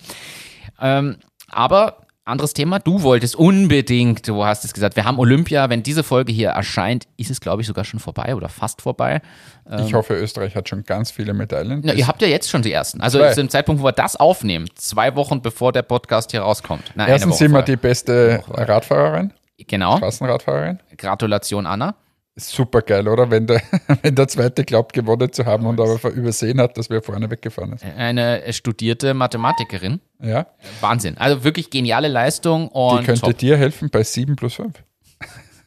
Ähm, 0.81 1.17
aber 1.49 2.07
anderes 2.25 2.53
Thema, 2.53 2.79
du 2.79 3.03
wolltest 3.03 3.35
unbedingt, 3.35 4.29
du 4.29 4.45
hast 4.45 4.65
es 4.65 4.73
gesagt, 4.73 4.95
wir 4.95 5.05
haben 5.05 5.19
Olympia, 5.19 5.69
wenn 5.71 5.83
diese 5.83 6.05
Folge 6.05 6.33
hier 6.33 6.51
erscheint, 6.51 7.09
ist 7.17 7.31
es 7.31 7.41
glaube 7.41 7.63
ich 7.63 7.69
sogar 7.69 7.85
schon 7.85 7.99
vorbei 7.99 8.37
oder 8.37 8.49
fast 8.49 8.81
vorbei. 8.81 9.21
Ich 9.67 9.89
ähm, 9.89 9.95
hoffe, 9.95 10.15
Österreich 10.15 10.55
hat 10.55 10.69
schon 10.69 10.85
ganz 10.85 11.11
viele 11.11 11.35
Medaillen. 11.35 11.83
Ja, 11.83 11.95
ihr 11.95 12.07
habt 12.07 12.23
ja 12.23 12.29
jetzt 12.29 12.49
schon 12.49 12.63
die 12.63 12.71
ersten. 12.73 13.01
Also 13.01 13.29
zum 13.33 13.49
Zeitpunkt, 13.49 13.83
wo 13.83 13.87
wir 13.87 13.93
das 13.93 14.15
aufnehmen, 14.17 14.69
zwei 14.77 15.17
Wochen 15.17 15.43
bevor 15.43 15.73
der 15.73 15.83
Podcast 15.83 16.31
hier 16.31 16.43
rauskommt. 16.43 16.93
Na, 16.95 17.09
Erstens 17.09 17.39
sind 17.39 17.51
wir 17.51 17.63
die 17.63 17.77
beste 17.77 18.45
Radfahrerin. 18.49 19.33
Genau. 19.59 19.97
Straßenradfahrerin. 19.97 20.81
Gratulation, 20.97 21.67
Anna. 21.67 21.95
Super 22.35 22.81
geil, 22.81 23.07
oder? 23.09 23.31
Wenn 23.31 23.47
der, 23.47 23.61
wenn 24.03 24.15
der 24.15 24.27
zweite 24.27 24.65
glaubt, 24.65 24.93
gewonnen 24.95 25.33
zu 25.33 25.45
haben 25.45 25.67
und 25.67 25.79
aber 25.79 26.11
übersehen 26.11 26.61
hat, 26.61 26.79
dass 26.79 26.89
wir 26.89 27.03
vorne 27.03 27.31
weggefahren 27.31 27.75
ist. 27.75 27.85
Eine 27.85 28.43
studierte 28.53 29.13
Mathematikerin. 29.13 30.01
Ja. 30.21 30.47
Wahnsinn. 30.81 31.19
Also 31.19 31.45
wirklich 31.45 31.69
geniale 31.71 32.09
Leistung. 32.09 32.69
Und 32.69 33.01
Die 33.01 33.05
könnte 33.05 33.21
top. 33.21 33.39
dir 33.39 33.57
helfen 33.59 33.91
bei 33.91 34.03
7 34.03 34.35
plus 34.37 34.55
5. 34.55 34.73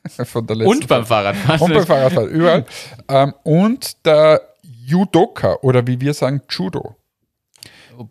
Von 0.26 0.46
der 0.48 0.58
und 0.58 0.88
beim 0.88 1.06
Fahrradfahren. 1.06 1.62
Und 1.62 1.74
beim 1.74 1.86
Fahrradfahren, 1.86 2.30
überall. 2.30 2.66
ähm, 3.10 3.34
und 3.44 4.06
der 4.06 4.40
Judoka 4.62 5.58
oder 5.64 5.88
wie 5.88 6.00
wir 6.00 6.14
sagen, 6.14 6.42
Judo. 6.48 6.96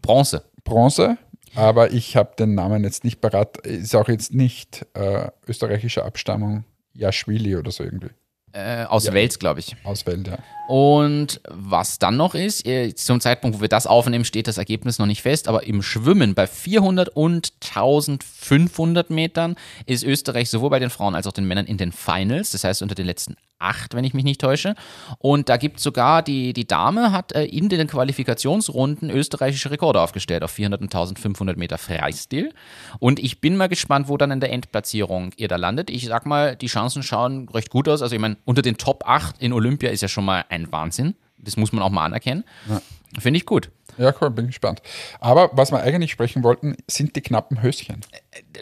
Bronze. 0.02 0.42
Bronze, 0.64 1.18
aber 1.54 1.92
ich 1.92 2.16
habe 2.16 2.34
den 2.38 2.54
Namen 2.54 2.84
jetzt 2.84 3.04
nicht 3.04 3.20
parat. 3.20 3.58
Ist 3.58 3.94
auch 3.94 4.08
jetzt 4.08 4.34
nicht 4.34 4.86
äh, 4.94 5.28
österreichischer 5.46 6.04
Abstammung. 6.04 6.64
Jaschwili 6.94 7.56
oder 7.56 7.70
so 7.70 7.84
irgendwie. 7.84 8.10
Äh, 8.52 8.84
aus 8.84 9.06
ja. 9.06 9.12
Wels, 9.12 9.40
glaube 9.40 9.58
ich. 9.58 9.74
Aus 9.82 10.06
Wels, 10.06 10.28
ja. 10.28 10.38
Und 10.68 11.40
was 11.48 11.98
dann 11.98 12.16
noch 12.16 12.36
ist, 12.36 12.64
äh, 12.66 12.94
zum 12.94 13.20
Zeitpunkt, 13.20 13.58
wo 13.58 13.60
wir 13.60 13.68
das 13.68 13.88
aufnehmen, 13.88 14.24
steht 14.24 14.46
das 14.46 14.58
Ergebnis 14.58 15.00
noch 15.00 15.06
nicht 15.06 15.22
fest, 15.22 15.48
aber 15.48 15.64
im 15.64 15.82
Schwimmen 15.82 16.34
bei 16.34 16.46
400 16.46 17.08
und 17.08 17.52
1500 17.64 19.10
Metern 19.10 19.56
ist 19.86 20.04
Österreich 20.04 20.50
sowohl 20.50 20.70
bei 20.70 20.78
den 20.78 20.90
Frauen 20.90 21.16
als 21.16 21.26
auch 21.26 21.32
den 21.32 21.48
Männern 21.48 21.66
in 21.66 21.78
den 21.78 21.90
Finals, 21.90 22.52
das 22.52 22.62
heißt 22.62 22.80
unter 22.82 22.94
den 22.94 23.06
letzten 23.06 23.36
acht, 23.64 23.94
wenn 23.94 24.04
ich 24.04 24.14
mich 24.14 24.24
nicht 24.24 24.40
täusche. 24.40 24.74
Und 25.18 25.48
da 25.48 25.56
gibt 25.56 25.80
sogar 25.80 26.22
die, 26.22 26.52
die 26.52 26.66
Dame 26.66 27.12
hat 27.12 27.32
äh, 27.32 27.44
in 27.44 27.68
den 27.68 27.86
Qualifikationsrunden 27.86 29.10
österreichische 29.10 29.70
Rekorde 29.70 30.00
aufgestellt 30.00 30.42
auf 30.42 30.50
400 30.50 30.80
und 30.80 30.94
1500 30.94 31.56
Meter 31.56 31.78
Freistil. 31.78 32.52
Und 32.98 33.18
ich 33.18 33.40
bin 33.40 33.56
mal 33.56 33.68
gespannt, 33.68 34.08
wo 34.08 34.16
dann 34.16 34.30
in 34.30 34.40
der 34.40 34.52
Endplatzierung 34.52 35.32
ihr 35.36 35.48
da 35.48 35.56
landet. 35.56 35.90
Ich 35.90 36.06
sag 36.06 36.26
mal, 36.26 36.56
die 36.56 36.66
Chancen 36.66 37.02
schauen 37.02 37.48
recht 37.48 37.70
gut 37.70 37.88
aus. 37.88 38.02
Also 38.02 38.14
ich 38.14 38.20
meine, 38.20 38.36
unter 38.44 38.62
den 38.62 38.76
Top 38.76 39.04
8 39.06 39.40
in 39.40 39.52
Olympia 39.52 39.90
ist 39.90 40.02
ja 40.02 40.08
schon 40.08 40.24
mal 40.24 40.44
ein 40.48 40.70
Wahnsinn. 40.70 41.14
Das 41.38 41.56
muss 41.56 41.72
man 41.72 41.82
auch 41.82 41.90
mal 41.90 42.04
anerkennen. 42.04 42.44
Ja. 42.68 42.80
Finde 43.18 43.38
ich 43.38 43.46
gut. 43.46 43.70
Ja, 43.98 44.12
cool, 44.20 44.30
bin 44.30 44.46
gespannt. 44.48 44.82
Aber 45.20 45.50
was 45.52 45.72
wir 45.72 45.80
eigentlich 45.80 46.10
sprechen 46.10 46.42
wollten, 46.42 46.76
sind 46.88 47.16
die 47.16 47.20
knappen 47.20 47.62
Höschen. 47.62 48.00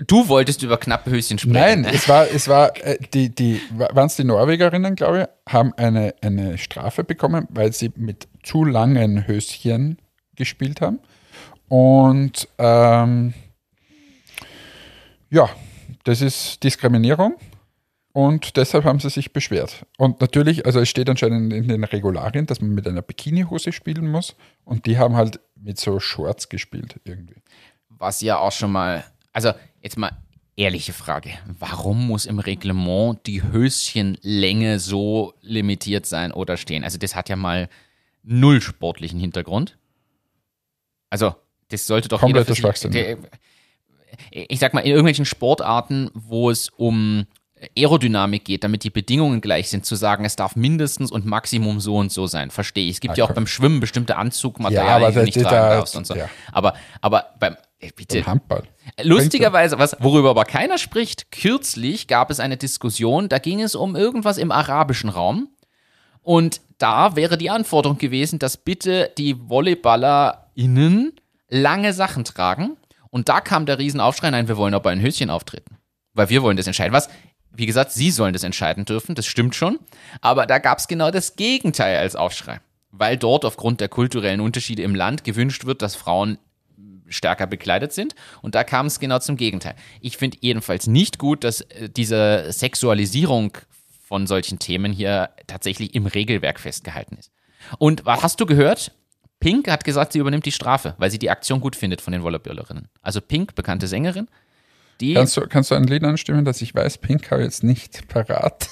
Du 0.06 0.28
wolltest 0.28 0.62
über 0.62 0.76
knappe 0.76 1.10
Höschen 1.10 1.38
sprechen. 1.38 1.82
Nein, 1.82 1.84
es 1.92 2.08
war, 2.08 2.26
es 2.28 2.48
war, 2.48 2.76
äh, 2.84 2.98
die, 3.14 3.34
die, 3.34 3.60
waren 3.70 4.06
es 4.06 4.16
die 4.16 4.24
Norwegerinnen, 4.24 4.94
glaube 4.94 5.22
ich, 5.22 5.52
haben 5.52 5.72
eine, 5.74 6.14
eine 6.20 6.58
Strafe 6.58 7.04
bekommen, 7.04 7.46
weil 7.50 7.72
sie 7.72 7.92
mit 7.96 8.28
zu 8.42 8.64
langen 8.64 9.26
Höschen 9.26 9.98
gespielt 10.36 10.80
haben. 10.80 11.00
Und 11.68 12.48
ähm, 12.58 13.34
ja, 15.30 15.48
das 16.04 16.20
ist 16.20 16.62
Diskriminierung. 16.62 17.36
Und 18.12 18.56
deshalb 18.58 18.84
haben 18.84 19.00
sie 19.00 19.08
sich 19.08 19.32
beschwert. 19.32 19.86
Und 19.96 20.20
natürlich, 20.20 20.66
also 20.66 20.80
es 20.80 20.88
steht 20.88 21.08
anscheinend 21.08 21.52
in 21.52 21.68
den 21.68 21.84
Regularien, 21.84 22.46
dass 22.46 22.60
man 22.60 22.70
mit 22.70 22.86
einer 22.86 23.00
Bikinihose 23.00 23.72
spielen 23.72 24.10
muss. 24.10 24.36
Und 24.64 24.84
die 24.84 24.98
haben 24.98 25.16
halt 25.16 25.40
mit 25.56 25.80
so 25.80 25.98
Shorts 25.98 26.50
gespielt 26.50 27.00
irgendwie. 27.04 27.36
Was 27.88 28.20
ja 28.20 28.38
auch 28.38 28.52
schon 28.52 28.72
mal, 28.72 29.04
also 29.32 29.52
jetzt 29.80 29.96
mal 29.96 30.12
ehrliche 30.56 30.92
Frage. 30.92 31.30
Warum 31.58 32.06
muss 32.06 32.26
im 32.26 32.38
Reglement 32.38 33.26
die 33.26 33.42
Höschenlänge 33.42 34.78
so 34.78 35.32
limitiert 35.40 36.04
sein 36.04 36.32
oder 36.32 36.58
stehen? 36.58 36.84
Also 36.84 36.98
das 36.98 37.16
hat 37.16 37.30
ja 37.30 37.36
mal 37.36 37.70
null 38.22 38.60
sportlichen 38.60 39.18
Hintergrund. 39.18 39.78
Also 41.08 41.34
das 41.68 41.86
sollte 41.86 42.08
doch 42.08 42.20
Kompletter 42.20 42.54
Schwachsinn. 42.54 43.26
Ich 44.30 44.60
sag 44.60 44.74
mal, 44.74 44.80
in 44.80 44.90
irgendwelchen 44.90 45.24
Sportarten, 45.24 46.10
wo 46.12 46.50
es 46.50 46.68
um 46.68 47.26
Aerodynamik 47.76 48.44
geht, 48.44 48.64
damit 48.64 48.84
die 48.84 48.90
Bedingungen 48.90 49.40
gleich 49.40 49.70
sind, 49.70 49.86
zu 49.86 49.94
sagen, 49.94 50.24
es 50.24 50.36
darf 50.36 50.56
mindestens 50.56 51.10
und 51.10 51.26
Maximum 51.26 51.80
so 51.80 51.96
und 51.96 52.10
so 52.10 52.26
sein. 52.26 52.50
Verstehe 52.50 52.88
ich. 52.88 52.96
Es 52.96 53.00
gibt 53.00 53.12
okay. 53.12 53.20
ja 53.20 53.24
auch 53.24 53.32
beim 53.32 53.46
Schwimmen 53.46 53.80
bestimmte 53.80 54.16
Anzugmaterialien, 54.16 55.02
ja, 55.02 55.08
die 55.10 55.14
du 55.14 55.24
nicht 55.24 55.40
tragen 55.40 55.68
da, 55.68 55.76
darfst 55.76 55.96
und 55.96 56.06
so. 56.06 56.14
Ja. 56.14 56.28
Aber, 56.50 56.74
aber 57.00 57.26
beim, 57.38 57.56
bitte. 57.96 58.18
Beim 58.18 58.26
Handball. 58.26 58.64
Lustigerweise, 59.02 59.78
was, 59.78 59.96
worüber 60.00 60.30
aber 60.30 60.44
keiner 60.44 60.78
spricht, 60.78 61.30
kürzlich 61.30 62.08
gab 62.08 62.30
es 62.30 62.40
eine 62.40 62.56
Diskussion, 62.56 63.28
da 63.28 63.38
ging 63.38 63.60
es 63.62 63.74
um 63.74 63.96
irgendwas 63.96 64.38
im 64.38 64.50
arabischen 64.50 65.10
Raum. 65.10 65.48
Und 66.20 66.60
da 66.78 67.16
wäre 67.16 67.38
die 67.38 67.50
Anforderung 67.50 67.98
gewesen, 67.98 68.38
dass 68.38 68.56
bitte 68.56 69.10
die 69.18 69.36
VolleyballerInnen 69.48 71.12
lange 71.48 71.92
Sachen 71.92 72.24
tragen. 72.24 72.76
Und 73.10 73.28
da 73.28 73.40
kam 73.40 73.66
der 73.66 73.78
Riesenaufschrei, 73.78 74.30
nein, 74.30 74.48
wir 74.48 74.56
wollen 74.56 74.74
aber 74.74 74.90
ein 74.90 75.00
Höschen 75.00 75.30
auftreten. 75.30 75.76
Weil 76.14 76.28
wir 76.28 76.42
wollen 76.42 76.56
das 76.56 76.66
entscheiden. 76.66 76.92
Was 76.92 77.08
wie 77.54 77.66
gesagt, 77.66 77.92
sie 77.92 78.10
sollen 78.10 78.32
das 78.32 78.42
entscheiden 78.42 78.84
dürfen, 78.84 79.14
das 79.14 79.26
stimmt 79.26 79.54
schon. 79.54 79.78
Aber 80.20 80.46
da 80.46 80.58
gab 80.58 80.78
es 80.78 80.88
genau 80.88 81.10
das 81.10 81.36
Gegenteil 81.36 81.98
als 81.98 82.16
Aufschrei. 82.16 82.60
Weil 82.90 83.16
dort 83.16 83.44
aufgrund 83.44 83.80
der 83.80 83.88
kulturellen 83.88 84.40
Unterschiede 84.40 84.82
im 84.82 84.94
Land 84.94 85.24
gewünscht 85.24 85.64
wird, 85.64 85.82
dass 85.82 85.94
Frauen 85.94 86.38
stärker 87.08 87.46
bekleidet 87.46 87.92
sind. 87.92 88.14
Und 88.40 88.54
da 88.54 88.64
kam 88.64 88.86
es 88.86 88.98
genau 88.98 89.18
zum 89.18 89.36
Gegenteil. 89.36 89.74
Ich 90.00 90.16
finde 90.16 90.38
jedenfalls 90.40 90.86
nicht 90.86 91.18
gut, 91.18 91.44
dass 91.44 91.60
äh, 91.62 91.88
diese 91.88 92.46
Sexualisierung 92.50 93.58
von 94.06 94.26
solchen 94.26 94.58
Themen 94.58 94.92
hier 94.92 95.30
tatsächlich 95.46 95.94
im 95.94 96.06
Regelwerk 96.06 96.60
festgehalten 96.60 97.16
ist. 97.16 97.30
Und 97.78 98.04
was 98.04 98.22
hast 98.22 98.40
du 98.40 98.46
gehört? 98.46 98.92
Pink 99.40 99.68
hat 99.68 99.84
gesagt, 99.84 100.12
sie 100.12 100.18
übernimmt 100.18 100.46
die 100.46 100.52
Strafe, 100.52 100.94
weil 100.98 101.10
sie 101.10 101.18
die 101.18 101.30
Aktion 101.30 101.60
gut 101.60 101.76
findet 101.76 102.00
von 102.00 102.12
den 102.12 102.22
Volleyballerinnen. 102.22 102.88
Also 103.00 103.20
Pink, 103.20 103.54
bekannte 103.54 103.88
Sängerin, 103.88 104.28
die 105.02 105.14
kannst, 105.14 105.36
du, 105.36 105.46
kannst 105.48 105.70
du 105.70 105.74
ein 105.74 105.84
Lied 105.84 106.04
anstimmen, 106.04 106.44
das 106.44 106.62
ich 106.62 106.74
weiß, 106.74 106.98
Pink 106.98 107.30
habe 107.30 107.42
jetzt 107.42 107.64
nicht 107.64 108.08
parat. 108.08 108.68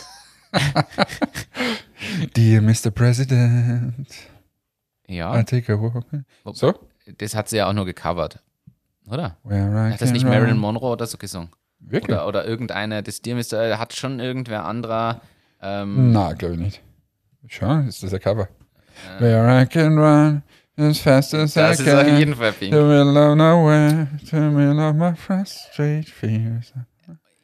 Dear 2.37 2.63
Mr. 2.63 2.91
President. 2.91 4.07
Ja. 5.07 5.39
I 5.39 5.45
take 5.45 5.73
a 5.73 5.81
walk. 5.81 6.05
So? 6.55 6.75
Das 7.19 7.35
hat 7.35 7.49
sie 7.49 7.57
ja 7.57 7.69
auch 7.69 7.73
nur 7.73 7.85
gecovert. 7.85 8.39
Oder? 9.09 9.37
Hat 9.45 10.01
das 10.01 10.13
nicht 10.13 10.25
Marilyn 10.25 10.57
Monroe 10.57 10.93
oder 10.93 11.07
so 11.07 11.19
gesungen? 11.19 11.51
Wirklich? 11.81 12.17
Oder, 12.17 12.29
oder 12.29 12.47
irgendeine, 12.47 13.03
das 13.03 13.23
Dear 13.23 13.37
Mr. 13.37 13.79
hat 13.79 13.95
schon 13.95 14.21
irgendwer 14.21 14.65
anderer. 14.65 15.23
Ähm, 15.61 16.13
Na, 16.13 16.33
glaube 16.35 16.55
ich 16.55 16.61
nicht. 16.61 16.83
Schau, 17.49 17.81
ist 17.81 18.03
das 18.03 18.15
ein 18.15 18.21
Cover? 18.21 18.49
Where 19.19 19.63
I 19.63 19.67
can 19.67 19.99
run 19.99 20.43
as 20.77 20.99
fast 20.99 21.35
as 21.35 21.57
I 21.57 21.61
das 21.61 21.81
ist 21.81 21.87
can. 21.87 21.99
auf 22.13 22.19
jeden 22.19 22.35
Fall 22.35 22.53
Pink. 22.53 22.73
The 22.75 22.81
middle 22.81 23.19
of 23.31 23.37
nowhere, 23.37 24.09
the 24.31 24.37
middle 24.37 24.89
of 24.89 24.95
my 24.97 25.15
frustrated 25.15 26.09
fears. 26.09 26.73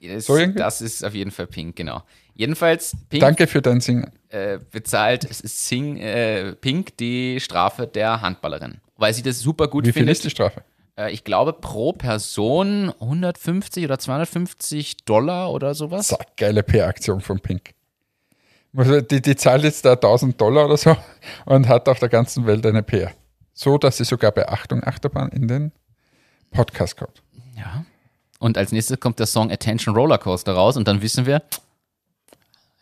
Das, 0.00 0.26
So 0.26 0.38
das 0.46 0.80
ist 0.82 1.04
auf 1.04 1.14
jeden 1.14 1.30
Fall 1.32 1.46
Pink, 1.46 1.74
genau. 1.76 2.02
Jedenfalls, 2.34 2.94
Pink 3.08 3.22
Danke 3.22 3.46
für 3.46 3.60
dein 3.62 3.80
Singen. 3.80 4.10
äh, 4.28 4.58
bezahlt 4.70 5.24
ist 5.24 5.66
Sing, 5.66 5.96
äh, 5.96 6.52
Pink 6.54 6.96
die 6.98 7.40
Strafe 7.40 7.86
der 7.86 8.20
Handballerin. 8.20 8.78
Weil 8.96 9.14
sie 9.14 9.22
das 9.22 9.40
super 9.40 9.68
gut 9.68 9.84
Wie 9.86 9.92
viel 9.92 10.00
findet. 10.00 10.16
ist 10.18 10.24
die 10.24 10.30
Strafe? 10.30 10.62
Äh, 10.98 11.12
ich 11.12 11.24
glaube, 11.24 11.54
pro 11.54 11.92
Person 11.92 12.92
150 13.00 13.84
oder 13.84 13.98
250 13.98 14.98
Dollar 15.06 15.50
oder 15.50 15.74
sowas. 15.74 16.08
So, 16.08 16.16
geile 16.36 16.62
PR-Aktion 16.62 17.20
von 17.20 17.40
Pink. 17.40 17.70
Also 18.76 19.00
Die, 19.00 19.22
die 19.22 19.36
zahlt 19.36 19.64
jetzt 19.64 19.84
da 19.84 19.92
1000 19.92 20.40
Dollar 20.40 20.66
oder 20.66 20.76
so 20.76 20.96
und 21.46 21.68
hat 21.68 21.88
auf 21.88 21.98
der 21.98 22.08
ganzen 22.08 22.46
Welt 22.46 22.64
eine 22.66 22.82
PR. 22.82 23.12
So, 23.54 23.78
dass 23.78 23.96
sie 23.96 24.04
sogar 24.04 24.32
bei 24.32 24.48
Achtung 24.48 24.84
Achterbahn 24.84 25.30
in 25.30 25.48
den 25.48 25.72
Podcast 26.50 26.96
kommt. 26.96 27.22
Ja. 27.56 27.84
Und 28.38 28.58
als 28.58 28.72
nächstes 28.72 29.00
kommt 29.00 29.18
der 29.18 29.26
Song 29.26 29.50
Attention 29.50 29.96
Rollercoaster 29.96 30.52
raus 30.52 30.76
und 30.76 30.86
dann 30.86 31.00
wissen 31.00 31.24
wir, 31.24 31.42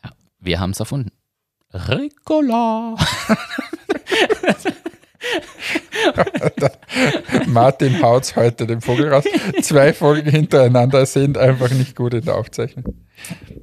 ja, 0.03 0.11
wir 0.41 0.59
haben 0.59 0.71
es 0.71 0.81
erfunden. 0.81 1.13
Ricola. 1.73 2.97
Martin 7.47 8.03
haut 8.03 8.35
heute 8.37 8.67
den 8.67 8.81
Vogel 8.81 9.13
raus. 9.13 9.25
Zwei 9.63 9.93
Folgen 9.93 10.31
hintereinander 10.31 11.07
sind 11.07 11.39
einfach 11.39 11.71
nicht 11.71 11.97
gut 11.97 12.15
in 12.15 12.25
der 12.25 12.37
Aufzeichnung. 12.37 12.95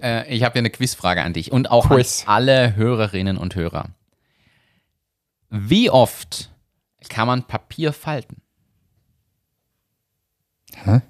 Äh, 0.02 0.34
ich 0.34 0.43
habe 0.43 0.54
hier 0.54 0.60
eine 0.62 0.70
Quizfrage 0.70 1.22
an 1.22 1.34
dich 1.34 1.52
und 1.52 1.70
auch 1.70 1.88
Quiz. 1.88 2.24
an 2.26 2.34
alle 2.36 2.76
Hörerinnen 2.76 3.38
und 3.38 3.56
Hörer. 3.56 3.89
Wie 5.49 5.89
oft 5.89 6.49
kann 7.10 7.28
man 7.28 7.43
Papier 7.43 7.93
falten? 7.93 8.41
Hä? 10.76 11.02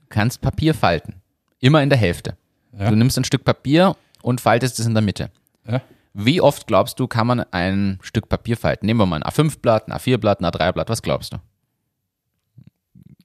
Du 0.00 0.06
kannst 0.08 0.40
Papier 0.40 0.74
falten. 0.74 1.22
Immer 1.60 1.82
in 1.82 1.88
der 1.88 1.98
Hälfte. 1.98 2.36
Ja. 2.78 2.90
Du 2.90 2.96
nimmst 2.96 3.16
ein 3.16 3.24
Stück 3.24 3.44
Papier 3.44 3.96
und 4.22 4.40
faltest 4.40 4.78
es 4.78 4.86
in 4.86 4.94
der 4.94 5.02
Mitte. 5.02 5.30
Ja? 5.66 5.80
Wie 6.12 6.40
oft 6.40 6.66
glaubst 6.66 6.98
du, 7.00 7.06
kann 7.06 7.26
man 7.26 7.40
ein 7.52 7.98
Stück 8.02 8.28
Papier 8.28 8.56
falten? 8.56 8.86
Nehmen 8.86 9.00
wir 9.00 9.06
mal 9.06 9.22
ein 9.22 9.22
A5-Blatt, 9.22 9.88
ein 9.88 9.92
A4-Blatt, 9.92 10.40
ein 10.40 10.46
A3-Blatt. 10.46 10.88
Was 10.88 11.02
glaubst 11.02 11.32
du? 11.32 11.38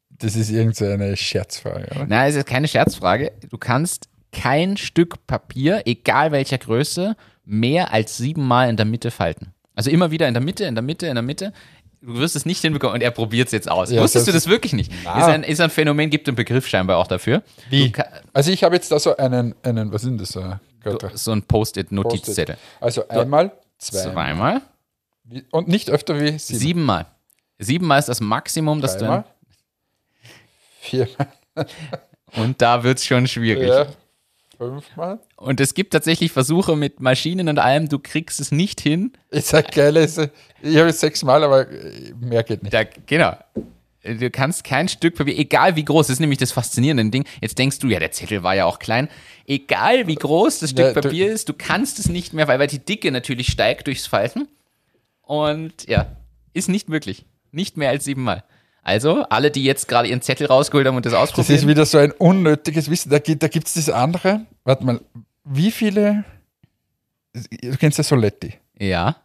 Das 0.10 0.36
ist 0.36 0.50
irgendeine 0.50 1.16
Scherzfrage, 1.16 1.88
oder? 1.96 2.06
Na, 2.08 2.28
es 2.28 2.36
ist 2.36 2.46
keine 2.46 2.68
Scherzfrage. 2.68 3.32
Du 3.50 3.58
kannst 3.58 4.10
kein 4.32 4.78
Stück 4.78 5.26
Papier, 5.28 5.84
egal 5.86 6.32
welcher 6.32 6.58
Größe, 6.58 7.16
mehr 7.46 7.92
als 7.94 8.18
siebenmal 8.18 8.70
in 8.70 8.78
der 8.78 8.86
Mitte 8.86 9.12
falten. 9.12 9.54
Also 9.76 9.90
immer 9.90 10.12
wieder 10.12 10.28
in 10.28 10.34
der 10.34 10.44
Mitte, 10.44 10.66
in 10.66 10.76
der 10.76 10.82
Mitte, 10.82 11.08
in 11.08 11.16
der 11.16 11.22
Mitte. 11.24 11.54
Du 12.02 12.18
wirst 12.18 12.36
es 12.36 12.46
nicht 12.46 12.62
hinbekommen 12.62 12.96
und 12.96 13.02
er 13.02 13.12
probiert 13.12 13.48
es 13.48 13.52
jetzt 13.52 13.70
aus. 13.70 13.92
Ja, 13.92 14.02
Wusstest 14.02 14.28
du 14.28 14.32
das- 14.32 14.44
das 14.44 14.50
wirklich 14.52 14.72
nicht? 14.74 14.92
Ist 14.92 15.06
ein, 15.06 15.44
ist 15.44 15.60
ein 15.60 15.70
Phänomen, 15.70 16.10
gibt 16.10 16.28
einen 16.30 16.36
Begriff 16.36 16.68
scheinbar 16.68 16.98
auch 16.98 17.08
dafür. 17.08 17.44
Wie? 17.70 17.90
Du 17.90 18.04
Also 18.34 18.52
ich 18.52 18.64
habe 18.64 18.76
jetzt 18.76 18.92
da 18.92 19.00
so 19.00 19.18
einen, 19.18 19.54
einen 19.64 19.92
was 19.92 20.04
denn 20.04 20.18
das? 20.18 20.30
So 20.30 20.40
ein 20.42 20.60
Gott, 20.84 21.06
so 21.16 21.32
ein 21.34 21.44
Post-it-Notizzettel. 21.44 22.56
Also 22.80 23.06
einmal, 23.10 23.52
zweimal. 23.80 24.62
Zweimal, 25.28 25.42
Und 25.52 25.68
nicht 25.68 25.90
öfter 25.90 26.20
wie 26.22 26.38
sieben. 26.40 26.60
siebenmal. 26.60 27.06
Siebenmal 27.58 28.00
ist 28.00 28.08
das 28.08 28.22
Maximum, 28.22 28.80
das 28.82 28.94
du. 28.94 29.00
Dreimal. 29.06 29.26
Viermal. 30.80 31.28
Und 32.38 32.62
da 32.62 32.84
wird 32.84 33.00
es 33.00 33.06
schon 33.06 33.28
schwierig. 33.28 33.68
Ja. 33.68 33.88
Fünfmal. 34.60 35.20
Und 35.38 35.60
es 35.62 35.74
gibt 35.74 35.94
tatsächlich 35.94 36.32
Versuche 36.34 36.76
mit 36.76 37.00
Maschinen 37.00 37.48
und 37.48 37.58
allem, 37.60 37.88
du 37.88 37.98
kriegst 37.98 38.40
es 38.42 38.52
nicht 38.52 38.82
hin. 38.82 39.14
Ich 39.32 39.46
sag 39.46 39.72
geil, 39.72 39.96
ist, 39.96 40.18
ich 40.62 40.78
habe 40.78 40.90
es 40.90 41.00
sechsmal, 41.00 41.44
aber 41.46 41.66
mehr 42.20 42.44
geht 42.44 42.62
nicht. 42.62 42.74
Da, 42.74 42.84
genau. 42.84 43.38
Du 44.04 44.30
kannst 44.30 44.64
kein 44.66 44.88
Stück 44.90 45.16
Papier, 45.16 45.38
egal 45.38 45.76
wie 45.78 45.84
groß, 45.86 46.08
das 46.08 46.16
ist 46.16 46.20
nämlich 46.20 46.40
das 46.40 46.52
faszinierende 46.52 47.10
Ding. 47.10 47.26
Jetzt 47.42 47.58
denkst 47.58 47.80
du, 47.80 47.88
ja, 47.88 48.00
der 48.00 48.12
Zettel 48.12 48.44
war 48.44 48.54
ja 48.54 48.66
auch 48.66 48.80
klein. 48.80 49.08
Egal 49.48 50.08
wie 50.08 50.16
groß 50.16 50.60
das 50.60 50.70
Stück 50.72 50.86
Ja, 50.88 50.94
du- 50.94 51.02
Papier 51.02 51.32
ist, 51.32 51.48
du 51.50 51.54
kannst 51.54 51.98
es 52.00 52.10
nicht 52.10 52.34
mehr, 52.34 52.48
weil, 52.50 52.60
weil 52.60 52.68
die 52.68 52.80
Dicke 52.80 53.12
natürlich 53.12 53.48
steigt 53.48 53.88
durchs 53.88 54.08
Falten. 54.08 54.48
Und 55.22 55.88
ja, 55.88 56.16
ist 56.54 56.68
nicht 56.70 56.90
möglich. 56.90 57.26
Nicht 57.52 57.78
mehr 57.78 57.90
als 57.90 58.04
siebenmal. 58.04 58.44
Also, 58.84 59.24
alle, 59.30 59.52
die 59.52 59.64
jetzt 59.64 59.88
gerade 59.88 60.08
ihren 60.08 60.22
Zettel 60.22 60.48
rausgeholt 60.48 60.88
haben 60.88 60.96
und 60.96 61.06
das 61.06 61.14
Das 61.14 61.22
ausprobieren. 61.22 61.56
ist 61.60 61.68
wieder 61.68 61.86
so 61.86 61.98
ein 61.98 62.12
unnötiges 62.14 62.90
Wissen. 62.90 63.10
Da, 63.10 63.20
gibt- 63.20 63.44
da 63.44 63.48
gibt 63.48 63.68
es 63.68 63.74
das 63.76 63.90
andere. 63.90 64.42
Warte 64.64 64.86
mal, 64.86 65.02
wie 65.44 65.72
viele. 65.72 66.24
Du 67.34 67.78
kennst 67.78 67.98
ja 67.98 68.04
Soletti. 68.04 68.54
ja. 68.80 69.16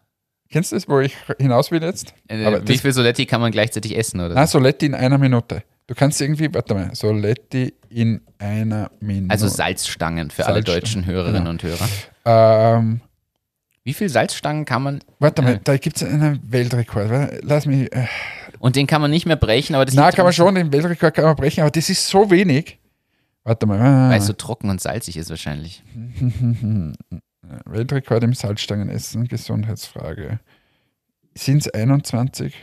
Kennst 0.51 0.71
du 0.71 0.77
das, 0.77 0.87
wo 0.89 1.01
ich 1.01 1.17
hinaus 1.41 1.73
will 1.73 1.83
jetzt? 1.83 2.15
Äh, 2.29 2.45
Aber 2.45 2.61
wie 2.63 2.73
das- 2.75 2.81
viel 2.83 2.93
Soletti 2.93 3.27
kann 3.27 3.41
man 3.41 3.51
gleichzeitig 3.51 3.97
essen? 3.97 4.21
Oder? 4.21 4.35
Nein, 4.37 4.47
Soletti 4.47 4.87
in 4.87 4.95
einer 4.95 5.19
Minute. 5.19 5.65
Du 5.89 5.95
kannst 5.97 6.21
irgendwie, 6.21 6.53
warte 6.55 6.75
mal, 6.75 6.95
Soletti 6.95 7.75
in 7.89 8.21
einer 8.39 8.91
Minute. 9.01 9.33
Also 9.33 9.49
Salzstangen 9.49 10.31
für 10.31 10.47
alle 10.47 10.57
Salzstangen, 10.57 10.81
deutschen 10.83 11.07
Hörerinnen 11.07 11.39
genau. 11.41 11.51
und 11.51 11.63
Hörer. 11.65 11.89
Ähm, 12.25 13.01
Wie 13.83 13.95
viel 13.95 14.09
Salzstangen 14.09 14.65
kann 14.65 14.83
man. 14.85 15.01
warte 15.19 15.43
mal, 15.43 15.59
da 15.65 15.77
gibt 15.77 15.97
es 15.97 16.05
einen 16.05 16.41
Weltrekord. 16.47 17.43
Lass 17.43 17.67
mich. 17.67 17.93
Äh, 17.93 18.07
Und 18.65 18.77
den 18.77 18.87
kann 18.87 19.03
man 19.03 19.11
nicht 19.11 19.27
mehr 19.27 19.37
brechen, 19.37 19.75
aber 19.75 19.85
das 19.85 19.95
na, 19.95 20.11
kann 20.11 20.25
man 20.25 20.33
schon, 20.33 20.55
den 20.55 20.73
Weltrekord 20.73 21.12
kann 21.12 21.25
man 21.27 21.37
brechen, 21.37 21.61
aber 21.61 21.71
das 21.71 21.91
ist 21.91 22.07
so 22.07 22.31
wenig. 22.31 22.79
Warte 23.43 23.67
mal. 23.67 23.79
Weil 23.79 23.87
Ah, 24.12 24.17
es 24.17 24.25
so 24.27 24.33
trocken 24.33 24.71
und 24.71 24.81
salzig 24.81 25.19
ist 25.19 25.29
wahrscheinlich. 25.29 25.83
Weltrekord 27.67 28.25
im 28.25 28.33
Salzstangenessen, 28.33 29.29
Gesundheitsfrage. 29.29 30.41
Sind 31.37 31.59
es 31.67 31.69
21? 31.75 32.55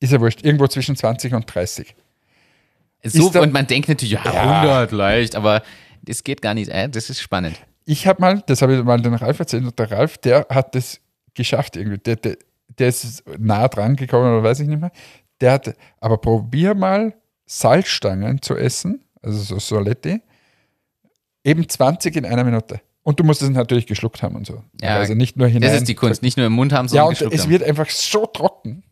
Ist 0.00 0.12
ja 0.12 0.20
wurscht. 0.20 0.42
Irgendwo 0.42 0.66
zwischen 0.68 0.96
20 0.96 1.34
und 1.34 1.52
30. 1.54 1.94
So, 3.04 3.26
Ist 3.26 3.34
da- 3.34 3.42
und 3.42 3.52
man 3.52 3.66
denkt 3.66 3.90
natürlich, 3.90 4.12
ja, 4.12 4.22
Ja. 4.24 4.60
100 4.62 4.92
leicht, 4.92 5.36
aber 5.36 5.62
das 6.00 6.24
geht 6.24 6.40
gar 6.40 6.54
nicht. 6.54 6.70
Äh, 6.70 6.88
das 6.88 7.10
ist 7.10 7.20
spannend. 7.20 7.56
Ich 7.84 8.06
habe 8.06 8.22
mal, 8.22 8.42
das 8.46 8.62
habe 8.62 8.74
ich 8.74 8.82
mal 8.84 9.00
den 9.02 9.14
Ralf 9.14 9.38
erzählt, 9.38 9.64
und 9.64 9.78
der 9.78 9.90
Ralf, 9.90 10.16
der 10.16 10.46
hat 10.48 10.74
das 10.74 10.98
geschafft 11.34 11.76
irgendwie. 11.76 11.98
Der, 11.98 12.16
der, 12.16 12.36
der 12.78 12.88
ist 12.88 13.22
nah 13.38 13.68
dran 13.68 13.96
gekommen, 13.96 14.32
oder 14.32 14.42
weiß 14.42 14.60
ich 14.60 14.68
nicht 14.68 14.80
mehr. 14.80 14.92
Der 15.40 15.52
hat, 15.52 15.74
aber 16.00 16.18
probier 16.18 16.74
mal 16.74 17.14
Salzstangen 17.46 18.42
zu 18.42 18.56
essen, 18.56 19.04
also 19.22 19.38
so 19.38 19.58
Soletti, 19.58 20.20
eben 21.44 21.68
20 21.68 22.16
in 22.16 22.24
einer 22.26 22.44
Minute. 22.44 22.80
Und 23.02 23.18
du 23.20 23.24
musst 23.24 23.40
es 23.40 23.48
natürlich 23.48 23.86
geschluckt 23.86 24.22
haben 24.22 24.36
und 24.36 24.46
so. 24.46 24.62
Ja, 24.82 24.96
also 24.96 25.14
nicht 25.14 25.36
nur 25.36 25.48
hinein. 25.48 25.70
Das 25.70 25.78
ist 25.80 25.88
die 25.88 25.94
Kunst. 25.94 26.22
Nicht 26.22 26.36
nur 26.36 26.46
im 26.46 26.52
Mund 26.52 26.72
haben, 26.72 26.86
Ja, 26.86 26.90
sondern 26.90 27.06
und 27.08 27.12
geschluckt 27.14 27.34
es 27.34 27.42
haben. 27.42 27.50
wird 27.50 27.62
einfach 27.62 27.88
so 27.88 28.26
trocken. 28.26 28.82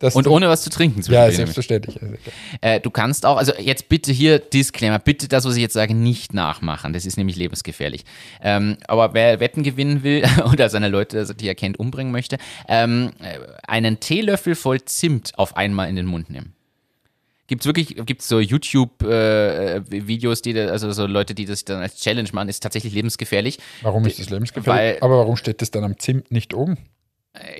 Dass 0.00 0.14
Und 0.14 0.28
ohne 0.28 0.48
was 0.48 0.62
zu 0.62 0.70
trinken 0.70 1.02
Ja, 1.10 1.28
selbstverständlich. 1.30 1.96
Äh, 2.60 2.78
du 2.78 2.88
kannst 2.90 3.26
auch, 3.26 3.36
also 3.36 3.52
jetzt 3.58 3.88
bitte 3.88 4.12
hier 4.12 4.38
Disclaimer, 4.38 5.00
bitte 5.00 5.26
das, 5.26 5.44
was 5.44 5.56
ich 5.56 5.60
jetzt 5.62 5.72
sage, 5.74 5.92
nicht 5.92 6.32
nachmachen. 6.34 6.92
Das 6.92 7.04
ist 7.04 7.16
nämlich 7.16 7.34
lebensgefährlich. 7.34 8.04
Ähm, 8.40 8.76
aber 8.86 9.12
wer 9.14 9.40
Wetten 9.40 9.64
gewinnen 9.64 10.04
will 10.04 10.22
oder 10.52 10.68
seine 10.68 10.88
Leute, 10.88 11.18
also 11.18 11.34
die 11.34 11.48
er 11.48 11.56
kennt, 11.56 11.80
umbringen 11.80 12.12
möchte, 12.12 12.38
ähm, 12.68 13.10
äh, 13.20 13.38
einen 13.66 13.98
Teelöffel 13.98 14.54
voll 14.54 14.80
Zimt 14.82 15.32
auf 15.36 15.56
einmal 15.56 15.88
in 15.88 15.96
den 15.96 16.06
Mund 16.06 16.30
nehmen. 16.30 16.52
Gibt's 17.48 17.66
wirklich, 17.66 17.96
gibt's 18.06 18.28
so 18.28 18.38
YouTube-Videos, 18.40 20.42
die, 20.42 20.52
da- 20.52 20.66
also 20.68 20.92
so 20.92 21.06
Leute, 21.06 21.34
die 21.34 21.46
das 21.46 21.64
dann 21.64 21.80
als 21.80 21.96
Challenge 21.96 22.28
machen, 22.32 22.48
ist 22.48 22.62
tatsächlich 22.62 22.92
lebensgefährlich. 22.94 23.58
warum 23.82 24.04
ist 24.06 24.18
das 24.20 24.30
lebensgefährlich? 24.30 24.94
Weil- 24.94 24.98
aber 25.00 25.18
warum 25.18 25.36
steht 25.36 25.62
das 25.62 25.70
dann 25.70 25.84
am 25.84 25.98
Zimt 25.98 26.30
nicht 26.30 26.54
oben? 26.54 26.76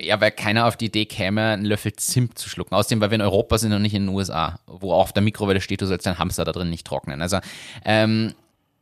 Ja, 0.01 0.19
weil 0.19 0.31
keiner 0.31 0.65
auf 0.65 0.77
die 0.77 0.85
Idee 0.85 1.05
käme, 1.05 1.51
einen 1.51 1.65
Löffel 1.65 1.93
Zimt 1.93 2.37
zu 2.37 2.49
schlucken. 2.49 2.75
Außerdem, 2.75 3.01
weil 3.01 3.11
wir 3.11 3.15
in 3.15 3.21
Europa 3.21 3.57
sind 3.57 3.71
und 3.71 3.81
nicht 3.81 3.93
in 3.93 4.07
den 4.07 4.15
USA, 4.15 4.59
wo 4.65 4.91
auch 4.93 5.03
auf 5.03 5.13
der 5.13 5.23
Mikrowelle 5.23 5.61
steht, 5.61 5.81
du 5.81 5.85
sollst 5.85 6.05
deinen 6.05 6.19
Hamster 6.19 6.43
da 6.43 6.51
drin 6.51 6.69
nicht 6.69 6.85
trocknen. 6.85 7.21
Also, 7.21 7.39
ähm, 7.85 8.33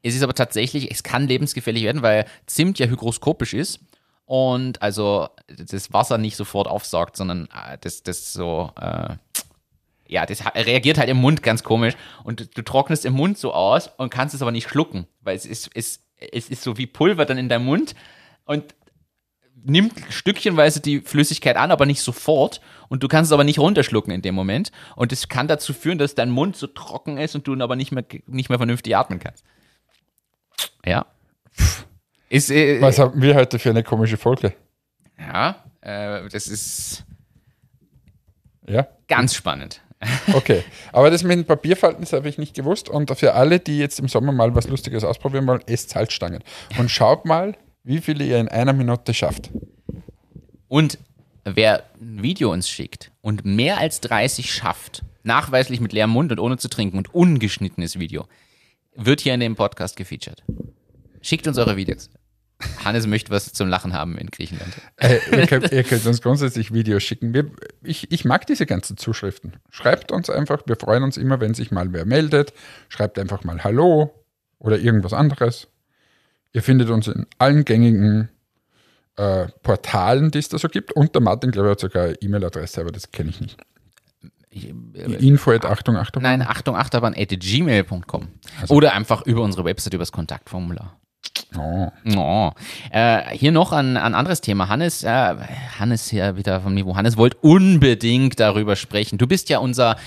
es 0.01 0.15
ist 0.15 0.23
aber 0.23 0.33
tatsächlich, 0.33 0.89
es 0.89 1.03
kann 1.03 1.27
lebensgefährlich 1.27 1.83
werden, 1.83 2.01
weil 2.01 2.25
Zimt 2.45 2.79
ja 2.79 2.87
hygroskopisch 2.87 3.53
ist 3.53 3.79
und 4.25 4.81
also 4.81 5.29
das 5.47 5.91
Wasser 5.93 6.17
nicht 6.17 6.35
sofort 6.35 6.67
aufsaugt, 6.67 7.17
sondern 7.17 7.45
äh, 7.45 7.77
das, 7.81 8.03
das 8.03 8.31
so, 8.33 8.71
äh, 8.79 9.15
ja, 10.07 10.25
das 10.25 10.45
reagiert 10.55 10.97
halt 10.97 11.09
im 11.09 11.17
Mund 11.17 11.43
ganz 11.43 11.63
komisch 11.63 11.95
und 12.23 12.39
du, 12.39 12.45
du 12.45 12.61
trocknest 12.61 13.05
im 13.05 13.13
Mund 13.13 13.37
so 13.37 13.53
aus 13.53 13.89
und 13.97 14.09
kannst 14.09 14.33
es 14.33 14.41
aber 14.41 14.51
nicht 14.51 14.69
schlucken, 14.69 15.07
weil 15.21 15.35
es 15.35 15.45
ist, 15.45 15.69
es, 15.73 16.03
es 16.17 16.49
ist 16.49 16.63
so 16.63 16.77
wie 16.77 16.87
Pulver 16.87 17.25
dann 17.25 17.37
in 17.37 17.49
deinem 17.49 17.65
Mund 17.65 17.95
und 18.45 18.75
nimmt 19.63 19.93
stückchenweise 20.09 20.79
die 20.79 21.01
Flüssigkeit 21.01 21.57
an, 21.57 21.71
aber 21.71 21.85
nicht 21.85 22.01
sofort. 22.01 22.61
Und 22.89 23.03
du 23.03 23.07
kannst 23.07 23.29
es 23.29 23.33
aber 23.33 23.43
nicht 23.43 23.59
runterschlucken 23.59 24.13
in 24.13 24.21
dem 24.21 24.35
Moment. 24.35 24.71
Und 24.95 25.11
das 25.11 25.27
kann 25.27 25.47
dazu 25.47 25.73
führen, 25.73 25.97
dass 25.97 26.15
dein 26.15 26.29
Mund 26.29 26.55
so 26.55 26.67
trocken 26.67 27.17
ist 27.17 27.35
und 27.35 27.47
du 27.47 27.53
ihn 27.53 27.61
aber 27.61 27.75
nicht 27.75 27.91
mehr, 27.91 28.05
nicht 28.27 28.49
mehr 28.49 28.57
vernünftig 28.59 28.95
atmen 28.95 29.19
kannst. 29.19 29.43
Ja. 30.85 31.05
Ist, 32.29 32.49
äh, 32.51 32.81
Was 32.81 32.99
haben 32.99 33.21
wir 33.21 33.35
heute 33.35 33.59
für 33.59 33.69
eine 33.69 33.83
komische 33.83 34.17
Folge? 34.17 34.53
ja, 35.19 35.63
äh, 35.81 36.27
das 36.29 36.47
ist 36.47 37.03
Ja? 38.67 38.87
ganz 39.07 39.33
spannend. 39.35 39.81
Okay, 40.33 40.63
aber 40.93 41.09
das 41.09 41.23
mit 41.23 41.31
den 41.37 41.45
Papierfalten, 41.45 42.01
das 42.01 42.13
habe 42.13 42.29
ich 42.29 42.37
nicht 42.37 42.53
gewusst. 42.55 42.87
Und 42.87 43.09
für 43.17 43.33
alle, 43.33 43.59
die 43.59 43.79
jetzt 43.79 43.99
im 43.99 44.07
Sommer 44.07 44.31
mal 44.31 44.53
was 44.53 44.67
Lustiges 44.67 45.03
ausprobieren 45.03 45.47
wollen, 45.47 45.61
esst 45.65 45.89
Salzstangen. 45.89 46.43
Und 46.77 46.91
schaut 46.91 47.25
mal, 47.25 47.55
wie 47.87 48.01
viele 48.01 48.25
ihr 48.25 48.37
in 48.37 48.49
einer 48.49 48.73
Minute 48.73 49.13
schafft. 49.13 49.49
Und 50.67 50.99
wer 51.45 51.85
ein 52.01 52.21
Video 52.21 52.51
uns 52.51 52.69
schickt 52.69 53.11
und 53.21 53.45
mehr 53.45 53.77
als 53.77 54.01
30 54.01 54.53
schafft, 54.53 55.03
nachweislich 55.23 55.79
mit 55.79 55.93
leerem 55.93 56.09
Mund 56.09 56.33
und 56.33 56.39
ohne 56.39 56.57
zu 56.57 56.67
trinken 56.67 56.97
und 56.97 57.13
ungeschnittenes 57.13 57.97
Video, 57.97 58.27
wird 58.93 59.21
hier 59.21 59.33
in 59.33 59.39
dem 59.39 59.55
Podcast 59.55 59.95
gefeatured. 59.95 60.43
Schickt 61.21 61.47
uns 61.47 61.57
eure 61.57 61.77
Videos. 61.77 62.09
Hannes 62.83 63.07
möchte 63.07 63.31
was 63.31 63.53
zum 63.53 63.69
Lachen 63.69 63.93
haben 63.93 64.17
in 64.17 64.31
Griechenland. 64.31 64.73
Äh, 64.97 65.19
ihr, 65.31 65.47
könnt, 65.47 65.71
ihr 65.71 65.83
könnt 65.83 66.05
uns 66.05 66.21
grundsätzlich 66.21 66.73
Videos 66.73 67.03
schicken. 67.03 67.33
Wir, 67.33 67.51
ich, 67.83 68.11
ich 68.11 68.25
mag 68.25 68.47
diese 68.47 68.65
ganzen 68.65 68.97
Zuschriften. 68.97 69.57
Schreibt 69.69 70.11
uns 70.11 70.29
einfach. 70.29 70.63
Wir 70.65 70.75
freuen 70.75 71.03
uns 71.03 71.15
immer, 71.15 71.39
wenn 71.39 71.53
sich 71.53 71.71
mal 71.71 71.93
wer 71.93 72.05
meldet. 72.05 72.53
Schreibt 72.89 73.17
einfach 73.17 73.45
mal 73.45 73.63
Hallo 73.63 74.13
oder 74.59 74.77
irgendwas 74.77 75.13
anderes. 75.13 75.69
Ihr 76.53 76.63
findet 76.63 76.89
uns 76.89 77.07
in 77.07 77.25
allen 77.37 77.65
gängigen 77.65 78.29
äh, 79.17 79.47
Portalen, 79.63 80.31
die 80.31 80.39
es 80.39 80.49
da 80.49 80.57
so 80.57 80.67
gibt. 80.67 80.93
Und 80.93 81.13
der 81.13 81.21
Martin, 81.21 81.51
glaube 81.51 81.67
ich, 81.67 81.71
hat 81.71 81.79
sogar 81.79 82.03
eine 82.05 82.15
E-Mail-Adresse, 82.21 82.81
aber 82.81 82.91
das 82.91 83.11
kenne 83.11 83.31
ich 83.31 83.41
nicht. 83.41 83.57
Ich, 84.49 84.69
Info 85.21 85.51
at 85.51 85.65
Achtung, 85.65 85.97
Achtung. 85.97 86.23
Nein, 86.23 86.41
Achtung, 86.41 86.75
Achterbahn 86.75 87.13
at 87.15 87.29
gmail.com. 87.29 88.27
Oder 88.69 88.93
einfach 88.93 89.23
über 89.23 89.41
unsere 89.41 89.65
Website, 89.65 89.93
über 89.93 90.01
das 90.01 90.11
Kontaktformular. 90.11 90.97
Oh. 91.55 91.91
Oh. 92.15 92.51
Äh, 92.91 93.35
hier 93.35 93.51
noch 93.51 93.71
ein, 93.71 93.97
ein 93.97 94.15
anderes 94.15 94.41
Thema. 94.41 94.69
Hannes, 94.69 95.03
äh, 95.03 95.35
Hannes 95.79 96.09
hier 96.09 96.35
wieder 96.35 96.61
vom 96.61 96.73
Niveau. 96.73 96.95
Hannes 96.95 97.17
wollte 97.17 97.37
unbedingt 97.41 98.39
darüber 98.39 98.75
sprechen. 98.75 99.17
Du 99.17 99.27
bist 99.27 99.49
ja 99.49 99.59
unser 99.59 99.97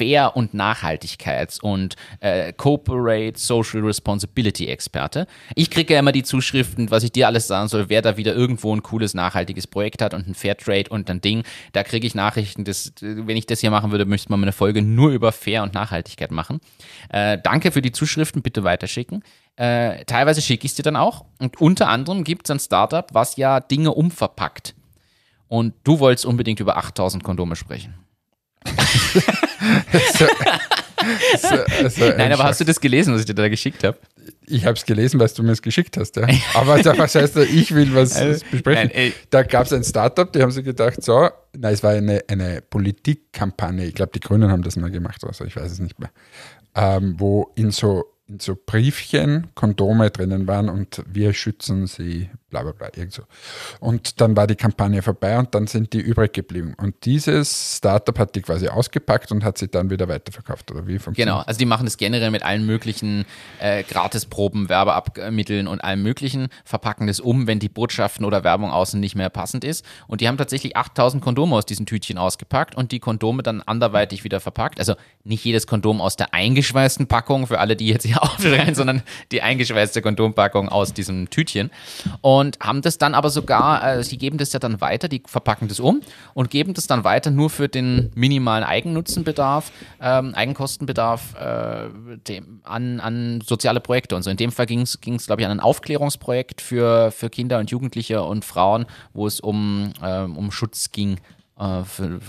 Fair- 0.00 0.34
und 0.34 0.54
Nachhaltigkeits- 0.54 1.60
und 1.60 1.94
äh, 2.20 2.54
Corporate 2.54 3.38
Social 3.38 3.82
Responsibility 3.82 4.66
Experte. 4.68 5.26
Ich 5.54 5.68
kriege 5.68 5.92
ja 5.92 6.00
immer 6.00 6.12
die 6.12 6.22
Zuschriften, 6.22 6.90
was 6.90 7.02
ich 7.02 7.12
dir 7.12 7.26
alles 7.26 7.46
sagen 7.46 7.68
soll, 7.68 7.90
wer 7.90 8.00
da 8.00 8.16
wieder 8.16 8.34
irgendwo 8.34 8.74
ein 8.74 8.82
cooles 8.82 9.12
nachhaltiges 9.12 9.66
Projekt 9.66 10.00
hat 10.00 10.14
und 10.14 10.26
ein 10.26 10.34
Fairtrade 10.34 10.88
und 10.88 11.10
ein 11.10 11.20
Ding. 11.20 11.42
Da 11.72 11.84
kriege 11.84 12.06
ich 12.06 12.14
Nachrichten, 12.14 12.64
das, 12.64 12.94
wenn 13.02 13.36
ich 13.36 13.44
das 13.44 13.60
hier 13.60 13.70
machen 13.70 13.90
würde, 13.90 14.06
müsste 14.06 14.30
man 14.30 14.42
eine 14.42 14.52
Folge 14.52 14.80
nur 14.80 15.10
über 15.10 15.32
Fair 15.32 15.62
und 15.64 15.74
Nachhaltigkeit 15.74 16.30
machen. 16.30 16.60
Äh, 17.10 17.36
danke 17.42 17.70
für 17.70 17.82
die 17.82 17.92
Zuschriften, 17.92 18.40
bitte 18.40 18.64
weiterschicken. 18.64 19.22
Äh, 19.56 20.06
teilweise 20.06 20.40
schicke 20.40 20.64
ich 20.64 20.70
es 20.70 20.76
dir 20.76 20.82
dann 20.82 20.96
auch. 20.96 21.26
Und 21.38 21.60
unter 21.60 21.88
anderem 21.88 22.24
gibt 22.24 22.46
es 22.46 22.50
ein 22.50 22.58
Startup, 22.58 23.06
was 23.12 23.36
ja 23.36 23.60
Dinge 23.60 23.92
umverpackt. 23.92 24.74
Und 25.46 25.74
du 25.84 25.98
wolltest 25.98 26.24
unbedingt 26.24 26.58
über 26.58 26.78
8000 26.78 27.22
Kondome 27.22 27.54
sprechen. 27.54 27.99
So, 30.12 30.26
so, 31.38 31.88
so 31.88 32.04
ein 32.04 32.16
Nein, 32.18 32.32
aber 32.32 32.44
hast 32.44 32.60
du 32.60 32.64
das 32.64 32.80
gelesen, 32.80 33.14
was 33.14 33.20
ich 33.20 33.26
dir 33.26 33.34
da 33.34 33.48
geschickt 33.48 33.82
habe? 33.84 33.98
Ich 34.46 34.64
habe 34.66 34.76
es 34.76 34.84
gelesen, 34.84 35.18
weil 35.18 35.28
du 35.28 35.42
mir 35.42 35.52
es 35.52 35.62
geschickt 35.62 35.96
hast. 35.96 36.16
Ja. 36.16 36.26
Aber 36.54 36.82
da, 36.82 36.96
was 36.98 37.14
heißt, 37.14 37.36
ich 37.36 37.74
will 37.74 37.94
was 37.94 38.16
Also, 38.16 38.44
besprechen. 38.50 38.90
nein, 38.94 39.12
da 39.30 39.42
gab 39.42 39.66
es 39.66 39.72
ein 39.72 39.84
Startup, 39.84 40.30
die 40.32 40.42
haben 40.42 40.50
sich 40.50 40.64
gedacht, 40.64 41.02
so, 41.02 41.28
nein, 41.56 41.72
es 41.74 41.82
war 41.82 41.92
eine, 41.92 42.22
eine 42.28 42.60
Politikkampagne, 42.60 43.86
ich 43.86 43.94
glaube, 43.94 44.12
die 44.12 44.20
Grünen 44.20 44.50
haben 44.50 44.62
das 44.62 44.76
mal 44.76 44.90
gemacht, 44.90 45.22
also 45.24 45.44
ich 45.44 45.56
weiß 45.56 45.70
es 45.72 45.78
nicht 45.78 45.98
mehr, 45.98 46.10
ähm, 46.74 47.14
wo 47.18 47.50
in 47.54 47.70
so, 47.70 48.04
in 48.30 48.38
so 48.38 48.56
Briefchen 48.64 49.48
Kondome 49.54 50.10
drinnen 50.10 50.46
waren 50.46 50.68
und 50.68 51.02
wir 51.06 51.32
schützen 51.32 51.86
sie, 51.86 52.30
bla 52.48 52.62
bla 52.62 52.72
bla, 52.72 52.88
irgend 52.94 53.12
so. 53.12 53.22
Und 53.80 54.20
dann 54.20 54.36
war 54.36 54.46
die 54.46 54.54
Kampagne 54.54 55.02
vorbei 55.02 55.38
und 55.38 55.54
dann 55.54 55.66
sind 55.66 55.92
die 55.92 55.98
übrig 55.98 56.32
geblieben. 56.32 56.74
Und 56.76 57.04
dieses 57.04 57.78
Startup 57.78 58.16
hat 58.18 58.36
die 58.36 58.42
quasi 58.42 58.68
ausgepackt 58.68 59.32
und 59.32 59.42
hat 59.42 59.58
sie 59.58 59.68
dann 59.68 59.90
wieder 59.90 60.06
weiterverkauft, 60.08 60.70
oder 60.70 60.86
wie 60.86 60.98
funktioniert 60.98 61.28
Genau, 61.28 61.38
also 61.40 61.58
die 61.58 61.66
machen 61.66 61.86
das 61.86 61.96
generell 61.96 62.30
mit 62.30 62.44
allen 62.44 62.64
möglichen 62.64 63.24
äh, 63.58 63.82
Gratisproben, 63.82 64.68
Werbeabmitteln 64.68 65.66
und 65.66 65.82
allem 65.82 66.02
möglichen, 66.02 66.48
verpacken 66.64 67.08
das 67.08 67.18
um, 67.18 67.48
wenn 67.48 67.58
die 67.58 67.68
Botschaften 67.68 68.24
oder 68.24 68.44
Werbung 68.44 68.70
außen 68.70 69.00
nicht 69.00 69.16
mehr 69.16 69.30
passend 69.30 69.64
ist. 69.64 69.84
Und 70.06 70.20
die 70.20 70.28
haben 70.28 70.38
tatsächlich 70.38 70.76
8000 70.76 71.22
Kondome 71.22 71.56
aus 71.56 71.66
diesen 71.66 71.86
Tütchen 71.86 72.16
ausgepackt 72.18 72.76
und 72.76 72.92
die 72.92 73.00
Kondome 73.00 73.42
dann 73.42 73.60
anderweitig 73.60 74.22
wieder 74.22 74.38
verpackt. 74.38 74.78
Also 74.78 74.94
nicht 75.24 75.44
jedes 75.44 75.66
Kondom 75.66 76.00
aus 76.00 76.16
der 76.16 76.32
eingeschweißten 76.32 77.08
Packung, 77.08 77.48
für 77.48 77.58
alle, 77.58 77.74
die 77.74 77.88
jetzt 77.88 78.04
hier 78.04 78.19
aufschreien, 78.22 78.74
sondern 78.74 79.02
die 79.32 79.42
eingeschweißte 79.42 80.02
Kondompackung 80.02 80.68
aus 80.68 80.92
diesem 80.92 81.30
Tütchen. 81.30 81.70
Und 82.20 82.58
haben 82.60 82.82
das 82.82 82.98
dann 82.98 83.14
aber 83.14 83.30
sogar, 83.30 83.96
äh, 83.96 84.04
sie 84.04 84.18
geben 84.18 84.38
das 84.38 84.52
ja 84.52 84.58
dann 84.58 84.80
weiter, 84.80 85.08
die 85.08 85.22
verpacken 85.26 85.68
das 85.68 85.80
um 85.80 86.00
und 86.34 86.50
geben 86.50 86.74
das 86.74 86.86
dann 86.86 87.04
weiter 87.04 87.30
nur 87.30 87.50
für 87.50 87.68
den 87.68 88.10
minimalen 88.14 88.64
Eigennutzenbedarf, 88.64 89.72
ähm, 90.00 90.34
Eigenkostenbedarf 90.34 91.34
äh, 91.34 91.88
dem, 92.28 92.60
an, 92.64 93.00
an 93.00 93.40
soziale 93.40 93.80
Projekte 93.80 94.16
und 94.16 94.22
so. 94.22 94.30
In 94.30 94.36
dem 94.36 94.52
Fall 94.52 94.66
ging 94.66 94.82
es, 94.82 94.98
glaube 95.00 95.42
ich, 95.42 95.46
an 95.46 95.52
ein 95.52 95.60
Aufklärungsprojekt 95.60 96.60
für, 96.60 97.10
für 97.10 97.30
Kinder 97.30 97.58
und 97.58 97.70
Jugendliche 97.70 98.22
und 98.22 98.44
Frauen, 98.44 98.86
wo 99.12 99.26
es 99.26 99.40
um, 99.40 99.92
ähm, 100.02 100.36
um 100.36 100.50
Schutz 100.52 100.92
ging. 100.92 101.18
Äh, 101.60 101.82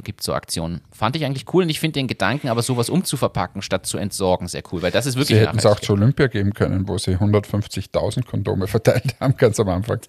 gibt 0.04 0.22
so 0.24 0.34
Aktionen. 0.34 0.82
Fand 0.92 1.16
ich 1.16 1.24
eigentlich 1.24 1.46
cool 1.54 1.64
und 1.64 1.70
ich 1.70 1.80
finde 1.80 1.94
den 1.94 2.08
Gedanken, 2.08 2.50
aber 2.50 2.62
sowas 2.62 2.90
umzuverpacken 2.90 3.62
statt 3.62 3.86
zu 3.86 3.98
entsorgen, 3.98 4.50
sehr 4.50 4.62
cool, 4.74 4.82
weil 4.82 4.92
das 4.92 5.06
ist 5.06 5.14
Sie 5.14 5.20
wirklich 5.20 5.40
hätten 5.40 5.58
es 5.58 5.66
auch 5.66 5.80
zu 5.80 5.94
Olympia 5.94 6.28
geben 6.28 6.54
können, 6.54 6.86
wo 6.86 6.98
sie 6.98 7.16
150.000 7.16 8.26
Kondome 8.26 8.68
verteilt 8.68 9.16
haben, 9.22 9.38
ganz 9.38 9.58
am 9.62 9.70
Anfang. 9.70 10.02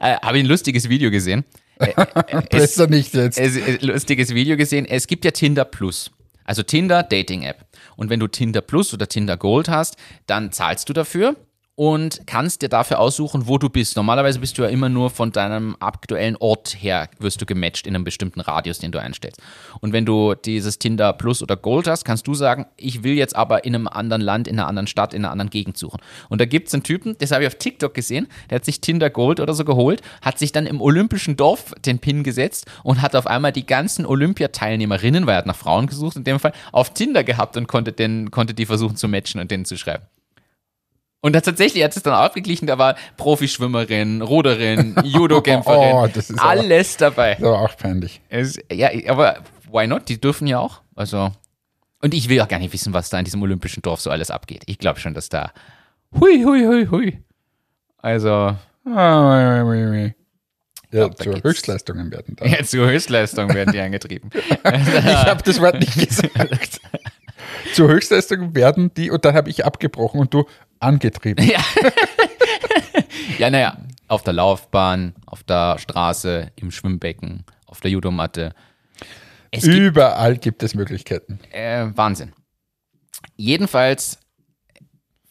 Äh, 0.00 0.14
Habe 0.22 0.38
ich 0.38 0.44
ein 0.44 0.48
lustiges 0.48 0.88
Video 0.88 1.10
gesehen. 1.10 1.44
Äh, 1.80 1.90
äh, 1.90 2.06
es, 2.50 2.76
Besser 2.76 2.86
nicht 2.86 3.14
jetzt. 3.14 3.36
es, 3.36 3.56
äh, 3.56 3.78
lustiges 3.80 4.32
Video 4.32 4.56
gesehen. 4.56 4.86
Es 4.86 5.08
gibt 5.08 5.24
ja 5.24 5.32
Tinder 5.32 5.64
Plus. 5.64 6.12
Also 6.44 6.62
Tinder 6.62 7.02
Dating 7.02 7.42
App. 7.42 7.66
Und 7.96 8.10
wenn 8.10 8.20
du 8.20 8.28
Tinder 8.28 8.60
Plus 8.60 8.94
oder 8.94 9.08
Tinder 9.08 9.36
Gold 9.36 9.68
hast, 9.68 9.96
dann 10.26 10.52
zahlst 10.52 10.88
du 10.88 10.92
dafür 10.92 11.34
und 11.78 12.22
kannst 12.26 12.62
dir 12.62 12.68
dafür 12.68 12.98
aussuchen, 12.98 13.46
wo 13.46 13.56
du 13.56 13.68
bist. 13.68 13.94
Normalerweise 13.94 14.40
bist 14.40 14.58
du 14.58 14.62
ja 14.62 14.68
immer 14.68 14.88
nur 14.88 15.10
von 15.10 15.30
deinem 15.30 15.76
aktuellen 15.78 16.36
Ort 16.40 16.74
her, 16.76 17.08
wirst 17.20 17.40
du 17.40 17.46
gematcht 17.46 17.86
in 17.86 17.94
einem 17.94 18.02
bestimmten 18.02 18.40
Radius, 18.40 18.80
den 18.80 18.90
du 18.90 19.00
einstellst. 19.00 19.40
Und 19.80 19.92
wenn 19.92 20.04
du 20.04 20.34
dieses 20.34 20.80
Tinder 20.80 21.12
Plus 21.12 21.40
oder 21.40 21.56
Gold 21.56 21.86
hast, 21.86 22.04
kannst 22.04 22.26
du 22.26 22.34
sagen, 22.34 22.66
ich 22.76 23.04
will 23.04 23.12
jetzt 23.12 23.36
aber 23.36 23.64
in 23.64 23.76
einem 23.76 23.86
anderen 23.86 24.22
Land, 24.22 24.48
in 24.48 24.58
einer 24.58 24.66
anderen 24.66 24.88
Stadt, 24.88 25.14
in 25.14 25.24
einer 25.24 25.30
anderen 25.30 25.50
Gegend 25.50 25.78
suchen. 25.78 26.00
Und 26.28 26.40
da 26.40 26.46
gibt 26.46 26.66
es 26.66 26.74
einen 26.74 26.82
Typen, 26.82 27.14
das 27.20 27.30
habe 27.30 27.44
ich 27.44 27.46
auf 27.46 27.54
TikTok 27.54 27.94
gesehen, 27.94 28.26
der 28.50 28.56
hat 28.56 28.64
sich 28.64 28.80
Tinder 28.80 29.08
Gold 29.08 29.38
oder 29.38 29.54
so 29.54 29.64
geholt, 29.64 30.02
hat 30.20 30.40
sich 30.40 30.50
dann 30.50 30.66
im 30.66 30.80
Olympischen 30.80 31.36
Dorf 31.36 31.74
den 31.86 32.00
Pin 32.00 32.24
gesetzt 32.24 32.66
und 32.82 33.02
hat 33.02 33.14
auf 33.14 33.28
einmal 33.28 33.52
die 33.52 33.66
ganzen 33.66 34.04
Olympiateilnehmerinnen, 34.04 35.28
weil 35.28 35.34
er 35.36 35.38
hat 35.38 35.46
nach 35.46 35.54
Frauen 35.54 35.86
gesucht 35.86 36.16
in 36.16 36.24
dem 36.24 36.40
Fall, 36.40 36.54
auf 36.72 36.92
Tinder 36.92 37.22
gehabt 37.22 37.56
und 37.56 37.68
konnte, 37.68 37.92
den, 37.92 38.32
konnte 38.32 38.52
die 38.52 38.66
versuchen 38.66 38.96
zu 38.96 39.06
matchen 39.06 39.40
und 39.40 39.52
denen 39.52 39.64
zu 39.64 39.76
schreiben. 39.76 40.02
Und 41.20 41.32
tatsächlich, 41.32 41.82
hat 41.82 41.96
es 41.96 42.02
dann 42.02 42.14
aufgeglichen, 42.14 42.66
da 42.66 42.78
war 42.78 42.94
Profischwimmerin, 43.16 44.22
Ruderin, 44.22 44.94
Judo-Kämpferin, 45.04 45.92
Oh, 45.94 46.06
das 46.06 46.30
ist 46.30 46.38
aber- 46.38 46.48
alles 46.50 46.96
dabei. 46.96 47.34
Das 47.34 47.42
war 47.42 47.60
auch 47.62 47.76
peinlich. 47.76 48.20
Es, 48.28 48.56
ja, 48.72 48.90
aber 49.08 49.38
why 49.70 49.86
not? 49.86 50.08
Die 50.08 50.20
dürfen 50.20 50.46
ja 50.46 50.58
auch. 50.60 50.80
Also. 50.94 51.32
Und 52.00 52.14
ich 52.14 52.28
will 52.28 52.40
auch 52.40 52.46
gar 52.48 52.60
nicht 52.60 52.72
wissen, 52.72 52.92
was 52.94 53.10
da 53.10 53.18
in 53.18 53.24
diesem 53.24 53.42
olympischen 53.42 53.82
Dorf 53.82 54.00
so 54.00 54.10
alles 54.10 54.30
abgeht. 54.30 54.62
Ich 54.66 54.78
glaube 54.78 55.00
schon, 55.00 55.14
dass 55.14 55.28
da. 55.28 55.52
Hui, 56.18 56.42
hui, 56.44 56.64
hui, 56.64 56.86
hui. 56.86 57.18
Also, 57.98 58.56
Ah. 58.86 59.64
Ja, 60.90 61.08
glaub, 61.08 61.18
zu 61.18 61.42
Höchstleistungen 61.42 62.10
werden 62.10 62.36
da. 62.36 62.46
ja, 62.46 62.62
zur 62.64 62.88
Höchstleistung 62.88 63.52
werden 63.52 63.72
die 63.72 63.80
angetrieben. 63.80 64.30
Ich 64.64 65.26
habe 65.26 65.42
das 65.42 65.60
Wort 65.60 65.78
nicht 65.80 65.94
gesagt. 66.08 66.80
Zu 67.74 67.88
Höchstleistungen 67.88 68.54
werden 68.54 68.92
die, 68.94 69.10
und 69.10 69.24
dann 69.24 69.34
habe 69.34 69.50
ich 69.50 69.64
abgebrochen 69.64 70.20
und 70.20 70.34
du 70.34 70.46
angetrieben. 70.80 71.44
ja, 71.46 71.60
ja 73.38 73.50
naja, 73.50 73.78
auf 74.08 74.22
der 74.22 74.32
Laufbahn, 74.34 75.14
auf 75.26 75.42
der 75.42 75.78
Straße, 75.78 76.52
im 76.56 76.70
Schwimmbecken, 76.70 77.44
auf 77.66 77.80
der 77.80 77.90
Judomatte. 77.90 78.54
Es 79.50 79.64
gibt 79.64 79.76
Überall 79.76 80.36
gibt 80.36 80.62
es 80.62 80.74
Möglichkeiten. 80.74 81.40
äh, 81.50 81.86
Wahnsinn. 81.94 82.32
Jedenfalls 83.36 84.18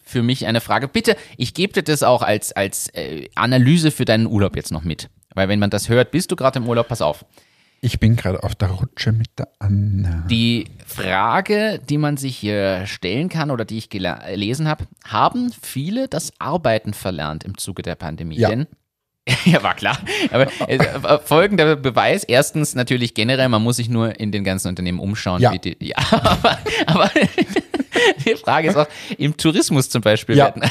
für 0.03 0.23
mich 0.23 0.45
eine 0.45 0.61
Frage. 0.61 0.87
Bitte, 0.87 1.17
ich 1.35 1.53
gebe 1.53 1.73
dir 1.73 1.83
das 1.83 2.01
auch 2.01 2.21
als, 2.21 2.53
als 2.53 2.87
äh, 2.95 3.29
Analyse 3.35 3.91
für 3.91 4.05
deinen 4.05 4.25
Urlaub 4.25 4.55
jetzt 4.55 4.71
noch 4.71 4.83
mit. 4.83 5.09
Weil 5.35 5.49
wenn 5.49 5.59
man 5.59 5.69
das 5.69 5.89
hört, 5.89 6.11
bist 6.11 6.31
du 6.31 6.35
gerade 6.35 6.59
im 6.59 6.67
Urlaub, 6.67 6.87
pass 6.87 7.01
auf. 7.01 7.25
Ich 7.81 7.99
bin 7.99 8.15
gerade 8.15 8.43
auf 8.43 8.55
der 8.55 8.69
Rutsche 8.69 9.11
mit 9.11 9.27
der 9.37 9.47
Anna. 9.59 10.25
Die 10.29 10.65
Frage, 10.85 11.79
die 11.87 11.97
man 11.97 12.17
sich 12.17 12.35
hier 12.35 12.85
stellen 12.87 13.29
kann 13.29 13.51
oder 13.51 13.65
die 13.65 13.77
ich 13.77 13.85
gele- 13.87 14.25
gelesen 14.29 14.67
habe, 14.67 14.85
haben 15.05 15.51
viele 15.61 16.07
das 16.07 16.31
Arbeiten 16.39 16.93
verlernt 16.93 17.43
im 17.43 17.57
Zuge 17.57 17.83
der 17.83 17.95
Pandemie? 17.95 18.37
Ja. 18.37 18.49
Denn 18.49 18.67
ja, 19.45 19.61
war 19.61 19.75
klar. 19.75 19.97
Aber 20.31 20.47
äh, 20.69 21.19
folgender 21.23 21.75
Beweis. 21.75 22.23
Erstens 22.23 22.75
natürlich 22.75 23.13
generell, 23.13 23.49
man 23.49 23.61
muss 23.61 23.75
sich 23.75 23.89
nur 23.89 24.19
in 24.19 24.31
den 24.31 24.43
ganzen 24.43 24.69
Unternehmen 24.69 24.99
umschauen. 24.99 25.41
Ja. 25.41 25.51
Die, 25.55 25.75
ja 25.79 25.97
aber, 26.11 26.57
aber 26.87 27.11
die 28.25 28.35
Frage 28.35 28.69
ist 28.69 28.77
auch, 28.77 28.87
im 29.17 29.35
Tourismus 29.37 29.89
zum 29.89 30.01
Beispiel 30.01 30.35
Ja. 30.37 30.45
werden, 30.45 30.63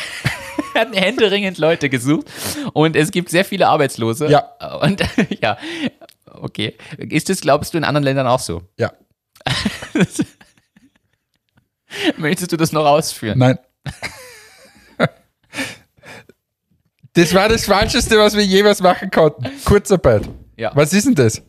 werden 0.74 0.94
händeringend 0.94 1.58
Leute 1.58 1.88
gesucht 1.88 2.26
und 2.72 2.96
es 2.96 3.10
gibt 3.10 3.28
sehr 3.28 3.44
viele 3.44 3.68
Arbeitslose. 3.68 4.28
Ja. 4.28 4.40
Und 4.80 5.02
ja, 5.42 5.58
okay. 6.26 6.76
Ist 6.98 7.28
das, 7.28 7.40
glaubst 7.40 7.74
du, 7.74 7.78
in 7.78 7.84
anderen 7.84 8.04
Ländern 8.04 8.26
auch 8.26 8.40
so? 8.40 8.62
Ja. 8.78 8.92
Möchtest 12.16 12.52
du 12.52 12.56
das 12.56 12.72
noch 12.72 12.84
ausführen? 12.84 13.38
Nein. 13.38 13.58
Das 17.14 17.32
war 17.32 17.48
das 17.48 17.64
Falscheste, 17.64 18.18
was 18.18 18.36
wir 18.36 18.44
jemals 18.44 18.82
machen 18.82 19.10
konnten. 19.10 19.46
Kurzarbeit. 19.64 20.28
Ja. 20.58 20.70
Was 20.74 20.92
ist 20.92 21.06
denn 21.06 21.14
das? 21.14 21.42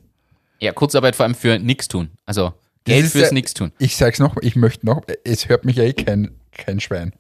Ja, 0.60 0.72
Kurzarbeit 0.72 1.16
vor 1.16 1.26
allem 1.26 1.36
für 1.36 1.60
nichts 1.60 1.90
tun. 1.90 2.10
Also 2.26 2.54
Geld 2.86 3.08
fürs 3.08 3.28
ja- 3.30 3.34
nichts 3.34 3.54
tun. 3.54 3.74
Ich 3.78 3.98
sag's 3.98 4.20
noch, 4.20 4.38
ich 4.42 4.56
möchte 4.56 4.86
noch, 4.86 5.02
es 5.26 5.50
hört 5.50 5.66
mich 5.66 5.76
ja 5.76 5.84
eh 5.84 5.92
kein, 5.94 6.32
kein 6.52 6.80
Schwein. 6.80 7.14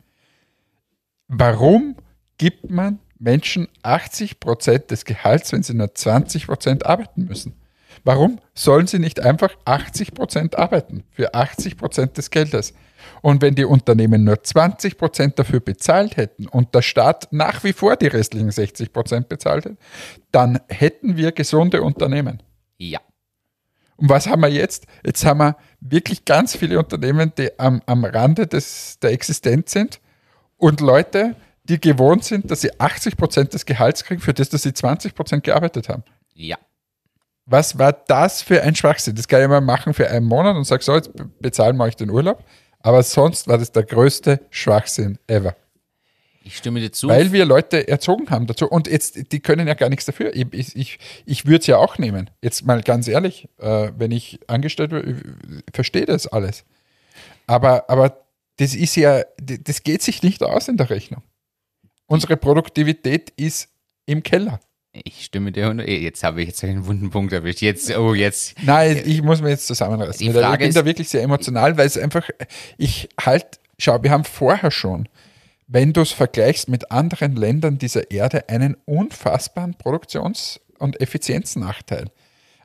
Warum 1.28 1.98
gibt 2.38 2.70
man 2.70 3.00
Menschen 3.20 3.68
80% 3.84 4.88
des 4.88 5.06
Gehalts, 5.06 5.52
wenn 5.52 5.64
sie 5.64 5.74
nur 5.74 5.88
20% 5.88 6.84
arbeiten 6.84 7.26
müssen? 7.26 7.54
Warum 8.04 8.40
sollen 8.54 8.88
sie 8.88 9.00
nicht 9.00 9.20
einfach 9.20 9.56
80% 9.66 10.56
arbeiten 10.56 11.04
für 11.12 11.34
80% 11.34 12.14
des 12.14 12.30
Geldes? 12.30 12.74
Und 13.22 13.42
wenn 13.42 13.56
die 13.56 13.66
Unternehmen 13.66 14.24
nur 14.24 14.36
20% 14.36 15.36
dafür 15.36 15.60
bezahlt 15.60 16.18
hätten 16.18 16.48
und 16.48 16.74
der 16.76 16.82
Staat 16.82 17.28
nach 17.32 17.64
wie 17.64 17.74
vor 17.74 17.96
die 17.96 18.08
restlichen 18.08 18.52
60% 18.52 19.28
bezahlt 19.28 19.66
hätte, 19.66 19.78
dann 20.32 20.60
hätten 20.68 21.18
wir 21.18 21.32
gesunde 21.32 21.82
Unternehmen. 21.82 22.44
Ja. 22.78 23.00
Und 23.96 24.10
was 24.10 24.28
haben 24.28 24.42
wir 24.42 24.50
jetzt? 24.50 24.86
Jetzt 25.04 25.26
haben 25.26 25.40
wir 25.40 25.58
wirklich 25.80 26.26
ganz 26.26 26.56
viele 26.56 26.78
Unternehmen, 26.78 27.34
die 27.38 27.58
am, 27.60 27.82
am 27.88 28.06
Rande 28.06 28.46
des, 28.46 29.00
der 29.00 29.12
Existenz 29.12 29.72
sind 29.72 30.00
und 30.58 30.82
Leute, 30.82 31.36
die 31.70 31.80
gewohnt 31.80 32.24
sind, 32.24 32.50
dass 32.50 32.62
sie 32.62 32.80
80 32.80 33.18
Prozent 33.18 33.54
des 33.54 33.66
Gehalts 33.66 34.04
kriegen, 34.04 34.22
für 34.22 34.34
das, 34.34 34.50
dass 34.50 34.64
sie 34.64 34.74
20 34.74 35.14
Prozent 35.16 35.44
gearbeitet 35.44 35.90
haben. 35.90 36.04
Ja. 36.34 36.58
Was 37.46 37.78
war 37.78 37.94
das 37.94 38.42
für 38.42 38.62
ein 38.62 38.76
Schwachsinn? 38.76 39.16
Das 39.16 39.28
kann 39.28 39.42
ich 39.42 39.48
mal 39.48 39.62
machen 39.62 39.94
für 39.94 40.10
einen 40.10 40.26
Monat 40.26 40.56
und 40.56 40.66
sage, 40.66 40.84
so, 40.84 40.96
jetzt 40.96 41.14
be- 41.16 41.30
bezahlen 41.40 41.78
wir 41.78 41.86
euch 41.86 41.96
den 41.96 42.10
Urlaub. 42.10 42.44
Aber 42.80 43.02
sonst 43.04 43.48
war 43.48 43.58
das 43.58 43.72
der 43.72 43.84
größte 43.84 44.42
Schwachsinn 44.50 45.18
ever. 45.28 45.56
Ich 46.44 46.58
stimme 46.58 46.80
dir 46.80 46.92
zu. 46.92 47.10
Weil 47.10 47.32
wir 47.34 47.46
Leute 47.46 47.88
erzogen 47.88 48.30
haben 48.30 48.48
dazu. 48.48 48.70
Und 48.70 48.88
jetzt, 48.88 49.32
die 49.34 49.40
können 49.42 49.68
ja 49.68 49.74
gar 49.74 49.90
nichts 49.90 50.06
dafür. 50.06 50.34
Ich, 50.34 50.76
ich, 50.76 51.00
ich, 51.26 51.46
würde 51.46 51.60
es 51.60 51.68
ja 51.68 51.78
auch 51.78 51.98
nehmen. 51.98 52.30
Jetzt 52.42 52.66
mal 52.66 52.82
ganz 52.82 53.08
ehrlich, 53.08 53.50
äh, 53.58 53.92
wenn 53.98 54.12
ich 54.12 54.40
angestellt 54.48 54.94
ich 54.94 55.64
verstehe 55.74 56.06
das 56.06 56.28
alles. 56.28 56.64
Aber, 57.48 57.90
aber 57.90 58.26
das 58.58 58.76
ist 58.76 58.96
ja, 58.96 59.24
das 59.38 59.84
geht 59.84 60.02
sich 60.02 60.24
nicht 60.24 60.42
aus 60.44 60.68
in 60.68 60.78
der 60.78 60.90
Rechnung. 60.90 61.22
Unsere 62.08 62.38
Produktivität 62.38 63.32
ist 63.36 63.70
im 64.06 64.24
Keller. 64.24 64.60
ich 64.94 65.26
stimme 65.26 65.52
dir. 65.52 65.78
eh, 65.80 66.00
Jetzt 66.00 66.24
habe 66.24 66.42
ich 66.42 66.48
jetzt 66.48 66.64
einen 66.64 66.86
wunden 66.88 67.10
Punkt 67.12 67.32
erwischt. 67.34 67.62
Jetzt, 67.62 67.96
oh, 67.96 68.14
jetzt. 68.16 68.56
Nein, 68.64 69.02
ich 69.06 69.22
muss 69.22 69.42
mir 69.42 69.50
jetzt 69.50 69.68
zusammenreißen. 69.68 70.26
Die 70.26 70.34
Frage 70.34 70.54
ich 70.56 70.60
bin 70.60 70.70
ist- 70.70 70.78
da 70.78 70.86
wirklich 70.86 71.10
sehr 71.10 71.22
emotional, 71.22 71.78
weil 71.78 71.86
es 71.86 71.98
einfach, 71.98 72.28
ich 72.78 73.10
halt, 73.20 73.60
schau, 73.78 74.02
wir 74.02 74.10
haben 74.12 74.24
vorher 74.24 74.72
schon, 74.72 75.08
wenn 75.68 75.92
du 75.94 76.02
es 76.02 76.12
vergleichst 76.14 76.70
mit 76.70 76.92
anderen 76.92 77.36
Ländern 77.36 77.78
dieser 77.78 78.10
Erde, 78.10 78.48
einen 78.50 78.76
unfassbaren 78.86 79.76
Produktions- 79.76 80.62
und 80.80 81.00
Effizienznachteil. 81.02 82.06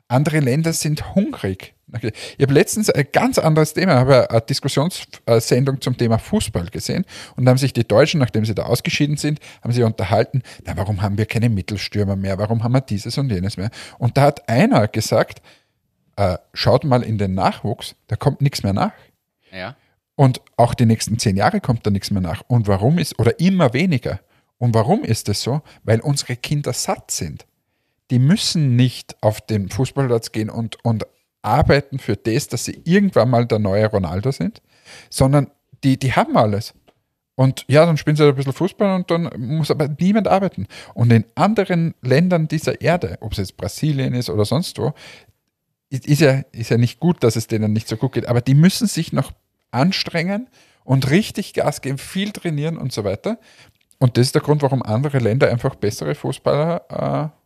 Andere 0.07 0.39
Länder 0.39 0.73
sind 0.73 1.15
hungrig. 1.15 1.73
Ich 2.01 2.43
habe 2.43 2.53
letztens 2.53 2.89
ein 2.89 3.05
ganz 3.11 3.37
anderes 3.37 3.73
Thema, 3.73 3.93
habe 3.93 4.29
eine 4.29 4.41
Diskussionssendung 4.41 5.79
zum 5.79 5.95
Thema 5.95 6.17
Fußball 6.17 6.67
gesehen 6.67 7.05
und 7.35 7.45
da 7.45 7.51
haben 7.51 7.57
sich 7.57 7.73
die 7.73 7.87
Deutschen, 7.87 8.19
nachdem 8.19 8.45
sie 8.45 8.55
da 8.55 8.63
ausgeschieden 8.63 9.17
sind, 9.17 9.39
haben 9.61 9.73
sie 9.73 9.83
unterhalten, 9.83 10.41
na, 10.65 10.75
warum 10.75 11.03
haben 11.03 11.19
wir 11.19 11.27
keine 11.27 11.49
Mittelstürmer 11.49 12.15
mehr, 12.15 12.39
warum 12.39 12.63
haben 12.63 12.73
wir 12.73 12.81
dieses 12.81 13.17
und 13.19 13.31
jenes 13.31 13.57
mehr? 13.57 13.69
Und 13.99 14.17
da 14.17 14.23
hat 14.23 14.49
einer 14.49 14.87
gesagt, 14.87 15.43
äh, 16.15 16.37
schaut 16.53 16.83
mal 16.83 17.03
in 17.03 17.17
den 17.17 17.35
Nachwuchs, 17.35 17.95
da 18.07 18.15
kommt 18.15 18.41
nichts 18.41 18.63
mehr 18.63 18.73
nach. 18.73 18.93
Ja. 19.51 19.75
Und 20.15 20.41
auch 20.57 20.73
die 20.73 20.85
nächsten 20.85 21.17
zehn 21.17 21.37
Jahre 21.37 21.59
kommt 21.59 21.85
da 21.85 21.89
nichts 21.89 22.11
mehr 22.11 22.21
nach. 22.21 22.43
Und 22.47 22.67
warum 22.67 22.97
ist, 22.99 23.17
oder 23.19 23.39
immer 23.39 23.73
weniger. 23.73 24.19
Und 24.57 24.75
warum 24.75 25.03
ist 25.03 25.27
das 25.27 25.41
so? 25.41 25.61
Weil 25.83 25.99
unsere 26.01 26.35
Kinder 26.35 26.73
satt 26.73 27.11
sind. 27.11 27.45
Die 28.11 28.19
müssen 28.19 28.75
nicht 28.75 29.15
auf 29.21 29.41
den 29.41 29.69
Fußballplatz 29.69 30.31
gehen 30.31 30.49
und, 30.49 30.83
und 30.83 31.05
arbeiten 31.41 31.99
für 31.99 32.15
das, 32.15 32.47
dass 32.47 32.65
sie 32.65 32.81
irgendwann 32.85 33.29
mal 33.29 33.45
der 33.45 33.59
neue 33.59 33.87
Ronaldo 33.87 34.31
sind, 34.31 34.61
sondern 35.09 35.51
die, 35.83 35.97
die 35.97 36.13
haben 36.13 36.37
alles. 36.37 36.73
Und 37.35 37.65
ja, 37.67 37.85
dann 37.85 37.97
spielen 37.97 38.15
sie 38.15 38.27
ein 38.27 38.35
bisschen 38.35 38.53
Fußball 38.53 38.95
und 38.95 39.09
dann 39.09 39.29
muss 39.37 39.71
aber 39.71 39.87
niemand 39.99 40.27
arbeiten. 40.27 40.67
Und 40.93 41.11
in 41.11 41.25
anderen 41.35 41.95
Ländern 42.01 42.47
dieser 42.47 42.79
Erde, 42.81 43.17
ob 43.21 43.31
es 43.31 43.39
jetzt 43.39 43.57
Brasilien 43.57 44.13
ist 44.13 44.29
oder 44.29 44.45
sonst 44.45 44.77
wo, 44.77 44.93
ist, 45.89 46.07
ist, 46.07 46.21
ja, 46.21 46.43
ist 46.51 46.69
ja 46.69 46.77
nicht 46.77 46.99
gut, 46.99 47.23
dass 47.23 47.35
es 47.35 47.47
denen 47.47 47.73
nicht 47.73 47.87
so 47.87 47.97
gut 47.97 48.13
geht, 48.13 48.27
aber 48.27 48.41
die 48.41 48.55
müssen 48.55 48.87
sich 48.87 49.13
noch 49.13 49.31
anstrengen 49.71 50.47
und 50.83 51.09
richtig 51.09 51.53
Gas 51.53 51.81
geben, 51.81 51.97
viel 51.97 52.31
trainieren 52.31 52.77
und 52.77 52.91
so 52.91 53.03
weiter. 53.03 53.39
Und 53.99 54.17
das 54.17 54.27
ist 54.27 54.35
der 54.35 54.41
Grund, 54.41 54.61
warum 54.61 54.83
andere 54.83 55.19
Länder 55.19 55.49
einfach 55.49 55.75
bessere 55.75 56.13
Fußballer 56.13 57.31
äh, 57.33 57.42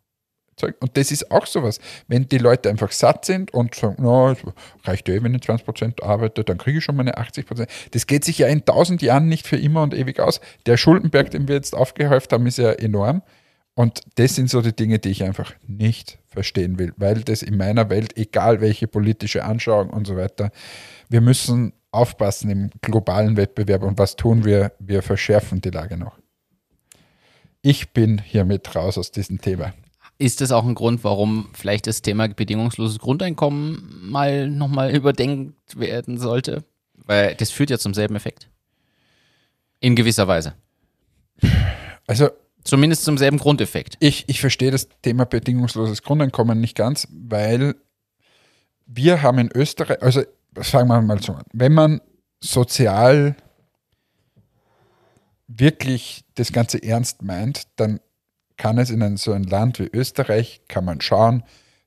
zeugen. 0.57 0.75
Und 0.79 0.97
das 0.97 1.11
ist 1.11 1.31
auch 1.31 1.45
sowas. 1.45 1.79
Wenn 2.07 2.27
die 2.27 2.37
Leute 2.37 2.69
einfach 2.69 2.91
satt 2.91 3.25
sind 3.25 3.53
und 3.53 3.75
sagen, 3.75 4.03
es 4.05 4.87
reicht 4.87 5.07
ja 5.07 5.15
eh, 5.15 5.23
wenn 5.23 5.33
ich 5.33 5.41
20% 5.41 6.03
arbeite, 6.03 6.43
dann 6.43 6.57
kriege 6.57 6.79
ich 6.79 6.83
schon 6.83 6.95
meine 6.95 7.17
80%. 7.17 7.67
Das 7.91 8.07
geht 8.07 8.25
sich 8.25 8.39
ja 8.39 8.47
in 8.47 8.65
tausend 8.65 9.01
Jahren 9.01 9.27
nicht 9.27 9.47
für 9.47 9.57
immer 9.57 9.83
und 9.83 9.93
ewig 9.93 10.19
aus. 10.19 10.41
Der 10.65 10.77
Schuldenberg, 10.77 11.31
den 11.31 11.47
wir 11.47 11.55
jetzt 11.55 11.75
aufgehäuft 11.75 12.33
haben, 12.33 12.45
ist 12.47 12.57
ja 12.57 12.71
enorm. 12.71 13.21
Und 13.75 14.01
das 14.15 14.33
sind 14.33 14.49
so 14.49 14.61
die 14.61 14.75
Dinge, 14.75 14.97
die 14.97 15.09
ich 15.09 15.23
einfach 15.23 15.53
nicht 15.67 16.17
verstehen 16.25 16.79
will, 16.79 16.93
weil 16.97 17.21
das 17.21 17.43
in 17.43 17.57
meiner 17.57 17.91
Welt, 17.91 18.17
egal 18.17 18.59
welche 18.59 18.87
politische 18.87 19.43
Anschauung 19.43 19.91
und 19.91 20.07
so 20.07 20.17
weiter, 20.17 20.49
wir 21.09 21.21
müssen 21.21 21.73
aufpassen 21.91 22.49
im 22.49 22.69
globalen 22.81 23.37
Wettbewerb 23.37 23.83
und 23.83 23.99
was 23.99 24.15
tun 24.15 24.45
wir? 24.45 24.71
Wir 24.79 25.03
verschärfen 25.03 25.61
die 25.61 25.69
Lage 25.69 25.95
noch. 25.95 26.17
Ich 27.61 27.93
bin 27.93 28.17
hiermit 28.19 28.75
raus 28.75 28.97
aus 28.97 29.11
diesem 29.11 29.41
Thema. 29.41 29.73
Ist 30.19 30.41
das 30.41 30.51
auch 30.51 30.65
ein 30.65 30.75
Grund, 30.75 31.03
warum 31.03 31.49
vielleicht 31.53 31.87
das 31.87 32.01
Thema 32.01 32.27
bedingungsloses 32.27 32.99
Grundeinkommen 32.99 34.09
mal 34.09 34.49
nochmal 34.49 34.95
überdenkt 34.95 35.79
werden 35.79 36.17
sollte? 36.17 36.63
Weil 36.95 37.35
das 37.35 37.51
führt 37.51 37.69
ja 37.69 37.77
zum 37.77 37.93
selben 37.93 38.15
Effekt. 38.15 38.49
In 39.79 39.95
gewisser 39.95 40.27
Weise. 40.27 40.53
Also 42.07 42.29
Zumindest 42.67 43.05
zum 43.05 43.17
selben 43.17 43.37
Grundeffekt. 43.37 43.95
ich, 44.01 44.27
ich 44.27 44.41
verstehe 44.41 44.71
das 44.71 44.89
Thema 45.01 45.25
bedingungsloses 45.25 46.03
Grundeinkommen 46.03 46.59
nicht 46.59 46.75
ganz, 46.75 47.07
weil 47.11 47.75
wir 48.85 49.21
haben 49.21 49.39
in 49.39 49.49
Österreich, 49.53 50.01
also 50.01 50.23
sagen 50.57 50.89
wir 50.89 51.01
mal 51.01 51.21
so, 51.21 51.37
wenn 51.53 51.73
man 51.73 52.01
sozial 52.41 53.37
wirklich 55.47 56.25
das 56.35 56.51
Ganze 56.51 56.83
ernst 56.83 57.21
meint, 57.21 57.63
dann 57.77 58.01
kann 58.57 58.77
es 58.77 58.89
in 58.89 59.17
so 59.17 59.33
ein 59.33 59.43
Land 59.43 59.79
wie 59.79 59.89
Österreich, 59.93 60.61
kann 60.67 60.85
man 60.85 61.01
schauen, 61.01 61.43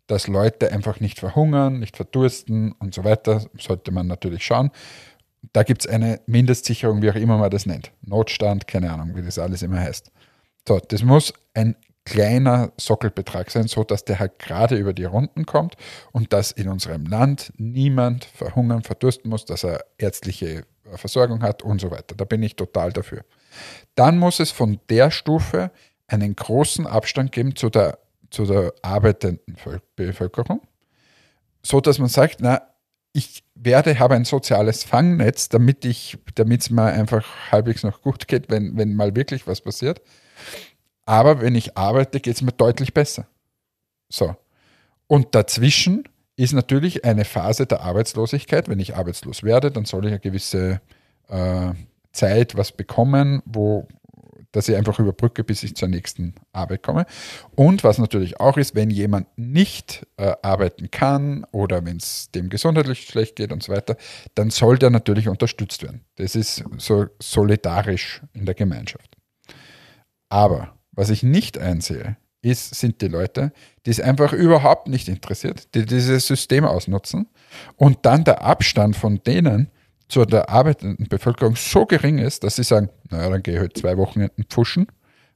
dass 0.06 0.26
Leute 0.26 0.72
einfach 0.72 1.00
nicht 1.00 1.18
verhungern, 1.18 1.78
nicht 1.78 1.96
verdursten 1.96 2.72
und 2.72 2.94
so 2.94 3.04
weiter, 3.04 3.44
sollte 3.58 3.92
man 3.92 4.06
natürlich 4.06 4.44
schauen. 4.44 4.70
Da 5.52 5.62
gibt 5.62 5.84
es 5.84 5.90
eine 5.90 6.20
Mindestsicherung, 6.26 7.02
wie 7.02 7.10
auch 7.10 7.14
immer 7.14 7.38
man 7.38 7.50
das 7.50 7.66
nennt. 7.66 7.92
Notstand, 8.02 8.66
keine 8.66 8.92
Ahnung, 8.92 9.16
wie 9.16 9.22
das 9.22 9.38
alles 9.38 9.62
immer 9.62 9.80
heißt. 9.80 10.10
So, 10.66 10.78
das 10.78 11.02
muss 11.02 11.32
ein 11.54 11.76
kleiner 12.04 12.72
Sockelbetrag 12.76 13.50
sein, 13.50 13.68
so 13.68 13.84
dass 13.84 14.04
der 14.04 14.18
halt 14.18 14.38
gerade 14.38 14.76
über 14.76 14.92
die 14.92 15.04
Runden 15.04 15.46
kommt 15.46 15.76
und 16.12 16.32
dass 16.32 16.50
in 16.50 16.68
unserem 16.68 17.06
Land 17.06 17.52
niemand 17.56 18.24
verhungern, 18.24 18.82
verdursten 18.82 19.30
muss, 19.30 19.44
dass 19.44 19.64
er 19.64 19.84
ärztliche 19.98 20.64
Versorgung 20.96 21.42
hat 21.42 21.62
und 21.62 21.80
so 21.80 21.90
weiter. 21.90 22.16
Da 22.16 22.24
bin 22.24 22.42
ich 22.42 22.56
total 22.56 22.92
dafür. 22.92 23.24
Dann 23.94 24.18
muss 24.18 24.40
es 24.40 24.50
von 24.50 24.80
der 24.88 25.10
Stufe 25.10 25.70
einen 26.11 26.36
großen 26.36 26.86
Abstand 26.86 27.32
geben 27.32 27.56
zu 27.56 27.70
der, 27.70 27.98
zu 28.30 28.44
der 28.44 28.74
arbeitenden 28.82 29.56
Völ- 29.56 29.80
Bevölkerung, 29.96 30.61
so 31.62 31.80
dass 31.80 31.98
man 31.98 32.08
sagt, 32.08 32.38
na, 32.40 32.62
ich 33.12 33.44
werde, 33.54 33.98
habe 33.98 34.14
ein 34.14 34.24
soziales 34.24 34.84
Fangnetz, 34.84 35.48
damit 35.48 35.84
ich, 35.84 36.18
damit 36.36 36.62
es 36.62 36.70
mir 36.70 36.84
einfach 36.84 37.26
halbwegs 37.50 37.82
noch 37.82 38.02
gut 38.02 38.28
geht, 38.28 38.50
wenn, 38.50 38.76
wenn 38.76 38.94
mal 38.94 39.16
wirklich 39.16 39.46
was 39.46 39.61
passiert. 39.61 40.00
Aber 41.06 41.40
wenn 41.40 41.56
ich 41.56 41.76
arbeite, 41.76 42.20
geht 42.20 42.36
es 42.36 42.42
mir 42.42 42.52
deutlich 42.52 42.94
besser. 42.94 43.26
So. 44.08 44.36
Und 45.08 45.34
dazwischen 45.34 46.04
ist 46.36 46.52
natürlich 46.52 47.04
eine 47.04 47.24
Phase 47.24 47.66
der 47.66 47.80
Arbeitslosigkeit. 47.80 48.68
Wenn 48.68 48.78
ich 48.78 48.96
arbeitslos 48.96 49.42
werde, 49.42 49.72
dann 49.72 49.86
soll 49.86 50.04
ich 50.04 50.12
eine 50.12 50.20
gewisse 50.20 50.80
äh, 51.28 51.72
Zeit 52.12 52.56
was 52.56 52.72
bekommen, 52.72 53.42
wo 53.44 53.88
dass 54.53 54.68
ich 54.68 54.76
einfach 54.76 54.98
überbrücke, 54.98 55.44
bis 55.44 55.62
ich 55.62 55.76
zur 55.76 55.88
nächsten 55.88 56.34
Arbeit 56.53 56.82
komme. 56.82 57.07
Und 57.55 57.84
was 57.84 57.98
natürlich 57.98 58.40
auch 58.40 58.57
ist, 58.57 58.74
wenn 58.74 58.90
jemand 58.90 59.26
nicht 59.36 60.07
äh, 60.16 60.34
arbeiten 60.42 60.90
kann 60.90 61.44
oder 61.53 61.84
wenn 61.84 61.98
es 61.98 62.30
dem 62.32 62.48
gesundheitlich 62.48 63.03
schlecht 63.03 63.36
geht 63.36 63.53
und 63.53 63.62
so 63.62 63.72
weiter, 63.72 63.96
dann 64.34 64.51
soll 64.51 64.78
der 64.78 64.90
natürlich 64.90 65.28
unterstützt 65.28 65.82
werden. 65.82 66.03
Das 66.16 66.34
ist 66.34 66.64
so 66.78 67.07
solidarisch 67.20 68.22
in 68.32 68.46
der 68.46 68.55
Gemeinschaft. 68.55 69.16
Aber 70.28 70.74
was 70.92 71.11
ich 71.11 71.22
nicht 71.22 71.59
einsehe, 71.59 72.16
ist, 72.42 72.74
sind 72.74 73.03
die 73.03 73.09
Leute, 73.09 73.53
die 73.84 73.90
es 73.90 74.01
einfach 74.01 74.32
überhaupt 74.32 74.88
nicht 74.88 75.09
interessiert, 75.09 75.74
die 75.74 75.84
dieses 75.84 76.26
System 76.26 76.64
ausnutzen 76.64 77.28
und 77.76 77.98
dann 78.03 78.24
der 78.24 78.42
Abstand 78.42 78.96
von 78.96 79.22
denen 79.22 79.70
zu 80.11 80.24
der 80.24 80.48
arbeitenden 80.48 81.08
Bevölkerung 81.08 81.56
so 81.56 81.86
gering 81.86 82.18
ist, 82.18 82.44
dass 82.44 82.56
sie 82.56 82.64
sagen, 82.64 82.90
naja, 83.11 83.30
dann 83.30 83.42
gehe 83.42 83.54
ich 83.54 83.61
halt 83.61 83.76
zwei 83.76 83.96
Wochenenden 83.96 84.44
pfuschen, 84.44 84.86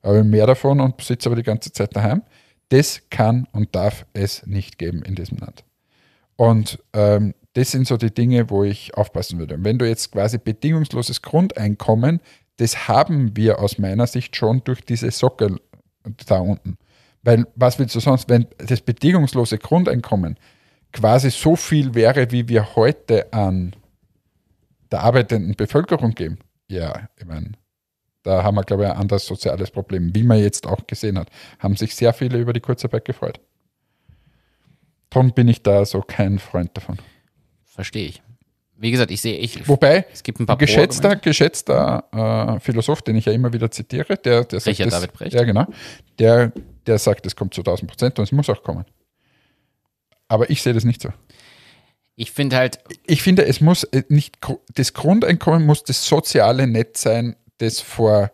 aber 0.02 0.24
mehr 0.24 0.46
davon 0.46 0.80
und 0.80 1.00
sitze 1.00 1.28
aber 1.28 1.36
die 1.36 1.42
ganze 1.42 1.72
Zeit 1.72 1.94
daheim. 1.96 2.22
Das 2.68 3.02
kann 3.10 3.46
und 3.52 3.74
darf 3.74 4.06
es 4.12 4.46
nicht 4.46 4.78
geben 4.78 5.02
in 5.02 5.14
diesem 5.14 5.38
Land. 5.38 5.64
Und 6.36 6.82
ähm, 6.92 7.34
das 7.52 7.70
sind 7.70 7.86
so 7.86 7.96
die 7.96 8.12
Dinge, 8.12 8.50
wo 8.50 8.64
ich 8.64 8.94
aufpassen 8.94 9.38
würde. 9.38 9.54
Und 9.54 9.64
wenn 9.64 9.78
du 9.78 9.86
jetzt 9.86 10.10
quasi 10.10 10.38
bedingungsloses 10.38 11.22
Grundeinkommen, 11.22 12.20
das 12.56 12.88
haben 12.88 13.36
wir 13.36 13.60
aus 13.60 13.78
meiner 13.78 14.06
Sicht 14.06 14.34
schon 14.34 14.62
durch 14.64 14.84
diese 14.84 15.10
Sockel 15.10 15.60
da 16.26 16.38
unten. 16.38 16.76
Weil 17.22 17.46
was 17.54 17.78
willst 17.78 17.94
du 17.94 18.00
sonst, 18.00 18.28
wenn 18.28 18.46
das 18.58 18.80
bedingungslose 18.80 19.58
Grundeinkommen 19.58 20.36
quasi 20.92 21.30
so 21.30 21.56
viel 21.56 21.94
wäre, 21.94 22.30
wie 22.30 22.48
wir 22.48 22.76
heute 22.76 23.32
an 23.32 23.74
der 24.94 25.02
arbeitenden 25.02 25.56
Bevölkerung 25.56 26.12
geben? 26.12 26.38
Ja, 26.68 27.08
ich 27.18 27.24
meine, 27.26 27.52
da 28.22 28.44
haben 28.44 28.54
wir, 28.54 28.62
glaube 28.62 28.84
ich, 28.84 28.90
ein 28.90 28.96
anderes 28.96 29.26
soziales 29.26 29.72
Problem. 29.72 30.14
Wie 30.14 30.22
man 30.22 30.38
jetzt 30.38 30.68
auch 30.68 30.86
gesehen 30.86 31.18
hat, 31.18 31.28
haben 31.58 31.76
sich 31.76 31.96
sehr 31.96 32.12
viele 32.12 32.38
über 32.38 32.52
die 32.52 32.60
Kurzarbeit 32.60 33.04
gefreut. 33.04 33.40
Darum 35.10 35.32
bin 35.32 35.48
ich 35.48 35.62
da 35.62 35.84
so 35.84 36.00
kein 36.00 36.38
Freund 36.38 36.70
davon. 36.74 36.98
Verstehe 37.64 38.06
ich. 38.06 38.22
Wie 38.76 38.92
gesagt, 38.92 39.10
ich 39.10 39.20
sehe, 39.20 39.36
ich. 39.36 39.68
Wobei, 39.68 40.06
es 40.12 40.22
gibt 40.22 40.38
ein 40.38 40.46
paar 40.46 40.58
geschätzter, 40.58 41.16
geschätzter 41.16 42.04
äh, 42.56 42.60
Philosoph, 42.60 43.02
den 43.02 43.16
ich 43.16 43.24
ja 43.24 43.32
immer 43.32 43.52
wieder 43.52 43.70
zitiere, 43.70 44.16
der, 44.16 44.44
der 44.44 44.60
sagt, 44.60 44.78
Richard 44.78 44.92
das, 44.92 45.00
David 45.00 45.12
Brecht. 45.12 45.34
Ja, 45.34 45.42
genau. 45.42 45.66
Der, 46.18 46.52
der 46.86 46.98
sagt, 46.98 47.26
es 47.26 47.34
kommt 47.34 47.52
zu 47.52 47.62
1000 47.62 47.90
Prozent 47.90 48.18
und 48.18 48.24
es 48.24 48.32
muss 48.32 48.48
auch 48.48 48.62
kommen. 48.62 48.84
Aber 50.28 50.50
ich 50.50 50.62
sehe 50.62 50.72
das 50.72 50.84
nicht 50.84 51.02
so. 51.02 51.10
Ich 52.16 52.30
finde 52.30 52.56
halt, 52.56 52.78
Ich 53.06 53.22
finde, 53.22 53.44
es 53.44 53.60
muss 53.60 53.84
äh, 53.84 54.04
nicht, 54.08 54.38
das 54.74 54.92
Grundeinkommen 54.92 55.66
muss 55.66 55.82
das 55.82 56.06
soziale 56.06 56.66
Netz 56.66 57.02
sein, 57.02 57.36
das 57.58 57.80
vor, 57.80 58.30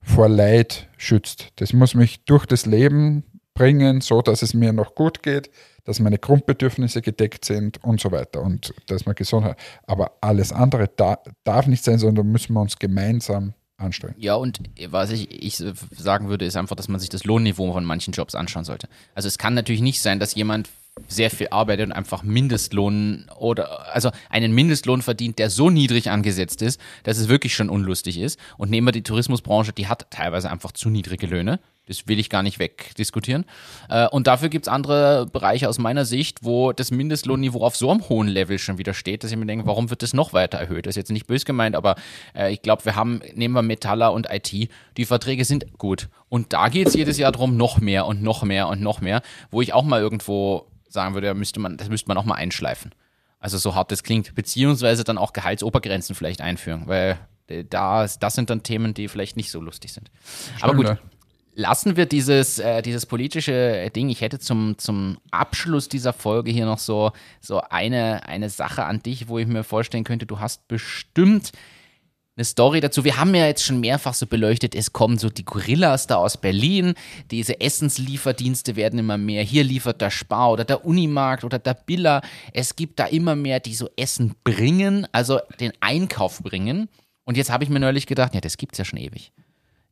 vor 0.00 0.28
Leid 0.28 0.88
schützt. 0.96 1.48
Das 1.56 1.72
muss 1.72 1.94
mich 1.94 2.24
durch 2.24 2.46
das 2.46 2.64
Leben 2.66 3.24
bringen, 3.54 4.00
so 4.00 4.22
dass 4.22 4.42
es 4.42 4.54
mir 4.54 4.72
noch 4.72 4.94
gut 4.94 5.22
geht, 5.22 5.50
dass 5.84 6.00
meine 6.00 6.18
Grundbedürfnisse 6.18 7.02
gedeckt 7.02 7.44
sind 7.44 7.82
und 7.82 8.00
so 8.00 8.12
weiter 8.12 8.42
und 8.42 8.72
dass 8.86 9.04
man 9.04 9.14
gesund 9.14 9.44
hat. 9.44 9.58
Aber 9.86 10.12
alles 10.20 10.52
andere 10.52 10.88
da, 10.94 11.18
darf 11.44 11.66
nicht 11.66 11.84
sein, 11.84 11.98
sondern 11.98 12.28
müssen 12.28 12.52
wir 12.52 12.60
uns 12.60 12.78
gemeinsam 12.78 13.54
anstrengen. 13.76 14.16
ja, 14.18 14.34
und 14.34 14.60
was 14.88 15.10
ich, 15.10 15.30
ich 15.30 15.56
sagen 15.56 16.28
würde, 16.28 16.44
ist 16.44 16.56
einfach, 16.56 16.76
dass 16.76 16.88
man 16.88 17.00
sich 17.00 17.10
das 17.10 17.24
Lohnniveau 17.24 17.72
von 17.72 17.84
manchen 17.84 18.12
Jobs 18.12 18.34
anschauen 18.34 18.64
sollte. 18.64 18.88
Also 19.14 19.28
es 19.28 19.38
kann 19.38 19.54
natürlich 19.54 19.82
nicht 19.82 20.02
sein, 20.02 20.18
dass 20.18 20.34
jemand 20.34 20.68
sehr 21.06 21.30
viel 21.30 21.48
arbeitet 21.50 21.86
und 21.86 21.92
einfach 21.92 22.22
Mindestlohn 22.22 23.26
oder 23.38 23.94
also 23.94 24.10
einen 24.30 24.52
Mindestlohn 24.52 25.02
verdient, 25.02 25.38
der 25.38 25.50
so 25.50 25.70
niedrig 25.70 26.10
angesetzt 26.10 26.62
ist, 26.62 26.80
dass 27.04 27.18
es 27.18 27.28
wirklich 27.28 27.54
schon 27.54 27.70
unlustig 27.70 28.18
ist. 28.18 28.38
Und 28.56 28.70
nehmen 28.70 28.86
wir 28.86 28.92
die 28.92 29.02
Tourismusbranche, 29.02 29.72
die 29.72 29.86
hat 29.86 30.10
teilweise 30.10 30.50
einfach 30.50 30.72
zu 30.72 30.90
niedrige 30.90 31.26
Löhne. 31.26 31.60
Das 31.88 32.06
will 32.06 32.18
ich 32.18 32.28
gar 32.28 32.42
nicht 32.42 32.58
wegdiskutieren. 32.58 33.46
Äh, 33.88 34.08
Und 34.08 34.26
dafür 34.26 34.50
gibt 34.50 34.66
es 34.66 34.68
andere 34.72 35.26
Bereiche 35.26 35.68
aus 35.68 35.78
meiner 35.78 36.04
Sicht, 36.04 36.44
wo 36.44 36.72
das 36.72 36.90
Mindestlohnniveau 36.90 37.64
auf 37.64 37.76
so 37.76 37.90
einem 37.90 38.08
hohen 38.08 38.28
Level 38.28 38.58
schon 38.58 38.78
wieder 38.78 38.92
steht, 38.92 39.24
dass 39.24 39.32
ich 39.32 39.38
mir 39.38 39.46
denke, 39.46 39.66
warum 39.66 39.88
wird 39.90 40.02
das 40.02 40.12
noch 40.12 40.32
weiter 40.34 40.58
erhöht? 40.58 40.86
Das 40.86 40.92
ist 40.92 40.96
jetzt 40.96 41.10
nicht 41.10 41.26
bös 41.26 41.44
gemeint, 41.46 41.74
aber 41.74 41.96
äh, 42.36 42.52
ich 42.52 42.60
glaube, 42.60 42.84
wir 42.84 42.94
haben, 42.94 43.22
nehmen 43.34 43.54
wir 43.54 43.62
Metaller 43.62 44.12
und 44.12 44.28
IT, 44.30 44.52
die 44.52 45.04
Verträge 45.04 45.44
sind 45.46 45.78
gut. 45.78 46.08
Und 46.28 46.52
da 46.52 46.68
geht 46.68 46.88
es 46.88 46.94
jedes 46.94 47.16
Jahr 47.16 47.32
drum 47.32 47.56
noch 47.56 47.78
mehr 47.80 48.06
und 48.06 48.22
noch 48.22 48.42
mehr 48.42 48.68
und 48.68 48.82
noch 48.82 49.00
mehr, 49.00 49.22
wo 49.50 49.62
ich 49.62 49.72
auch 49.72 49.84
mal 49.84 50.00
irgendwo 50.00 50.66
sagen 50.88 51.14
würde, 51.14 51.34
müsste 51.34 51.60
man, 51.60 51.76
das 51.76 51.88
müsste 51.88 52.08
man 52.08 52.16
auch 52.16 52.24
mal 52.24 52.34
einschleifen. 52.34 52.92
Also 53.40 53.58
so 53.58 53.74
hart 53.74 53.92
das 53.92 54.02
klingt, 54.02 54.34
beziehungsweise 54.34 55.04
dann 55.04 55.18
auch 55.18 55.32
Gehaltsobergrenzen 55.32 56.16
vielleicht 56.16 56.40
einführen, 56.40 56.82
weil 56.86 57.18
da, 57.70 58.06
das 58.06 58.34
sind 58.34 58.50
dann 58.50 58.62
Themen, 58.62 58.94
die 58.94 59.08
vielleicht 59.08 59.36
nicht 59.36 59.50
so 59.50 59.60
lustig 59.60 59.92
sind. 59.92 60.10
Aber 60.60 60.74
gut, 60.74 60.86
ja. 60.86 60.98
lassen 61.54 61.96
wir 61.96 62.06
dieses, 62.06 62.58
äh, 62.58 62.82
dieses 62.82 63.06
politische 63.06 63.90
Ding. 63.94 64.08
Ich 64.10 64.20
hätte 64.20 64.38
zum, 64.38 64.76
zum 64.78 65.18
Abschluss 65.30 65.88
dieser 65.88 66.12
Folge 66.12 66.50
hier 66.50 66.66
noch 66.66 66.78
so, 66.78 67.12
so 67.40 67.60
eine, 67.60 68.26
eine 68.26 68.50
Sache 68.50 68.84
an 68.84 69.02
dich, 69.02 69.28
wo 69.28 69.38
ich 69.38 69.46
mir 69.46 69.64
vorstellen 69.64 70.04
könnte, 70.04 70.26
du 70.26 70.40
hast 70.40 70.68
bestimmt 70.68 71.52
eine 72.38 72.44
Story 72.44 72.80
dazu. 72.80 73.04
Wir 73.04 73.16
haben 73.16 73.34
ja 73.34 73.46
jetzt 73.46 73.64
schon 73.64 73.80
mehrfach 73.80 74.14
so 74.14 74.26
beleuchtet, 74.26 74.76
es 74.76 74.92
kommen 74.92 75.18
so 75.18 75.28
die 75.28 75.44
Gorillas 75.44 76.06
da 76.06 76.16
aus 76.16 76.36
Berlin, 76.36 76.94
diese 77.32 77.60
Essenslieferdienste 77.60 78.76
werden 78.76 79.00
immer 79.00 79.18
mehr. 79.18 79.42
Hier 79.42 79.64
liefert 79.64 80.00
der 80.00 80.10
Spar 80.10 80.52
oder 80.52 80.64
der 80.64 80.84
Unimarkt 80.84 81.42
oder 81.42 81.58
der 81.58 81.74
Biller. 81.74 82.22
Es 82.52 82.76
gibt 82.76 83.00
da 83.00 83.06
immer 83.06 83.34
mehr, 83.34 83.58
die 83.58 83.74
so 83.74 83.90
Essen 83.96 84.36
bringen, 84.44 85.08
also 85.10 85.40
den 85.58 85.72
Einkauf 85.80 86.40
bringen. 86.40 86.88
Und 87.24 87.36
jetzt 87.36 87.50
habe 87.50 87.64
ich 87.64 87.70
mir 87.70 87.80
neulich 87.80 88.06
gedacht, 88.06 88.34
ja, 88.34 88.40
das 88.40 88.56
gibt's 88.56 88.78
ja 88.78 88.84
schon 88.84 89.00
ewig. 89.00 89.32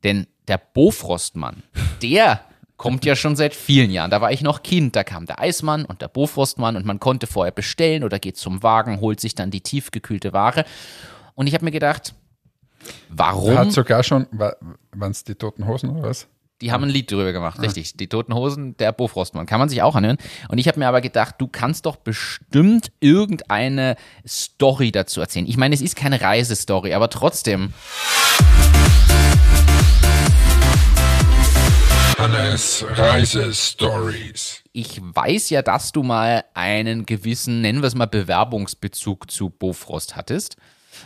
Denn 0.05 0.25
der 0.47 0.57
Bofrostmann, 0.57 1.63
der 2.01 2.39
kommt 2.77 3.03
ja 3.03 3.17
schon 3.17 3.35
seit 3.35 3.55
vielen 3.55 3.91
Jahren. 3.91 4.09
Da 4.09 4.21
war 4.21 4.31
ich 4.31 4.41
noch 4.41 4.63
Kind, 4.63 4.95
da 4.95 5.03
kam 5.03 5.25
der 5.25 5.41
Eismann 5.41 5.83
und 5.83 6.01
der 6.01 6.07
Bofrostmann 6.07 6.77
und 6.77 6.85
man 6.85 7.01
konnte 7.01 7.27
vorher 7.27 7.51
bestellen 7.51 8.05
oder 8.05 8.19
geht 8.19 8.37
zum 8.37 8.63
Wagen, 8.63 9.01
holt 9.01 9.19
sich 9.19 9.35
dann 9.35 9.51
die 9.51 9.61
tiefgekühlte 9.61 10.31
Ware. 10.31 10.63
Und 11.35 11.47
ich 11.47 11.53
habe 11.53 11.65
mir 11.65 11.71
gedacht, 11.71 12.13
warum? 13.09 13.57
Hat 13.57 13.71
sogar 13.71 14.03
schon, 14.03 14.27
waren 14.31 15.11
es 15.11 15.23
die 15.23 15.35
toten 15.35 15.67
Hosen 15.67 15.89
oder 15.89 16.09
was? 16.09 16.27
Die 16.61 16.71
haben 16.71 16.85
ein 16.85 16.89
Lied 16.89 17.11
drüber 17.11 17.31
gemacht, 17.33 17.61
richtig. 17.61 17.97
Die 17.97 18.07
Toten 18.07 18.33
Hosen, 18.33 18.75
der 18.77 18.91
Bofrostmann. 18.91 19.45
Kann 19.45 19.59
man 19.59 19.69
sich 19.69 19.83
auch 19.83 19.93
anhören. 19.95 20.17
Und 20.49 20.57
ich 20.57 20.67
habe 20.67 20.79
mir 20.79 20.87
aber 20.87 21.01
gedacht, 21.01 21.35
du 21.37 21.47
kannst 21.47 21.85
doch 21.85 21.97
bestimmt 21.97 22.91
irgendeine 22.99 23.95
Story 24.27 24.91
dazu 24.91 25.21
erzählen. 25.21 25.45
Ich 25.47 25.57
meine, 25.57 25.75
es 25.75 25.81
ist 25.81 25.95
keine 25.95 26.19
Reisestory, 26.19 26.95
aber 26.95 27.11
trotzdem. 27.11 27.73
Hannes 32.17 32.83
Reisestories. 32.89 34.63
Ich 34.73 34.99
weiß 34.99 35.51
ja, 35.51 35.61
dass 35.61 35.91
du 35.91 36.01
mal 36.01 36.43
einen 36.55 37.05
gewissen, 37.05 37.61
nennen 37.61 37.83
wir 37.83 37.87
es 37.87 37.93
mal, 37.93 38.07
Bewerbungsbezug 38.07 39.29
zu 39.29 39.51
Bofrost 39.51 40.15
hattest. 40.15 40.57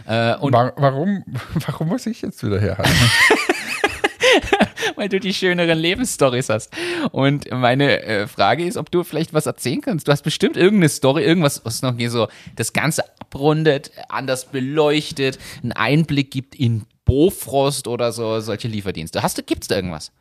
Äh, 0.07 0.35
und 0.37 0.53
Wa- 0.53 0.73
Warum, 0.77 1.23
warum 1.67 1.89
muss 1.89 2.05
ich 2.05 2.21
jetzt 2.21 2.43
wieder 2.43 2.59
herhalten? 2.59 2.91
weil 4.95 5.09
du 5.09 5.19
die 5.19 5.33
schöneren 5.33 5.77
Lebensstories 5.79 6.49
hast. 6.49 6.71
Und 7.11 7.49
meine 7.51 8.03
äh, 8.03 8.27
Frage 8.27 8.65
ist, 8.65 8.77
ob 8.77 8.91
du 8.91 9.03
vielleicht 9.03 9.33
was 9.33 9.45
erzählen 9.45 9.81
kannst. 9.81 10.07
Du 10.07 10.11
hast 10.11 10.21
bestimmt 10.21 10.57
irgendeine 10.57 10.89
Story, 10.89 11.23
irgendwas, 11.23 11.63
was 11.65 11.81
noch 11.81 11.95
hier 11.97 12.11
so 12.11 12.27
das 12.55 12.73
Ganze 12.73 13.03
abrundet, 13.19 13.91
anders 14.09 14.45
beleuchtet, 14.45 15.39
einen 15.63 15.71
Einblick 15.71 16.31
gibt 16.31 16.55
in 16.55 16.85
Bofrost 17.05 17.87
oder 17.87 18.11
so, 18.11 18.39
solche 18.41 18.67
Lieferdienste. 18.67 19.23
Hast 19.23 19.37
du, 19.37 19.43
gibt's 19.43 19.67
da 19.67 19.75
irgendwas? 19.75 20.11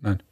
Nein. 0.00 0.22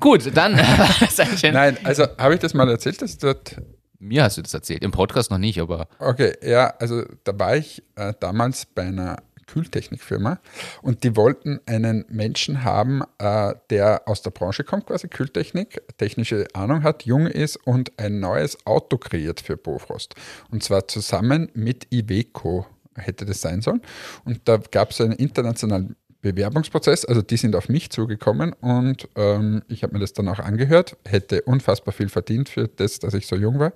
Gut, 0.00 0.28
dann. 0.36 0.54
Nein, 1.52 1.78
also 1.84 2.04
habe 2.18 2.34
ich 2.34 2.40
das 2.40 2.52
mal 2.52 2.68
erzählt, 2.68 3.00
dass 3.00 3.16
dort 3.18 3.56
Mir 3.98 4.24
hast 4.24 4.38
du 4.38 4.42
das 4.42 4.54
erzählt. 4.54 4.84
Im 4.84 4.92
Podcast 4.92 5.30
noch 5.30 5.38
nicht, 5.38 5.60
aber. 5.60 5.88
Okay, 5.98 6.34
ja, 6.42 6.74
also 6.78 7.04
da 7.24 7.38
war 7.38 7.56
ich 7.56 7.82
äh, 7.96 8.14
damals 8.20 8.66
bei 8.66 8.82
einer 8.82 9.16
Kühltechnikfirma 9.48 10.38
und 10.82 11.02
die 11.02 11.16
wollten 11.16 11.58
einen 11.66 12.04
Menschen 12.08 12.62
haben, 12.62 13.02
äh, 13.18 13.54
der 13.70 14.02
aus 14.06 14.22
der 14.22 14.30
Branche 14.30 14.62
kommt, 14.62 14.86
quasi 14.86 15.08
Kühltechnik, 15.08 15.82
technische 15.96 16.46
Ahnung 16.52 16.84
hat, 16.84 17.04
jung 17.04 17.26
ist 17.26 17.56
und 17.56 17.98
ein 17.98 18.20
neues 18.20 18.64
Auto 18.66 18.98
kreiert 18.98 19.40
für 19.40 19.56
Bofrost. 19.56 20.14
Und 20.50 20.62
zwar 20.62 20.86
zusammen 20.86 21.50
mit 21.54 21.92
Iveco 21.92 22.66
hätte 22.94 23.24
das 23.24 23.40
sein 23.40 23.62
sollen. 23.62 23.82
Und 24.24 24.40
da 24.44 24.58
gab 24.58 24.90
es 24.90 25.00
einen 25.00 25.12
internationalen 25.12 25.96
Bewerbungsprozess, 26.20 27.04
also 27.04 27.22
die 27.22 27.36
sind 27.36 27.54
auf 27.54 27.68
mich 27.68 27.90
zugekommen 27.90 28.52
und 28.52 29.08
ähm, 29.14 29.62
ich 29.68 29.82
habe 29.82 29.92
mir 29.92 30.00
das 30.00 30.12
dann 30.12 30.28
auch 30.28 30.40
angehört, 30.40 30.96
hätte 31.04 31.42
unfassbar 31.42 31.92
viel 31.92 32.08
verdient 32.08 32.48
für 32.48 32.66
das, 32.66 32.98
dass 32.98 33.14
ich 33.14 33.26
so 33.26 33.36
jung 33.36 33.58
war. 33.58 33.72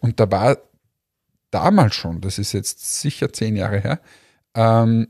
Und 0.00 0.20
da 0.20 0.30
war 0.30 0.58
damals 1.50 1.94
schon, 1.94 2.20
das 2.20 2.38
ist 2.38 2.52
jetzt 2.52 3.00
sicher 3.00 3.32
zehn 3.32 3.56
Jahre 3.56 3.80
her, 3.80 4.00
ähm, 4.54 5.08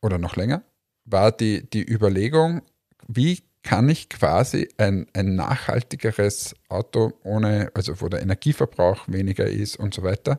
oder 0.00 0.18
noch 0.18 0.36
länger, 0.36 0.62
war 1.04 1.32
die, 1.32 1.68
die 1.68 1.84
Überlegung, 1.84 2.62
wie 3.08 3.42
kann 3.64 3.88
ich 3.88 4.08
quasi 4.10 4.68
ein, 4.76 5.06
ein 5.14 5.34
nachhaltigeres 5.34 6.54
Auto 6.68 7.14
ohne, 7.24 7.70
also 7.74 8.00
wo 8.00 8.08
der 8.08 8.22
Energieverbrauch 8.22 9.08
weniger 9.08 9.46
ist 9.46 9.76
und 9.76 9.94
so 9.94 10.02
weiter, 10.02 10.38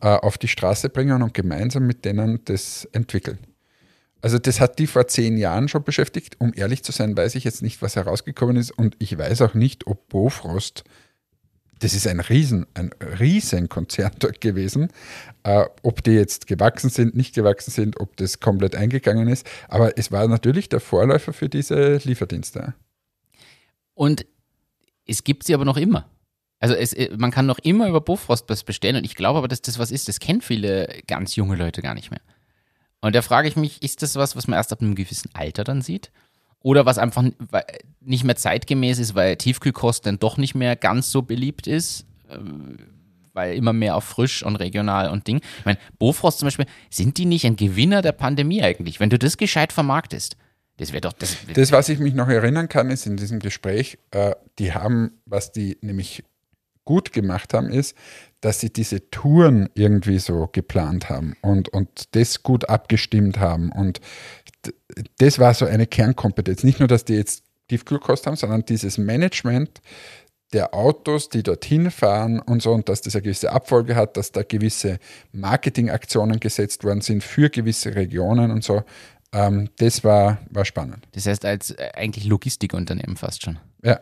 äh, 0.00 0.08
auf 0.08 0.36
die 0.36 0.48
Straße 0.48 0.90
bringen 0.90 1.22
und 1.22 1.32
gemeinsam 1.32 1.86
mit 1.86 2.04
denen 2.04 2.44
das 2.44 2.84
entwickeln. 2.92 3.38
Also 4.26 4.40
das 4.40 4.58
hat 4.58 4.80
die 4.80 4.88
vor 4.88 5.06
zehn 5.06 5.36
Jahren 5.36 5.68
schon 5.68 5.84
beschäftigt. 5.84 6.40
Um 6.40 6.52
ehrlich 6.52 6.82
zu 6.82 6.90
sein, 6.90 7.16
weiß 7.16 7.36
ich 7.36 7.44
jetzt 7.44 7.62
nicht, 7.62 7.80
was 7.80 7.94
herausgekommen 7.94 8.56
ist 8.56 8.72
und 8.72 8.96
ich 8.98 9.16
weiß 9.16 9.40
auch 9.42 9.54
nicht, 9.54 9.86
ob 9.86 10.08
Bofrost 10.08 10.82
das 11.78 11.94
ist 11.94 12.08
ein 12.08 12.18
Riesen, 12.18 12.66
ein 12.74 12.90
Riesenkonzern 13.20 14.14
dort 14.18 14.40
gewesen. 14.40 14.88
Äh, 15.44 15.66
ob 15.84 16.02
die 16.02 16.10
jetzt 16.10 16.48
gewachsen 16.48 16.90
sind, 16.90 17.14
nicht 17.14 17.36
gewachsen 17.36 17.70
sind, 17.70 18.00
ob 18.00 18.16
das 18.16 18.40
komplett 18.40 18.74
eingegangen 18.74 19.28
ist. 19.28 19.46
Aber 19.68 19.96
es 19.96 20.10
war 20.10 20.26
natürlich 20.26 20.68
der 20.68 20.80
Vorläufer 20.80 21.32
für 21.32 21.48
diese 21.48 21.98
Lieferdienste. 21.98 22.74
Und 23.94 24.26
es 25.06 25.22
gibt 25.22 25.44
sie 25.44 25.54
aber 25.54 25.64
noch 25.64 25.76
immer. 25.76 26.10
Also 26.58 26.74
es, 26.74 26.94
äh, 26.94 27.16
man 27.16 27.30
kann 27.30 27.46
noch 27.46 27.60
immer 27.60 27.86
über 27.86 28.00
Bofrost 28.00 28.48
was 28.48 28.64
bestellen 28.64 28.96
und 28.96 29.04
ich 29.04 29.14
glaube 29.14 29.38
aber, 29.38 29.46
dass 29.46 29.62
das 29.62 29.78
was 29.78 29.92
ist, 29.92 30.08
das 30.08 30.18
kennen 30.18 30.40
viele 30.40 31.00
ganz 31.06 31.36
junge 31.36 31.54
Leute 31.54 31.80
gar 31.80 31.94
nicht 31.94 32.10
mehr. 32.10 32.22
Und 33.06 33.14
da 33.14 33.22
frage 33.22 33.46
ich 33.46 33.54
mich, 33.54 33.82
ist 33.82 34.02
das 34.02 34.16
was, 34.16 34.34
was 34.34 34.48
man 34.48 34.56
erst 34.56 34.72
ab 34.72 34.82
einem 34.82 34.96
gewissen 34.96 35.30
Alter 35.32 35.62
dann 35.62 35.80
sieht? 35.80 36.10
Oder 36.60 36.86
was 36.86 36.98
einfach 36.98 37.24
nicht 38.00 38.24
mehr 38.24 38.34
zeitgemäß 38.34 38.98
ist, 38.98 39.14
weil 39.14 39.36
Tiefkühlkost 39.36 40.04
dann 40.06 40.18
doch 40.18 40.38
nicht 40.38 40.56
mehr 40.56 40.74
ganz 40.74 41.12
so 41.12 41.22
beliebt 41.22 41.68
ist, 41.68 42.04
äh, 42.28 42.38
weil 43.32 43.54
immer 43.54 43.72
mehr 43.72 43.94
auf 43.94 44.02
frisch 44.02 44.42
und 44.42 44.56
regional 44.56 45.10
und 45.10 45.28
Ding. 45.28 45.40
Ich 45.58 45.64
meine, 45.64 45.78
Bofrost 46.00 46.40
zum 46.40 46.46
Beispiel, 46.46 46.66
sind 46.90 47.16
die 47.18 47.26
nicht 47.26 47.46
ein 47.46 47.54
Gewinner 47.54 48.02
der 48.02 48.12
Pandemie 48.12 48.62
eigentlich? 48.62 48.98
Wenn 48.98 49.10
du 49.10 49.18
das 49.18 49.36
gescheit 49.36 49.72
vermarktest, 49.72 50.36
das 50.78 50.92
wäre 50.92 51.02
doch. 51.02 51.12
Das, 51.12 51.36
das, 51.54 51.70
was 51.70 51.88
ich 51.88 52.00
mich 52.00 52.14
noch 52.14 52.28
erinnern 52.28 52.68
kann, 52.68 52.90
ist 52.90 53.06
in 53.06 53.16
diesem 53.16 53.38
Gespräch, 53.38 53.98
äh, 54.10 54.34
die 54.58 54.74
haben, 54.74 55.12
was 55.26 55.52
die 55.52 55.78
nämlich 55.80 56.24
gut 56.84 57.12
gemacht 57.12 57.54
haben, 57.54 57.70
ist, 57.70 57.96
dass 58.40 58.60
sie 58.60 58.72
diese 58.72 59.10
Touren 59.10 59.68
irgendwie 59.74 60.18
so 60.18 60.48
geplant 60.50 61.08
haben 61.08 61.36
und, 61.42 61.68
und 61.70 62.14
das 62.14 62.42
gut 62.42 62.68
abgestimmt 62.68 63.38
haben. 63.38 63.72
Und 63.72 64.00
das 65.18 65.38
war 65.38 65.54
so 65.54 65.66
eine 65.66 65.86
Kernkompetenz. 65.86 66.62
Nicht 66.62 66.78
nur, 66.78 66.88
dass 66.88 67.04
die 67.04 67.14
jetzt 67.14 67.44
Tiefkühlkost 67.68 68.26
haben, 68.26 68.36
sondern 68.36 68.64
dieses 68.64 68.98
Management 68.98 69.80
der 70.52 70.74
Autos, 70.74 71.28
die 71.28 71.42
dorthin 71.42 71.90
fahren 71.90 72.40
und 72.40 72.62
so, 72.62 72.72
und 72.72 72.88
dass 72.88 73.00
das 73.00 73.16
eine 73.16 73.22
gewisse 73.22 73.50
Abfolge 73.50 73.96
hat, 73.96 74.16
dass 74.16 74.30
da 74.32 74.42
gewisse 74.42 74.98
Marketingaktionen 75.32 76.38
gesetzt 76.38 76.84
worden 76.84 77.00
sind 77.00 77.24
für 77.24 77.50
gewisse 77.50 77.94
Regionen 77.94 78.50
und 78.52 78.62
so. 78.62 78.84
Ähm, 79.32 79.70
das 79.78 80.04
war, 80.04 80.38
war 80.50 80.64
spannend. 80.64 81.08
Das 81.12 81.26
heißt, 81.26 81.44
als 81.44 81.72
äh, 81.72 81.90
eigentlich 81.94 82.26
Logistikunternehmen 82.26 83.16
fast 83.16 83.42
schon. 83.42 83.58
Ja. 83.82 84.00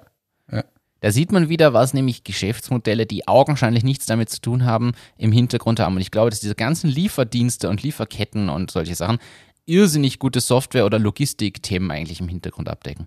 Da 1.05 1.11
sieht 1.11 1.33
man 1.33 1.51
wieder, 1.51 1.75
was 1.75 1.93
nämlich 1.93 2.25
Geschäftsmodelle, 2.25 3.05
die 3.05 3.29
augenscheinlich 3.29 3.85
nichts 3.85 4.07
damit 4.07 4.31
zu 4.31 4.41
tun 4.41 4.65
haben, 4.65 4.93
im 5.19 5.33
Hintergrund 5.33 5.79
haben. 5.79 5.97
Und 5.97 6.01
ich 6.01 6.11
glaube, 6.11 6.31
dass 6.31 6.41
diese 6.41 6.55
ganzen 6.55 6.89
Lieferdienste 6.89 7.69
und 7.69 7.83
Lieferketten 7.83 8.49
und 8.49 8.71
solche 8.71 8.95
Sachen 8.95 9.19
irrsinnig 9.67 10.19
gute 10.19 10.41
Software- 10.41 10.87
oder 10.87 10.99
Logistikthemen 10.99 11.91
eigentlich 11.91 12.21
im 12.21 12.29
Hintergrund 12.29 12.71
abdecken. 12.71 13.07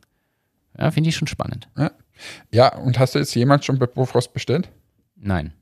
Ja, 0.78 0.92
finde 0.92 1.10
ich 1.10 1.16
schon 1.16 1.28
spannend. 1.28 1.70
Ja. 1.76 1.90
ja, 2.52 2.76
und 2.76 3.00
hast 3.00 3.16
du 3.16 3.20
jetzt 3.20 3.34
jemand 3.34 3.66
schon 3.66 3.80
bei 3.80 3.88
Bofrost 3.88 4.32
bestellt? 4.32 4.70
Nein. 5.16 5.54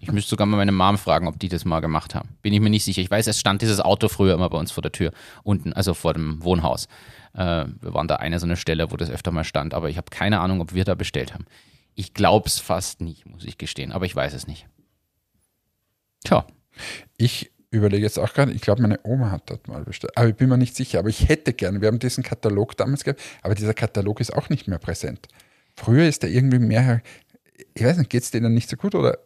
Ich 0.00 0.10
müsste 0.10 0.30
sogar 0.30 0.48
mal 0.48 0.56
meine 0.56 0.72
Mom 0.72 0.98
fragen, 0.98 1.28
ob 1.28 1.38
die 1.38 1.48
das 1.48 1.64
mal 1.64 1.78
gemacht 1.78 2.16
haben. 2.16 2.30
Bin 2.42 2.52
ich 2.52 2.58
mir 2.58 2.70
nicht 2.70 2.84
sicher. 2.84 3.02
Ich 3.02 3.10
weiß, 3.12 3.28
es 3.28 3.38
stand 3.38 3.62
dieses 3.62 3.78
Auto 3.78 4.08
früher 4.08 4.34
immer 4.34 4.50
bei 4.50 4.58
uns 4.58 4.72
vor 4.72 4.82
der 4.82 4.90
Tür, 4.90 5.12
unten, 5.44 5.72
also 5.72 5.94
vor 5.94 6.12
dem 6.12 6.42
Wohnhaus. 6.42 6.88
Äh, 7.34 7.66
wir 7.80 7.94
waren 7.94 8.08
da 8.08 8.16
eine 8.16 8.40
so 8.40 8.46
eine 8.46 8.56
Stelle, 8.56 8.90
wo 8.90 8.96
das 8.96 9.10
öfter 9.10 9.30
mal 9.30 9.44
stand, 9.44 9.74
aber 9.74 9.90
ich 9.90 9.96
habe 9.96 10.10
keine 10.10 10.40
Ahnung, 10.40 10.60
ob 10.60 10.74
wir 10.74 10.84
da 10.84 10.96
bestellt 10.96 11.32
haben. 11.32 11.46
Ich 11.94 12.14
glaube 12.14 12.48
es 12.48 12.58
fast 12.58 13.00
nicht, 13.00 13.26
muss 13.26 13.44
ich 13.44 13.58
gestehen, 13.58 13.92
aber 13.92 14.06
ich 14.06 14.16
weiß 14.16 14.34
es 14.34 14.46
nicht. 14.46 14.66
Tja. 16.24 16.46
Ich 17.16 17.52
überlege 17.70 18.04
jetzt 18.04 18.18
auch 18.18 18.32
gerade, 18.32 18.52
ich 18.52 18.62
glaube, 18.62 18.82
meine 18.82 19.00
Oma 19.04 19.30
hat 19.30 19.50
dort 19.50 19.68
mal 19.68 19.84
bestellt. 19.84 20.16
Aber 20.16 20.28
ich 20.28 20.36
bin 20.36 20.48
mir 20.48 20.56
nicht 20.56 20.76
sicher. 20.76 20.98
Aber 21.00 21.08
ich 21.08 21.28
hätte 21.28 21.52
gerne, 21.52 21.80
wir 21.80 21.88
haben 21.88 21.98
diesen 21.98 22.24
Katalog 22.24 22.76
damals 22.76 23.04
gehabt, 23.04 23.20
aber 23.42 23.54
dieser 23.54 23.74
Katalog 23.74 24.20
ist 24.20 24.34
auch 24.34 24.48
nicht 24.48 24.68
mehr 24.68 24.78
präsent. 24.78 25.28
Früher 25.76 26.06
ist 26.06 26.22
er 26.22 26.30
irgendwie 26.30 26.60
mehr 26.60 27.02
ich 27.74 27.84
weiß 27.84 27.98
nicht, 27.98 28.10
geht 28.10 28.22
es 28.22 28.30
denen 28.30 28.52
nicht 28.52 28.68
so 28.68 28.76
gut 28.76 28.94
oder, 28.96 29.18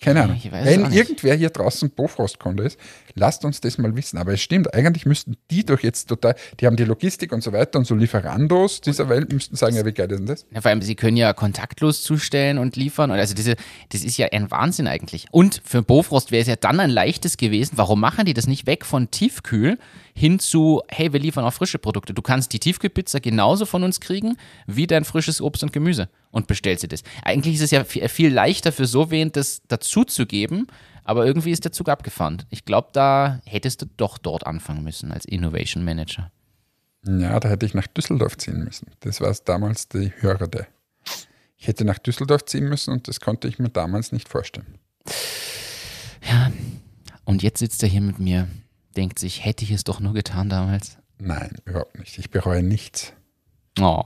keine 0.00 0.24
Ahnung. 0.24 0.40
Wenn 0.50 0.92
irgendwer 0.92 1.34
hier 1.34 1.48
draußen 1.48 1.90
Bofrostkunde 1.90 2.64
ist, 2.64 2.78
lasst 3.14 3.44
uns 3.46 3.60
das 3.60 3.78
mal 3.78 3.96
wissen. 3.96 4.18
Aber 4.18 4.34
es 4.34 4.42
stimmt, 4.42 4.74
eigentlich 4.74 5.06
müssten 5.06 5.36
die 5.50 5.64
doch 5.64 5.80
jetzt 5.80 6.08
total, 6.08 6.34
die 6.58 6.66
haben 6.66 6.76
die 6.76 6.84
Logistik 6.84 7.32
und 7.32 7.42
so 7.42 7.52
weiter 7.52 7.78
und 7.78 7.86
so 7.86 7.94
Lieferandos 7.94 8.82
dieser 8.82 9.08
Welt 9.08 9.32
müssten 9.32 9.56
sagen, 9.56 9.74
ja, 9.74 9.86
wie 9.86 9.92
geil 9.92 10.10
ist 10.10 10.18
denn 10.18 10.26
das? 10.26 10.46
Ja, 10.52 10.60
vor 10.60 10.70
allem, 10.70 10.82
sie 10.82 10.94
können 10.94 11.16
ja 11.16 11.32
kontaktlos 11.32 12.02
zustellen 12.02 12.58
und 12.58 12.76
liefern. 12.76 13.10
Also 13.10 13.34
diese, 13.34 13.56
das 13.88 14.04
ist 14.04 14.18
ja 14.18 14.28
ein 14.32 14.50
Wahnsinn 14.50 14.86
eigentlich. 14.86 15.26
Und 15.30 15.62
für 15.64 15.82
Bofrost 15.82 16.32
wäre 16.32 16.42
es 16.42 16.48
ja 16.48 16.56
dann 16.56 16.78
ein 16.78 16.90
leichtes 16.90 17.38
gewesen. 17.38 17.72
Warum 17.76 18.00
machen 18.00 18.26
die 18.26 18.34
das 18.34 18.46
nicht 18.46 18.66
weg 18.66 18.84
von 18.84 19.10
Tiefkühl 19.10 19.78
hin 20.14 20.38
zu, 20.38 20.82
hey, 20.88 21.12
wir 21.12 21.20
liefern 21.20 21.44
auch 21.44 21.54
frische 21.54 21.78
Produkte. 21.78 22.12
Du 22.12 22.20
kannst 22.20 22.52
die 22.52 22.58
Tiefkühlpizza 22.58 23.18
genauso 23.20 23.64
von 23.64 23.82
uns 23.82 24.00
kriegen 24.00 24.36
wie 24.66 24.86
dein 24.86 25.04
frisches 25.04 25.40
Obst 25.40 25.62
und 25.62 25.72
Gemüse 25.72 26.10
und 26.30 26.46
bestellst 26.46 26.82
dir 26.84 26.88
das. 26.88 27.02
Eigentlich 27.22 27.56
ist 27.56 27.62
es 27.62 27.70
ja 27.70 27.84
viel 27.84 28.32
leichter 28.32 28.72
für 28.72 28.86
so 28.86 29.10
wen, 29.10 29.32
das 29.32 29.62
dazuzugeben, 29.68 30.66
aber 31.04 31.26
irgendwie 31.26 31.50
ist 31.50 31.64
der 31.64 31.72
Zug 31.72 31.88
abgefahren. 31.88 32.44
Ich 32.50 32.64
glaube, 32.64 32.88
da 32.92 33.40
hättest 33.44 33.82
du 33.82 33.86
doch 33.96 34.18
dort 34.18 34.46
anfangen 34.46 34.84
müssen 34.84 35.12
als 35.12 35.24
Innovation 35.24 35.84
Manager. 35.84 36.30
Ja, 37.06 37.40
da 37.40 37.48
hätte 37.48 37.66
ich 37.66 37.74
nach 37.74 37.86
Düsseldorf 37.86 38.36
ziehen 38.36 38.62
müssen. 38.62 38.88
Das 39.00 39.20
war 39.20 39.34
damals 39.44 39.88
die 39.88 40.12
Hürde. 40.20 40.66
Ich 41.56 41.66
hätte 41.66 41.84
nach 41.84 41.98
Düsseldorf 41.98 42.44
ziehen 42.44 42.68
müssen 42.68 42.92
und 42.92 43.08
das 43.08 43.20
konnte 43.20 43.48
ich 43.48 43.58
mir 43.58 43.70
damals 43.70 44.12
nicht 44.12 44.28
vorstellen. 44.28 44.78
Ja, 46.28 46.52
und 47.24 47.42
jetzt 47.42 47.58
sitzt 47.58 47.82
er 47.82 47.88
hier 47.88 48.00
mit 48.00 48.18
mir, 48.18 48.48
denkt 48.96 49.18
sich, 49.18 49.44
hätte 49.44 49.64
ich 49.64 49.70
es 49.70 49.84
doch 49.84 50.00
nur 50.00 50.14
getan 50.14 50.48
damals? 50.48 50.98
Nein, 51.18 51.56
überhaupt 51.64 51.98
nicht. 51.98 52.18
Ich 52.18 52.30
bereue 52.30 52.62
nichts. 52.62 53.12
Oh, 53.78 54.04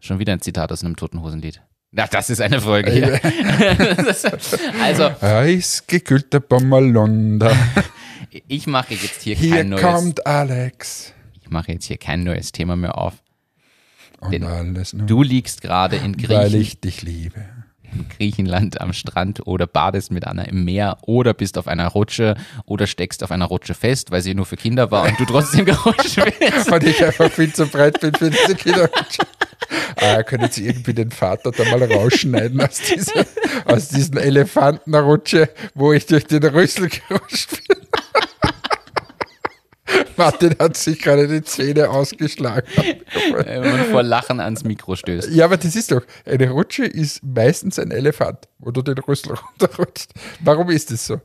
Schon 0.00 0.18
wieder 0.18 0.32
ein 0.32 0.40
Zitat 0.40 0.72
aus 0.72 0.84
einem 0.84 0.96
Totenhosenlied. 0.96 1.62
Ach, 1.96 2.08
das 2.08 2.30
ist 2.30 2.40
eine 2.40 2.60
Folge 2.60 2.90
hier. 2.90 3.20
also. 4.82 5.10
Eisgekühlter 5.20 6.40
Bommerlunder. 6.40 7.56
ich 8.48 8.66
mache 8.66 8.94
jetzt 8.94 9.22
hier, 9.22 9.34
hier 9.34 9.56
kein 9.56 9.68
neues. 9.70 9.80
Hier 9.80 9.90
kommt 9.90 10.26
Alex. 10.26 11.12
Ich 11.42 11.50
mache 11.50 11.72
jetzt 11.72 11.86
hier 11.86 11.96
kein 11.96 12.24
neues 12.24 12.52
Thema 12.52 12.76
mehr 12.76 12.98
auf. 12.98 13.14
Und 14.20 14.42
alles 14.42 14.92
nur, 14.92 15.06
du 15.06 15.22
liegst 15.22 15.62
gerade 15.62 15.96
in 15.96 16.16
Griechenland. 16.16 16.52
Weil 16.52 16.60
ich 16.60 16.80
dich 16.80 17.02
liebe. 17.02 17.44
In 17.92 18.08
Griechenland 18.08 18.80
am 18.80 18.92
Strand 18.92 19.46
oder 19.46 19.66
badest 19.66 20.10
mit 20.10 20.26
Anna 20.26 20.42
im 20.42 20.64
Meer 20.64 20.98
oder 21.02 21.34
bist 21.34 21.56
auf 21.56 21.68
einer 21.68 21.86
Rutsche 21.86 22.34
oder 22.64 22.86
steckst 22.86 23.22
auf 23.22 23.30
einer 23.30 23.46
Rutsche 23.46 23.74
fest, 23.74 24.10
weil 24.10 24.22
sie 24.22 24.34
nur 24.34 24.44
für 24.44 24.56
Kinder 24.56 24.90
war 24.90 25.04
und 25.04 25.18
du 25.20 25.24
trotzdem 25.24 25.64
gerutscht 25.64 26.16
bist. 26.16 26.70
Weil 26.70 26.84
ich 26.84 27.02
einfach 27.02 27.30
viel 27.30 27.52
zu 27.52 27.66
breit 27.66 28.00
bin 28.00 28.12
für 28.14 28.28
diese 28.28 28.54
Kinderrutsche. 28.54 29.22
Ah, 29.96 30.22
können 30.22 30.50
Sie 30.50 30.66
irgendwie 30.66 30.94
den 30.94 31.10
Vater 31.10 31.52
da 31.52 31.64
mal 31.64 31.82
rausschneiden 31.82 32.60
aus, 32.60 32.78
dieser, 32.78 33.24
aus 33.64 33.88
diesen 33.88 34.16
Elefantenrutsche, 34.16 35.48
wo 35.74 35.92
ich 35.92 36.06
durch 36.06 36.26
den 36.26 36.44
Rüssel 36.44 36.88
gerutscht 36.88 37.50
bin? 37.66 37.76
Martin 40.16 40.56
hat 40.58 40.76
sich 40.76 41.00
gerade 41.00 41.28
die 41.28 41.42
Zähne 41.42 41.90
ausgeschlagen. 41.90 42.66
Wenn 43.32 43.60
man 43.60 43.84
vor 43.86 44.02
Lachen 44.02 44.40
ans 44.40 44.64
Mikro 44.64 44.96
stößt. 44.96 45.30
Ja, 45.30 45.44
aber 45.44 45.56
das 45.56 45.76
ist 45.76 45.92
doch, 45.92 46.02
eine 46.24 46.50
Rutsche 46.50 46.84
ist 46.84 47.22
meistens 47.22 47.78
ein 47.78 47.90
Elefant, 47.90 48.48
wo 48.58 48.70
du 48.70 48.82
den 48.82 48.98
Rüssel 48.98 49.34
runterrutschst. 49.34 50.12
Warum 50.40 50.70
ist 50.70 50.90
es 50.90 51.06
so? 51.06 51.20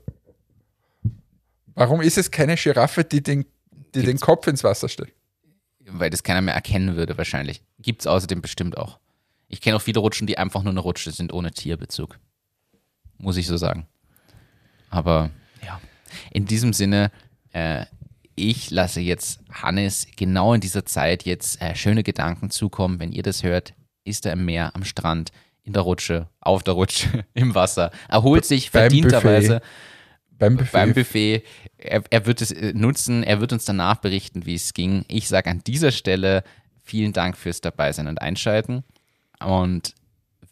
Warum 1.73 2.01
ist 2.01 2.17
es 2.17 2.29
keine 2.29 2.55
Giraffe, 2.55 3.03
die 3.03 3.23
den, 3.23 3.45
die 3.95 4.03
den 4.03 4.19
Kopf 4.19 4.47
ins 4.47 4.63
Wasser 4.63 4.89
steckt? 4.89 5.13
Weil 5.91 6.09
das 6.09 6.23
keiner 6.23 6.41
mehr 6.41 6.53
erkennen 6.53 6.95
würde 6.95 7.17
wahrscheinlich. 7.17 7.61
Gibt 7.79 8.01
es 8.01 8.07
außerdem 8.07 8.41
bestimmt 8.41 8.77
auch. 8.77 8.99
Ich 9.47 9.61
kenne 9.61 9.75
auch 9.75 9.81
viele 9.81 9.99
Rutschen, 9.99 10.27
die 10.27 10.37
einfach 10.37 10.63
nur 10.63 10.71
eine 10.71 10.79
Rutsche 10.79 11.11
sind 11.11 11.33
ohne 11.33 11.51
Tierbezug. 11.51 12.17
Muss 13.17 13.37
ich 13.37 13.47
so 13.47 13.57
sagen. 13.57 13.85
Aber 14.89 15.29
ja, 15.65 15.79
in 16.31 16.45
diesem 16.45 16.73
Sinne, 16.73 17.11
äh, 17.53 17.85
ich 18.35 18.71
lasse 18.71 19.01
jetzt 19.01 19.39
Hannes 19.51 20.07
genau 20.15 20.53
in 20.53 20.61
dieser 20.61 20.85
Zeit 20.85 21.23
jetzt 21.23 21.61
äh, 21.61 21.75
schöne 21.75 22.03
Gedanken 22.03 22.49
zukommen. 22.49 22.99
Wenn 22.99 23.11
ihr 23.11 23.23
das 23.23 23.43
hört, 23.43 23.73
ist 24.03 24.25
er 24.25 24.33
im 24.33 24.45
Meer, 24.45 24.75
am 24.75 24.83
Strand, 24.83 25.31
in 25.63 25.73
der 25.73 25.83
Rutsche, 25.83 26.27
auf 26.39 26.63
der 26.63 26.73
Rutsche, 26.73 27.25
im 27.33 27.53
Wasser, 27.53 27.91
erholt 28.07 28.45
sich 28.45 28.71
verdienterweise 28.71 29.61
beim 30.41 30.57
Buffet. 30.57 30.71
Beim 30.71 30.93
Buffet. 30.93 31.43
Er, 31.77 32.03
er, 32.09 32.25
wird 32.25 32.41
es 32.41 32.51
äh, 32.51 32.73
nutzen, 32.73 33.23
er 33.23 33.39
wird 33.39 33.53
uns 33.53 33.63
danach 33.63 33.97
berichten, 33.97 34.45
wie 34.45 34.55
es 34.55 34.73
ging. 34.73 35.05
Ich 35.07 35.27
sage 35.27 35.49
an 35.49 35.63
dieser 35.65 35.91
Stelle 35.91 36.43
vielen 36.83 37.13
Dank 37.13 37.37
fürs 37.37 37.61
Dabeisein 37.61 38.07
und 38.07 38.21
Einschalten 38.21 38.83
und 39.39 39.93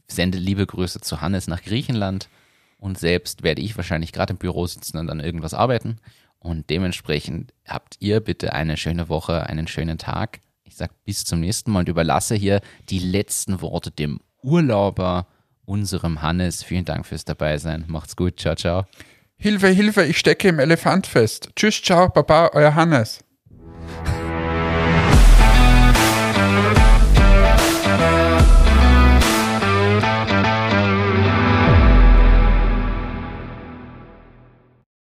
sende 0.08 0.38
liebe 0.38 0.66
Grüße 0.66 1.02
zu 1.02 1.22
Hannes 1.22 1.48
nach 1.48 1.64
Griechenland. 1.64 2.30
Und 2.78 2.98
selbst 2.98 3.44
werde 3.44 3.62
ich 3.62 3.76
wahrscheinlich 3.78 4.14
gerade 4.14 4.34
im 4.34 4.38
Büro 4.38 4.68
sitzen 4.68 4.98
und 4.98 5.10
an 5.10 5.20
irgendwas 5.20 5.54
arbeiten. 5.54 5.98
Und 6.38 6.70
dementsprechend 6.70 7.52
habt 7.68 7.98
ihr 8.00 8.22
bitte 8.22 8.54
eine 8.54 8.78
schöne 8.78 9.10
Woche, 9.10 9.48
einen 9.48 9.68
schönen 9.68 9.98
Tag. 9.98 10.40
Ich 10.64 10.76
sage 10.76 10.94
bis 11.04 11.26
zum 11.26 11.40
nächsten 11.40 11.72
Mal 11.72 11.80
und 11.80 11.90
überlasse 11.90 12.36
hier 12.36 12.62
die 12.90 13.00
letzten 13.00 13.62
Worte 13.62 13.92
dem 13.92 14.22
Urlauber, 14.44 15.28
unserem 15.66 16.22
Hannes. 16.22 16.64
Vielen 16.64 16.86
Dank 16.86 17.06
fürs 17.06 17.26
Dabeisein. 17.26 17.86
Macht's 17.88 18.16
gut. 18.16 18.40
Ciao, 18.40 18.56
ciao. 18.56 18.86
Hilfe, 19.42 19.70
Hilfe, 19.70 20.04
ich 20.04 20.18
stecke 20.18 20.50
im 20.50 20.60
Elefant 20.60 21.08
fest. 21.08 21.52
Tschüss, 21.56 21.82
ciao, 21.82 22.10
Baba, 22.10 22.50
euer 22.52 22.76
Hannes. 22.76 23.24